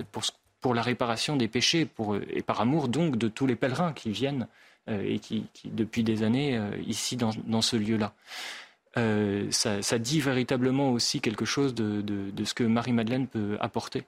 réparation 0.64 1.36
des 1.36 1.48
péchés, 1.48 1.88
et 2.30 2.42
par 2.42 2.60
amour 2.60 2.88
donc 2.88 3.16
de 3.16 3.28
tous 3.28 3.46
les 3.46 3.56
pèlerins 3.56 3.92
qui 3.92 4.10
viennent 4.10 4.48
euh, 4.88 5.02
et 5.06 5.18
qui, 5.18 5.46
depuis 5.64 6.02
des 6.02 6.22
années 6.22 6.56
euh, 6.56 6.70
ici 6.86 7.16
dans, 7.16 7.62
ce 7.62 7.76
lieu-là. 7.76 8.14
Euh, 8.96 9.46
ça, 9.50 9.98
dit 9.98 10.20
véritablement 10.20 10.90
aussi 10.90 11.20
quelque 11.20 11.44
chose 11.44 11.74
de 11.74 12.44
ce 12.44 12.54
que 12.54 12.64
Marie-Madeleine 12.64 13.28
peut 13.28 13.56
apporter 13.60 14.04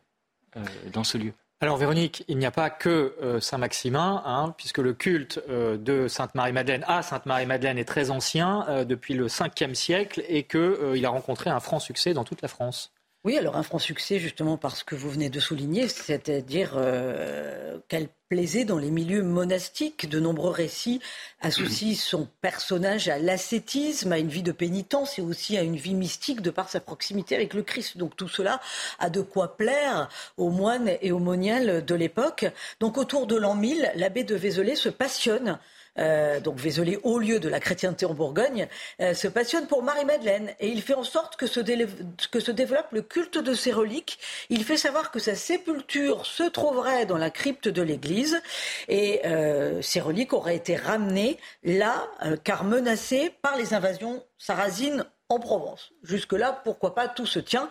dans 0.93 1.05
ce 1.05 1.19
lieu. 1.19 1.33
Alors 1.61 1.79
Véronique, 1.79 2.23
il 2.29 2.37
n'y 2.37 2.45
a 2.45 2.51
pas 2.51 2.69
que 2.69 3.15
euh, 3.23 3.41
Saint-Maximin, 3.41 4.23
hein, 4.27 4.55
puisque 4.59 4.77
le 4.77 4.93
culte 4.93 5.41
euh, 5.49 5.79
de 5.79 6.07
Sainte-Marie-Madeleine 6.07 6.85
à 6.87 7.01
Sainte-Marie-Madeleine 7.01 7.79
est 7.79 7.87
très 7.87 8.11
ancien, 8.11 8.67
euh, 8.69 8.85
depuis 8.85 9.15
le 9.15 9.29
5e 9.29 9.73
siècle, 9.73 10.23
et 10.29 10.43
qu'il 10.43 11.07
a 11.07 11.09
rencontré 11.09 11.49
un 11.49 11.61
franc 11.61 11.79
succès 11.79 12.13
dans 12.13 12.25
toute 12.25 12.43
la 12.43 12.49
France. 12.49 12.93
Oui, 13.27 13.37
alors 13.37 13.57
un 13.57 13.65
franc 13.65 13.81
succès 13.81 14.21
justement 14.21 14.57
parce 14.57 14.85
que 14.85 14.95
vous 14.95 15.11
venez 15.11 15.31
de 15.31 15.41
souligner, 15.41 15.89
c'est-à-dire 15.89 16.75
euh, 16.77 17.77
qu'elle 17.89 18.07
plaisait 18.29 18.65
dans 18.65 18.79
les 18.79 18.93
milieux 18.93 19.25
monastiques. 19.25 20.09
De 20.09 20.21
nombreux 20.21 20.53
récits 20.53 21.01
associent 21.41 21.97
son 21.97 22.29
personnage 22.41 23.09
à 23.09 23.19
l'ascétisme, 23.19 24.13
à 24.13 24.21
une 24.21 24.29
vie 24.29 24.45
de 24.45 24.53
pénitence 24.53 25.19
et 25.19 25.23
aussi 25.23 25.59
à 25.59 25.63
une 25.63 25.75
vie 25.75 25.97
mystique 25.97 26.41
de 26.41 26.51
par 26.51 26.69
sa 26.69 26.79
proximité 26.79 27.35
avec 27.35 27.53
le 27.53 27.65
Christ. 27.65 27.99
Donc 27.99 28.15
tout 28.15 28.29
cela 28.29 28.61
a 29.01 29.11
de 29.11 29.23
quoi 29.23 29.57
plaire 29.57 30.09
aux 30.37 30.51
moines 30.51 30.93
et 31.03 31.11
aux 31.11 31.19
moniales 31.19 31.85
de 31.85 31.95
l'époque. 31.97 32.47
Donc 32.79 32.97
autour 32.97 33.27
de 33.27 33.35
l'an 33.35 33.57
1000, 33.57 33.91
l'abbé 33.97 34.23
de 34.23 34.37
Vézelay 34.37 34.77
se 34.77 34.89
passionne 34.89 35.59
euh, 35.99 36.41
donc 36.41 36.57
Vézelay, 36.57 36.99
haut 37.03 37.19
lieu 37.19 37.39
de 37.41 37.49
la 37.49 37.61
chrétienté 37.61 38.07
en 38.07 38.15
Bourgogne, 38.15 38.69
euh, 39.01 39.15
se 39.15 39.29
passionne 39.29 39.67
pour 39.67 39.83
Marie-Madeleine 39.83 40.53
et 40.61 40.69
il 40.69 40.83
fait 40.83 40.95
en 40.95 41.05
sorte 41.05 41.37
que 41.37 41.47
se, 41.47 41.61
développe 41.61 42.93
le 42.93 43.03
culte 43.03 43.39
de 43.39 43.55
ses 43.55 43.73
reliques. 43.73 44.19
Il 44.51 44.65
fait 44.65 44.77
savoir 44.77 45.11
que 45.11 45.19
sa 45.19 45.35
sépulture 45.35 46.27
se 46.27 46.43
trouverait 46.43 47.07
dans 47.07 47.19
la 47.19 47.31
crypte 47.31 47.69
de 47.69 47.83
l'église 47.83 48.41
et 48.89 49.21
euh, 49.25 49.83
ces 49.83 50.01
reliques 50.01 50.33
auraient 50.33 50.57
été 50.57 50.77
ramenées 50.77 51.39
là, 51.65 52.09
car 52.45 52.65
menacées 52.65 53.33
par 53.43 53.57
les 53.57 53.75
invasions 53.75 54.23
sarrasines 54.39 55.05
en 55.29 55.41
Provence. 55.41 55.93
Jusque-là, 56.03 56.61
pourquoi 56.65 56.95
pas, 56.95 57.09
tout 57.09 57.27
se 57.27 57.41
tient. 57.41 57.69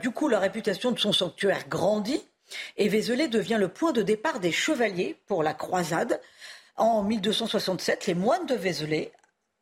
du 0.00 0.10
coup, 0.10 0.28
la 0.28 0.38
réputation 0.38 0.90
de 0.90 0.98
son 0.98 1.12
sanctuaire 1.12 1.68
grandit 1.68 2.22
et 2.76 2.88
Vézelay 2.88 3.28
devient 3.28 3.56
le 3.58 3.68
point 3.68 3.92
de 3.92 4.02
départ 4.02 4.40
des 4.40 4.52
chevaliers 4.52 5.16
pour 5.26 5.42
la 5.42 5.54
croisade. 5.54 6.20
En 6.76 7.02
1267, 7.02 8.06
les 8.06 8.14
moines 8.14 8.46
de 8.46 8.54
Vézelay 8.54 9.12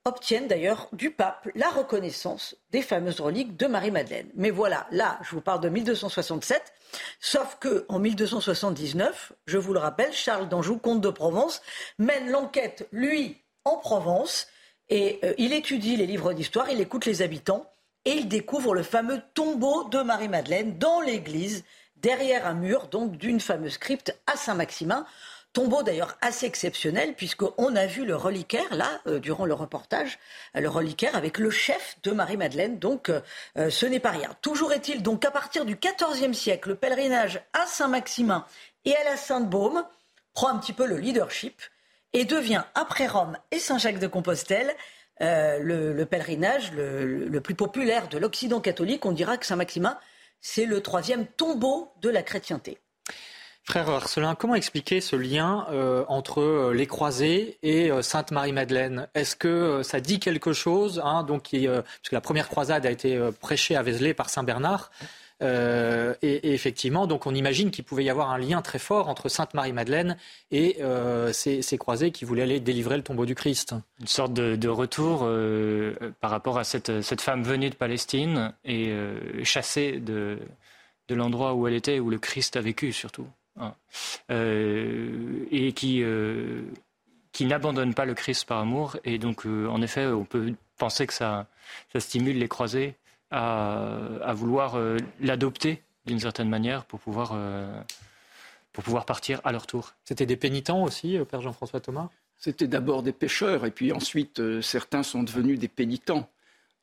obtiennent 0.05 0.49
d'ailleurs 0.49 0.89
du 0.93 1.11
pape 1.11 1.49
la 1.55 1.71
reconnaissance 1.71 2.57
des 2.71 2.83
fameuses 2.83 3.21
reliques 3.21 3.57
de 3.57 3.67
Marie-Madeleine. 3.67 4.29
Mais 4.35 4.51
voilà, 4.51 4.87
là, 4.91 5.19
je 5.23 5.31
vous 5.31 5.41
parle 5.41 5.61
de 5.61 5.69
1267, 5.69 6.73
sauf 7.21 7.57
que 7.61 7.87
en 7.89 7.99
1279, 7.99 9.33
je 9.47 9.59
vous 9.59 9.73
le 9.73 9.79
rappelle, 9.79 10.13
Charles 10.13 10.49
d'Anjou, 10.49 10.77
comte 10.77 11.01
de 11.01 11.09
Provence, 11.09 11.63
mène 11.99 12.31
l'enquête, 12.31 12.87
lui, 12.93 13.43
en 13.65 13.77
Provence, 13.77 14.49
et 14.91 15.21
euh, 15.25 15.33
il 15.39 15.55
étudie 15.55 15.97
les 15.97 16.07
livres 16.07 16.35
d'histoire, 16.35 16.69
il 16.69 16.81
écoute 16.81 17.07
les 17.07 17.23
habitants, 17.23 17.71
et 18.05 18.11
il 18.11 18.29
découvre 18.29 18.75
le 18.75 18.83
fameux 18.83 19.23
tombeau 19.33 19.85
de 19.85 20.03
Marie-Madeleine 20.03 20.77
dans 20.77 21.01
l'église, 21.01 21.65
derrière 21.97 22.47
un 22.47 22.55
mur, 22.55 22.89
donc 22.89 23.17
d'une 23.17 23.41
fameuse 23.41 23.79
crypte 23.79 24.15
à 24.27 24.37
Saint-Maximin. 24.37 25.07
Tombeau 25.55 25.85
d'ailleurs 25.85 26.19
assez 26.21 26.47
exceptionnel 26.47 27.15
puisqu'on 27.15 27.77
a 27.77 27.87
vu 27.87 28.05
le 28.05 28.17
reliquaire 28.17 28.75
là 28.75 29.01
euh, 29.07 29.21
durant 29.21 29.47
le 29.47 29.55
reportage, 29.55 30.19
euh, 30.57 30.61
le 30.61 30.69
reliquaire 30.69 31.15
avec 31.15 31.39
le 31.39 31.49
chef 31.49 31.97
de 32.03 32.11
Marie-Madeleine. 32.11 32.81
Donc 32.81 33.09
euh, 33.09 33.71
ce 33.71 33.87
n'est 33.87 34.01
pas 34.01 34.11
rien. 34.11 34.31
Toujours 34.43 34.73
est-il 34.73 35.01
donc 35.01 35.23
qu'à 35.23 35.31
partir 35.31 35.65
du 35.65 35.77
XIVe 35.77 36.33
siècle, 36.33 36.71
le 36.71 36.75
pèlerinage 36.75 37.41
à 37.53 37.67
Saint-Maximin 37.67 38.45
et 38.85 38.97
à 38.97 39.05
la 39.05 39.17
Sainte-Baume 39.17 39.85
prend 40.35 40.49
un 40.49 40.59
petit 40.59 40.73
peu 40.73 40.87
le 40.87 40.97
leadership 40.97 41.63
et 42.13 42.25
devient 42.25 42.65
après 42.75 43.07
Rome 43.07 43.39
et 43.53 43.61
Saint-Jacques 43.61 44.01
de 44.01 44.09
Compostelle 44.09 44.75
le, 45.21 46.03
pèlerinage 46.05 46.73
le, 46.73 47.29
le 47.29 47.41
plus 47.41 47.55
populaire 47.55 48.09
de 48.09 48.19
l'Occident 48.19 48.61
catholique. 48.61 49.07
On 49.07 49.13
dira 49.13 49.39
que 49.39 49.47
Saint-Maximin 49.47 49.97
c'est 50.41 50.67
le 50.67 50.83
troisième 50.83 51.27
tombeau 51.27 51.93
de 52.03 52.11
la 52.11 52.23
chrétienté. 52.23 52.79
Frère 53.67 53.89
Arcelin, 53.89 54.35
comment 54.35 54.57
expliquer 54.57 55.01
ce 55.01 55.17
lien 55.17 55.67
euh, 55.71 56.05
entre 56.09 56.43
euh, 56.43 56.75
les 56.75 56.87
croisés 56.87 57.57
et 57.63 57.91
euh, 57.91 58.03
Sainte 58.03 58.31
Marie-Madeleine 58.31 59.09
Est-ce 59.15 59.37
que 59.37 59.83
ça 59.83 60.01
dit 60.01 60.21
quelque 60.21 60.53
chose 60.53 61.01
hein, 61.03 61.23
donc, 61.23 61.45
Puisque 61.45 62.13
la 62.13 62.21
première 62.21 62.51
croisade 62.51 62.85
a 62.85 62.91
été 62.91 63.19
prêchée 63.41 63.75
à 63.75 63.83
Vézelay 63.83 64.13
par 64.13 64.29
Saint 64.29 64.43
Bernard. 64.45 64.91
Et, 65.41 66.55
effectivement, 66.55 67.07
donc 67.07 67.27
on 67.27 67.35
imagine 67.35 67.71
qu'il 67.71 67.85
pouvait 67.85 68.05
y 68.05 68.11
avoir 68.11 68.31
un 68.31 68.39
lien 68.39 68.63
très 68.63 68.79
fort 68.79 69.09
entre 69.09 69.29
Sainte 69.29 69.53
Marie-Madeleine 69.53 70.17
et 70.51 70.79
ces, 71.33 71.79
croisés 71.79 72.13
qui 72.13 72.25
voulaient 72.25 72.43
aller 72.43 72.61
délivrer 72.61 72.97
le 72.97 73.03
tombeau 73.03 73.27
du 73.27 73.35
Christ. 73.35 73.75
Une 74.01 74.07
sorte 74.07 74.33
de, 74.33 74.69
retour 74.69 75.29
par 76.21 76.31
rapport 76.31 76.59
à 76.59 76.65
cette, 76.65 77.03
cette, 77.03 77.21
femme 77.21 77.43
venue 77.43 77.69
de 77.69 77.75
Palestine 77.75 78.55
et 78.65 78.95
chassée 79.43 80.01
de, 80.01 80.39
de 81.09 81.15
l'endroit 81.15 81.55
où 81.55 81.67
elle 81.67 81.75
était, 81.75 81.99
où 81.99 82.09
le 82.09 82.19
Christ 82.19 82.57
a 82.57 82.63
vécu 82.63 82.93
surtout. 82.93 83.27
Hein. 83.57 83.75
Euh, 84.31 85.47
et 85.51 85.73
qui, 85.73 86.03
euh, 86.03 86.63
qui 87.33 87.47
n'abandonne 87.47 87.95
pas 87.95 88.05
le 88.05 88.15
Christ 88.15 88.47
par 88.47 88.59
amour. 88.59 88.97
Et 89.05 89.19
donc, 89.19 89.47
euh, 89.47 89.69
en 89.69 89.81
effet, 89.83 90.07
on 90.07 90.25
peut 90.25 90.55
penser 90.79 91.07
que 91.07 91.13
ça, 91.13 91.47
ça 91.93 92.01
stimule 92.01 92.39
les 92.39 92.49
croisés 92.49 92.97
à, 93.31 93.99
à 94.23 94.33
vouloir 94.33 94.77
l'adopter 95.21 95.83
d'une 96.07 96.21
certaine 96.21 96.49
manière 96.49 96.85
pour 96.85 97.01
pouvoir, 97.01 97.37
pour 98.73 98.85
pouvoir 98.85 99.07
partir 99.07 99.41
à 99.45 99.53
leur 99.53 99.67
tour. 99.67 99.95
C'était 100.05 100.27
des 100.27 100.37
pénitents 100.37 100.83
aussi, 100.83 101.19
Père 101.31 101.41
Jean-François 101.41 101.81
Thomas? 101.81 102.11
C'était 102.39 102.67
d'abord 102.67 103.03
des 103.03 103.13
pêcheurs, 103.13 103.65
et 103.65 103.71
puis 103.71 103.93
ensuite, 103.93 104.61
certains 104.61 105.03
sont 105.03 105.23
devenus 105.23 105.59
des 105.59 105.69
pénitents. 105.69 106.29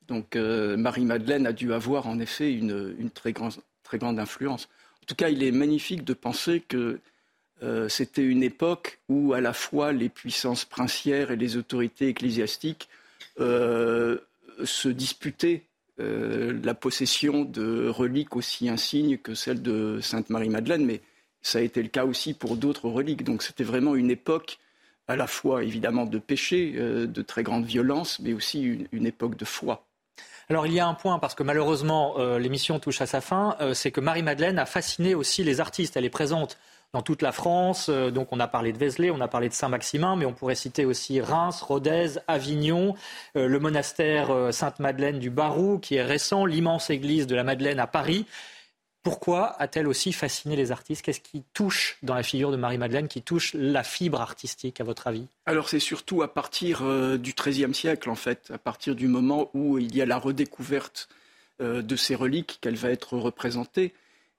Donc, 0.07 0.35
Marie-Madeleine 0.35 1.45
a 1.45 1.53
dû 1.53 1.73
avoir 1.73 2.07
en 2.07 2.19
effet 2.19 2.53
une, 2.53 2.95
une 2.97 3.11
très, 3.11 3.33
grande, 3.33 3.53
très 3.83 3.97
grande 3.97 4.19
influence. 4.19 4.67
En 5.03 5.05
tout 5.07 5.15
cas, 5.15 5.29
il 5.29 5.43
est 5.43 5.51
magnifique 5.51 6.03
de 6.03 6.13
penser 6.13 6.61
que 6.61 6.99
euh, 7.63 7.89
c'était 7.89 8.23
une 8.23 8.43
époque 8.43 8.99
où 9.07 9.33
à 9.33 9.41
la 9.41 9.53
fois 9.53 9.91
les 9.91 10.09
puissances 10.09 10.65
princières 10.65 11.31
et 11.31 11.35
les 11.35 11.57
autorités 11.57 12.07
ecclésiastiques 12.07 12.89
euh, 13.39 14.17
se 14.63 14.89
disputaient 14.89 15.63
euh, 15.99 16.59
la 16.63 16.73
possession 16.73 17.43
de 17.43 17.87
reliques 17.87 18.35
aussi 18.35 18.67
insignes 18.67 19.17
que 19.17 19.35
celle 19.35 19.61
de 19.61 19.99
Sainte 20.01 20.29
Marie-Madeleine, 20.29 20.85
mais 20.85 21.01
ça 21.43 21.59
a 21.59 21.61
été 21.61 21.83
le 21.83 21.89
cas 21.89 22.05
aussi 22.05 22.33
pour 22.33 22.57
d'autres 22.57 22.89
reliques. 22.89 23.23
Donc 23.23 23.43
c'était 23.43 23.63
vraiment 23.63 23.95
une 23.95 24.09
époque 24.09 24.57
à 25.07 25.15
la 25.15 25.27
fois 25.27 25.63
évidemment 25.63 26.05
de 26.05 26.19
péché, 26.19 26.71
de 26.71 27.21
très 27.21 27.43
grande 27.43 27.65
violence, 27.65 28.19
mais 28.19 28.33
aussi 28.33 28.61
une 28.91 29.05
époque 29.05 29.35
de 29.35 29.45
foi. 29.45 29.85
Alors 30.51 30.67
il 30.67 30.73
y 30.73 30.81
a 30.81 30.85
un 30.85 30.95
point, 30.95 31.17
parce 31.17 31.33
que 31.33 31.43
malheureusement 31.43 32.15
euh, 32.17 32.37
l'émission 32.37 32.77
touche 32.77 32.99
à 32.99 33.05
sa 33.05 33.21
fin, 33.21 33.55
euh, 33.61 33.73
c'est 33.73 33.89
que 33.89 34.01
Marie-Madeleine 34.01 34.59
a 34.59 34.65
fasciné 34.65 35.15
aussi 35.15 35.45
les 35.45 35.61
artistes. 35.61 35.95
Elle 35.95 36.03
est 36.03 36.09
présente 36.09 36.57
dans 36.91 37.01
toute 37.01 37.21
la 37.21 37.31
France. 37.31 37.87
Euh, 37.87 38.11
donc 38.11 38.33
on 38.33 38.39
a 38.41 38.47
parlé 38.47 38.73
de 38.73 38.77
Vézelay, 38.77 39.11
on 39.11 39.21
a 39.21 39.29
parlé 39.29 39.47
de 39.47 39.53
Saint-Maximin, 39.53 40.17
mais 40.17 40.25
on 40.25 40.33
pourrait 40.33 40.55
citer 40.55 40.83
aussi 40.83 41.21
Reims, 41.21 41.61
Rodez, 41.61 42.19
Avignon, 42.27 42.95
le 43.33 43.59
monastère 43.59 44.53
Sainte-Madeleine 44.53 45.19
du 45.19 45.29
Barou, 45.29 45.79
qui 45.79 45.95
est 45.95 46.03
récent, 46.03 46.45
l'immense 46.45 46.89
église 46.89 47.27
de 47.27 47.35
la 47.35 47.45
Madeleine 47.45 47.79
à 47.79 47.87
Paris. 47.87 48.25
Pourquoi 49.03 49.55
a-t-elle 49.59 49.87
aussi 49.87 50.13
fasciné 50.13 50.55
les 50.55 50.71
artistes? 50.71 51.01
Qu'est-ce 51.01 51.21
qui 51.21 51.43
touche 51.53 51.97
dans 52.03 52.13
la 52.13 52.21
figure 52.21 52.51
de 52.51 52.57
Marie-Madeleine, 52.57 53.07
qui 53.07 53.23
touche 53.23 53.53
la 53.55 53.83
fibre 53.83 54.21
artistique, 54.21 54.79
à 54.79 54.83
votre 54.83 55.07
avis? 55.07 55.25
Alors 55.47 55.69
c'est 55.69 55.79
surtout 55.79 56.21
à 56.21 56.31
partir 56.31 56.83
euh, 56.83 57.17
du 57.17 57.33
XIIIe 57.33 57.73
siècle, 57.73 58.11
en 58.11 58.15
fait, 58.15 58.51
à 58.53 58.59
partir 58.59 58.95
du 58.95 59.07
moment 59.07 59.49
où 59.55 59.79
il 59.79 59.95
y 59.95 60.03
a 60.03 60.05
la 60.05 60.19
redécouverte 60.19 61.09
euh, 61.61 61.81
de 61.81 61.95
ces 61.95 62.13
reliques 62.13 62.59
qu'elle 62.61 62.75
va 62.75 62.91
être 62.91 63.17
représentée. 63.17 63.93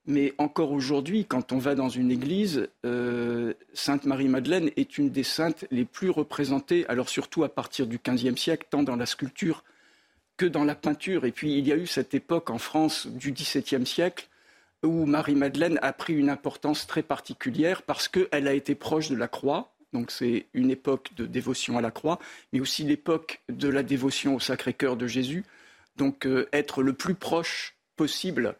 Mais 0.06 0.32
encore 0.38 0.70
aujourd'hui, 0.70 1.24
quand 1.24 1.50
on 1.50 1.58
va 1.58 1.74
dans 1.74 1.88
une 1.88 2.12
église, 2.12 2.68
euh, 2.84 3.54
Sainte 3.74 4.04
Marie-Madeleine 4.04 4.70
est 4.76 4.96
une 4.96 5.10
des 5.10 5.24
saintes 5.24 5.64
les 5.72 5.84
plus 5.84 6.10
représentées, 6.10 6.86
alors 6.88 7.08
surtout 7.08 7.42
à 7.42 7.48
partir 7.48 7.88
du 7.88 7.98
XVe 7.98 8.36
siècle, 8.36 8.66
tant 8.70 8.84
dans 8.84 8.96
la 8.96 9.06
sculpture 9.06 9.64
que 10.36 10.46
dans 10.46 10.64
la 10.64 10.76
peinture. 10.76 11.24
Et 11.24 11.32
puis 11.32 11.58
il 11.58 11.66
y 11.66 11.72
a 11.72 11.76
eu 11.76 11.88
cette 11.88 12.14
époque 12.14 12.50
en 12.50 12.58
France 12.58 13.08
du 13.08 13.32
XVIIe 13.32 13.86
siècle 13.86 14.28
où 14.82 15.06
Marie-Madeleine 15.06 15.78
a 15.82 15.92
pris 15.92 16.14
une 16.14 16.30
importance 16.30 16.86
très 16.86 17.02
particulière 17.02 17.82
parce 17.82 18.08
qu'elle 18.08 18.48
a 18.48 18.54
été 18.54 18.74
proche 18.74 19.10
de 19.10 19.16
la 19.16 19.28
croix. 19.28 19.74
Donc 19.92 20.10
c'est 20.10 20.46
une 20.54 20.70
époque 20.70 21.10
de 21.16 21.26
dévotion 21.26 21.76
à 21.78 21.80
la 21.80 21.90
croix, 21.90 22.18
mais 22.52 22.60
aussi 22.60 22.82
l'époque 22.82 23.42
de 23.48 23.68
la 23.68 23.82
dévotion 23.82 24.34
au 24.34 24.40
Sacré-Cœur 24.40 24.96
de 24.96 25.06
Jésus. 25.06 25.44
Donc 25.96 26.26
euh, 26.26 26.48
être 26.52 26.82
le 26.82 26.94
plus 26.94 27.14
proche 27.14 27.76
possible 27.96 28.56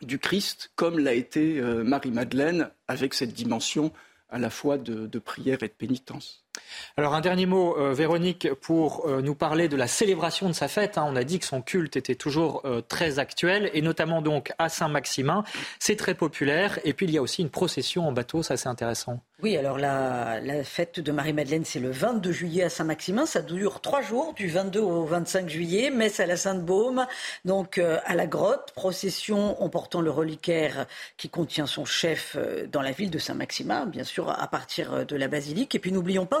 du 0.00 0.18
Christ, 0.18 0.72
comme 0.74 0.98
l'a 0.98 1.14
été 1.14 1.60
euh, 1.60 1.84
Marie-Madeleine, 1.84 2.70
avec 2.88 3.14
cette 3.14 3.32
dimension 3.32 3.92
à 4.28 4.38
la 4.38 4.50
fois 4.50 4.78
de, 4.78 5.18
prière 5.18 5.62
et 5.62 5.68
de 5.68 5.72
pénitence. 5.72 6.45
Alors 6.98 7.12
un 7.12 7.20
dernier 7.20 7.44
mot, 7.44 7.76
euh, 7.76 7.92
Véronique, 7.92 8.48
pour 8.54 9.06
euh, 9.06 9.20
nous 9.20 9.34
parler 9.34 9.68
de 9.68 9.76
la 9.76 9.86
célébration 9.86 10.48
de 10.48 10.54
sa 10.54 10.66
fête. 10.66 10.96
Hein. 10.96 11.04
on 11.06 11.14
a 11.14 11.24
dit 11.24 11.38
que 11.38 11.44
son 11.44 11.60
culte 11.60 11.94
était 11.94 12.14
toujours 12.14 12.62
euh, 12.64 12.80
très 12.80 13.18
actuel, 13.18 13.70
et 13.74 13.82
notamment 13.82 14.22
donc 14.22 14.54
à 14.58 14.70
Saint-Maximin. 14.70 15.44
C'est 15.78 15.96
très 15.96 16.14
populaire. 16.14 16.78
Et 16.84 16.94
puis 16.94 17.04
il 17.04 17.12
y 17.12 17.18
a 17.18 17.22
aussi 17.22 17.42
une 17.42 17.50
procession 17.50 18.08
en 18.08 18.12
bateau, 18.12 18.42
ça 18.42 18.56
c'est 18.56 18.70
intéressant. 18.70 19.20
Oui, 19.42 19.58
alors 19.58 19.76
la, 19.76 20.40
fête 20.64 20.98
de 20.98 21.12
Marie-Madeleine, 21.12 21.66
c'est 21.66 21.80
le 21.80 21.90
22 21.90 22.32
juillet 22.32 22.62
à 22.62 22.70
Saint-Maximin. 22.70 23.26
Ça 23.26 23.42
dure 23.42 23.82
trois 23.82 24.00
jours, 24.00 24.32
du 24.32 24.48
22 24.48 24.80
au 24.80 25.04
25 25.04 25.50
juillet. 25.50 25.90
Messe 25.90 26.20
à 26.20 26.24
la 26.24 26.38
Sainte-Baume, 26.38 27.06
donc 27.44 27.78
à 27.78 28.14
la 28.14 28.26
grotte. 28.26 28.72
Procession 28.74 29.62
en 29.62 29.68
portant 29.68 30.00
le 30.00 30.10
reliquaire 30.10 30.86
qui 31.18 31.28
contient 31.28 31.66
son 31.66 31.84
chef 31.84 32.38
dans 32.72 32.80
la 32.80 32.92
ville 32.92 33.10
de 33.10 33.18
Saint-Maximin, 33.18 33.84
bien 33.84 34.04
sûr, 34.04 34.30
à 34.30 34.46
partir 34.46 35.04
de 35.04 35.16
la 35.16 35.28
basilique. 35.28 35.74
Et 35.74 35.78
puis 35.80 35.92
n'oublions 35.92 36.24
pas 36.24 36.40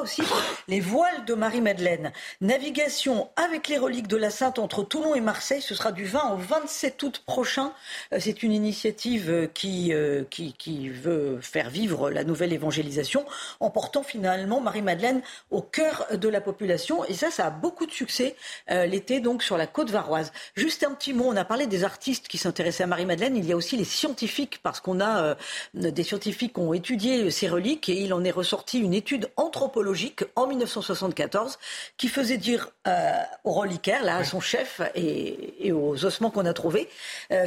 les 0.68 0.80
voiles 0.80 1.24
de 1.26 1.34
Marie-Madeleine. 1.34 2.12
Navigation 2.40 3.28
avec 3.36 3.68
les 3.68 3.78
reliques 3.78 4.08
de 4.08 4.16
la 4.16 4.30
Sainte 4.30 4.58
entre 4.58 4.82
Toulon 4.82 5.14
et 5.14 5.20
Marseille. 5.20 5.62
Ce 5.62 5.74
sera 5.74 5.92
du 5.92 6.04
20 6.04 6.32
au 6.32 6.36
27 6.36 7.02
août 7.02 7.22
prochain. 7.26 7.72
C'est 8.18 8.42
une 8.42 8.52
initiative 8.52 9.48
qui, 9.54 9.92
qui, 10.30 10.52
qui 10.54 10.88
veut 10.88 11.38
faire 11.40 11.70
vivre 11.70 12.10
la 12.10 12.24
nouvelle 12.24 12.52
évangélisation 12.52 13.24
en 13.60 13.70
portant 13.70 14.02
finalement 14.02 14.60
Marie-Madeleine 14.60 15.22
au 15.50 15.62
cœur 15.62 16.06
de 16.12 16.28
la 16.28 16.40
population. 16.40 17.04
Et 17.04 17.14
ça, 17.14 17.30
ça 17.30 17.46
a 17.46 17.50
beaucoup 17.50 17.86
de 17.86 17.92
succès 17.92 18.36
euh, 18.70 18.86
l'été, 18.86 19.20
donc 19.20 19.42
sur 19.42 19.56
la 19.56 19.66
côte 19.66 19.90
varoise. 19.90 20.32
Juste 20.54 20.84
un 20.84 20.92
petit 20.92 21.12
mot, 21.12 21.24
on 21.26 21.36
a 21.36 21.44
parlé 21.44 21.66
des 21.66 21.84
artistes 21.84 22.28
qui 22.28 22.38
s'intéressaient 22.38 22.84
à 22.84 22.86
Marie-Madeleine. 22.86 23.36
Il 23.36 23.46
y 23.46 23.52
a 23.52 23.56
aussi 23.56 23.76
les 23.76 23.84
scientifiques, 23.84 24.60
parce 24.62 24.80
qu'on 24.80 25.00
a 25.00 25.22
euh, 25.22 25.34
des 25.74 26.02
scientifiques 26.02 26.54
qui 26.54 26.60
ont 26.60 26.74
étudié 26.74 27.30
ces 27.30 27.48
reliques 27.48 27.88
et 27.88 28.00
il 28.00 28.12
en 28.12 28.24
est 28.24 28.30
ressorti 28.30 28.78
une 28.78 28.94
étude 28.94 29.30
anthropologique 29.36 29.95
en 30.36 30.46
1974 30.46 31.58
qui 31.96 32.08
faisait 32.08 32.38
dire 32.38 32.70
euh, 32.86 33.12
au 33.44 33.52
reliquaire, 33.52 34.04
là, 34.04 34.16
à 34.16 34.24
son 34.24 34.40
chef 34.40 34.80
et, 34.94 35.72
aux 35.72 36.04
ossements 36.04 36.30
qu'on 36.30 36.46
a 36.46 36.52
trouvés, 36.52 36.88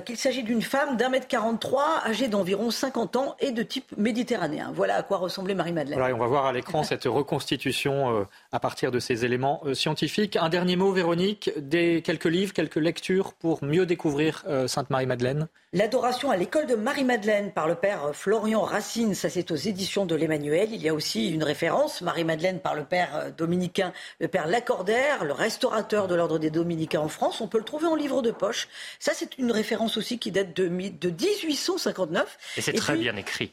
qu'il 0.05 0.17
s'agit 0.17 0.43
d'une 0.43 0.61
femme 0.61 0.97
d'un 0.97 1.09
mètre 1.09 1.27
43, 1.27 2.03
âgée 2.05 2.27
d'environ 2.27 2.71
50 2.71 3.15
ans 3.15 3.35
et 3.39 3.51
de 3.51 3.63
type 3.63 3.95
méditerranéen. 3.97 4.71
Voilà 4.73 4.95
à 4.95 5.03
quoi 5.03 5.17
ressemblait 5.17 5.55
Marie-Madeleine. 5.55 5.97
Voilà, 5.97 6.15
on 6.15 6.19
va 6.19 6.27
voir 6.27 6.45
à 6.45 6.53
l'écran 6.53 6.83
cette 6.83 7.05
reconstitution 7.05 8.19
euh, 8.19 8.23
à 8.51 8.59
partir 8.59 8.91
de 8.91 8.99
ces 8.99 9.25
éléments 9.25 9.61
euh, 9.65 9.73
scientifiques. 9.73 10.35
Un 10.35 10.49
dernier 10.49 10.75
mot, 10.75 10.91
Véronique, 10.91 11.51
des 11.57 12.01
quelques 12.01 12.25
livres, 12.25 12.53
quelques 12.53 12.75
lectures 12.75 13.33
pour 13.33 13.63
mieux 13.63 13.85
découvrir 13.85 14.43
euh, 14.47 14.67
Sainte 14.67 14.89
Marie-Madeleine. 14.89 15.47
L'adoration 15.71 16.31
à 16.31 16.37
l'école 16.37 16.65
de 16.65 16.73
Marie-Madeleine 16.73 17.51
par 17.51 17.67
le 17.67 17.75
père 17.75 18.09
Florian 18.13 18.61
Racine, 18.61 19.13
ça 19.13 19.29
c'est 19.29 19.51
aux 19.51 19.55
éditions 19.55 20.07
de 20.07 20.15
l'Emmanuel. 20.15 20.69
Il 20.71 20.81
y 20.81 20.89
a 20.89 20.93
aussi 20.95 21.29
une 21.29 21.43
référence, 21.43 22.01
Marie-Madeleine 22.01 22.38
par 22.61 22.75
le 22.75 22.83
père 22.85 23.31
dominicain, 23.37 23.93
le 24.19 24.27
père 24.27 24.47
Lacordaire, 24.47 25.23
le 25.23 25.33
restaurateur 25.33 26.07
de 26.07 26.15
l'ordre 26.15 26.39
des 26.39 26.49
dominicains 26.49 27.01
en 27.01 27.09
France. 27.09 27.41
On 27.41 27.47
peut 27.47 27.57
le 27.57 27.63
trouver 27.63 27.87
en 27.87 27.95
livre 27.95 28.21
de 28.21 28.31
poche. 28.31 28.67
Ça 28.99 29.13
c'est 29.13 29.37
une 29.37 29.51
référence 29.51 29.97
aussi 29.97 30.19
qui 30.19 30.31
date 30.31 30.55
de, 30.55 30.67
de 30.67 31.09
1859. 31.09 32.37
Et 32.57 32.61
c'est 32.61 32.73
très 32.73 32.97
bien 32.97 33.15
écrit. 33.15 33.51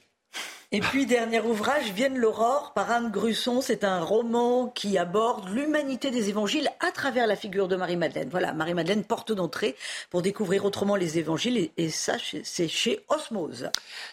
Et 0.72 0.80
puis, 0.80 1.06
dernier 1.06 1.40
ouvrage, 1.40 1.92
Vienne 1.92 2.18
l'aurore 2.18 2.72
par 2.74 2.90
Anne 2.90 3.12
Grusson. 3.12 3.60
C'est 3.60 3.84
un 3.84 4.00
roman 4.00 4.66
qui 4.66 4.98
aborde 4.98 5.48
l'humanité 5.48 6.10
des 6.10 6.28
évangiles 6.28 6.68
à 6.80 6.90
travers 6.90 7.28
la 7.28 7.36
figure 7.36 7.68
de 7.68 7.76
Marie-Madeleine. 7.76 8.28
Voilà, 8.32 8.52
Marie-Madeleine, 8.52 9.04
porte 9.04 9.30
d'entrée 9.30 9.76
pour 10.10 10.22
découvrir 10.22 10.64
autrement 10.64 10.96
les 10.96 11.18
évangiles. 11.18 11.70
Et, 11.76 11.90
ça, 11.90 12.14
c'est 12.42 12.66
chez 12.66 12.98
Osmose. 13.08 13.70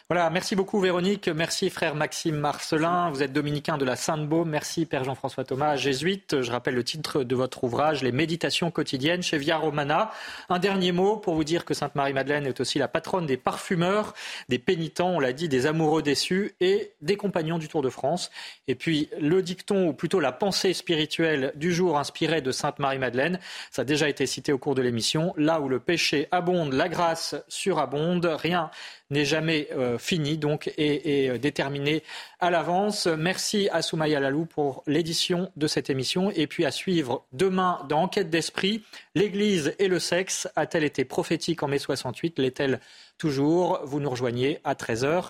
Voilà, 0.07 0.29
merci 0.29 0.55
beaucoup 0.55 0.79
Véronique. 0.79 1.27
Merci 1.27 1.71
frère 1.71 1.95
Maxime 1.95 2.35
Marcelin. 2.35 3.09
Vous 3.09 3.23
êtes 3.23 3.33
dominicain 3.33 3.79
de 3.79 3.85
la 3.85 3.95
Sainte-Baume. 3.95 4.49
Merci 4.49 4.85
père 4.85 5.03
Jean-François 5.03 5.45
Thomas, 5.45 5.75
jésuite. 5.75 6.43
Je 6.43 6.51
rappelle 6.51 6.75
le 6.75 6.83
titre 6.83 7.23
de 7.23 7.35
votre 7.35 7.63
ouvrage, 7.63 8.03
Les 8.03 8.11
méditations 8.11 8.69
quotidiennes 8.69 9.23
chez 9.23 9.39
Via 9.39 9.57
Romana. 9.57 10.11
Un 10.49 10.59
dernier 10.59 10.91
mot 10.91 11.17
pour 11.17 11.33
vous 11.33 11.43
dire 11.43 11.65
que 11.65 11.73
Sainte 11.73 11.95
Marie-Madeleine 11.95 12.45
est 12.45 12.59
aussi 12.59 12.77
la 12.77 12.87
patronne 12.87 13.25
des 13.25 13.37
parfumeurs, 13.37 14.13
des 14.49 14.59
pénitents, 14.59 15.09
on 15.09 15.19
l'a 15.19 15.33
dit, 15.33 15.49
des 15.49 15.65
amoureux 15.65 16.03
déçus 16.03 16.42
et 16.59 16.93
des 17.01 17.17
compagnons 17.17 17.57
du 17.57 17.67
Tour 17.67 17.81
de 17.81 17.89
France. 17.89 18.31
Et 18.67 18.75
puis 18.75 19.09
le 19.19 19.41
dicton, 19.41 19.87
ou 19.87 19.93
plutôt 19.93 20.19
la 20.19 20.31
pensée 20.31 20.73
spirituelle 20.73 21.51
du 21.55 21.73
jour 21.73 21.97
inspirée 21.97 22.41
de 22.41 22.51
Sainte 22.51 22.79
Marie-Madeleine, 22.79 23.39
ça 23.71 23.83
a 23.83 23.85
déjà 23.85 24.09
été 24.09 24.25
cité 24.25 24.51
au 24.51 24.57
cours 24.57 24.75
de 24.75 24.81
l'émission. 24.81 25.33
Là 25.37 25.59
où 25.61 25.69
le 25.69 25.79
péché 25.79 26.27
abonde, 26.31 26.73
la 26.73 26.89
grâce 26.89 27.35
surabonde, 27.47 28.25
rien 28.25 28.69
n'est 29.09 29.25
jamais 29.25 29.67
euh, 29.71 29.97
fini 29.97 30.37
donc 30.37 30.73
et, 30.77 31.29
euh, 31.29 31.37
déterminé 31.37 32.03
à 32.39 32.49
l'avance. 32.49 33.07
Merci 33.07 33.69
à 33.71 33.81
Soumaya 33.81 34.19
Lalou 34.19 34.45
pour 34.45 34.83
l'édition 34.87 35.51
de 35.55 35.67
cette 35.67 35.89
émission 35.89 36.31
et 36.31 36.47
puis 36.47 36.65
à 36.65 36.71
suivre 36.71 37.25
demain 37.31 37.79
dans 37.89 38.03
Enquête 38.03 38.29
d'esprit, 38.29 38.83
l'Église 39.15 39.75
et 39.79 39.87
le 39.87 39.97
sexe 39.97 40.49
a-t-elle 40.57 40.83
été 40.83 41.05
prophétique 41.05 41.63
en 41.63 41.69
mai 41.69 41.79
68 41.79 42.37
L'est-elle 42.39 42.81
toujours? 43.17 43.79
Vous 43.85 44.01
nous 44.01 44.09
rejoignez 44.09 44.59
à 44.65 44.73
13h. 44.73 45.29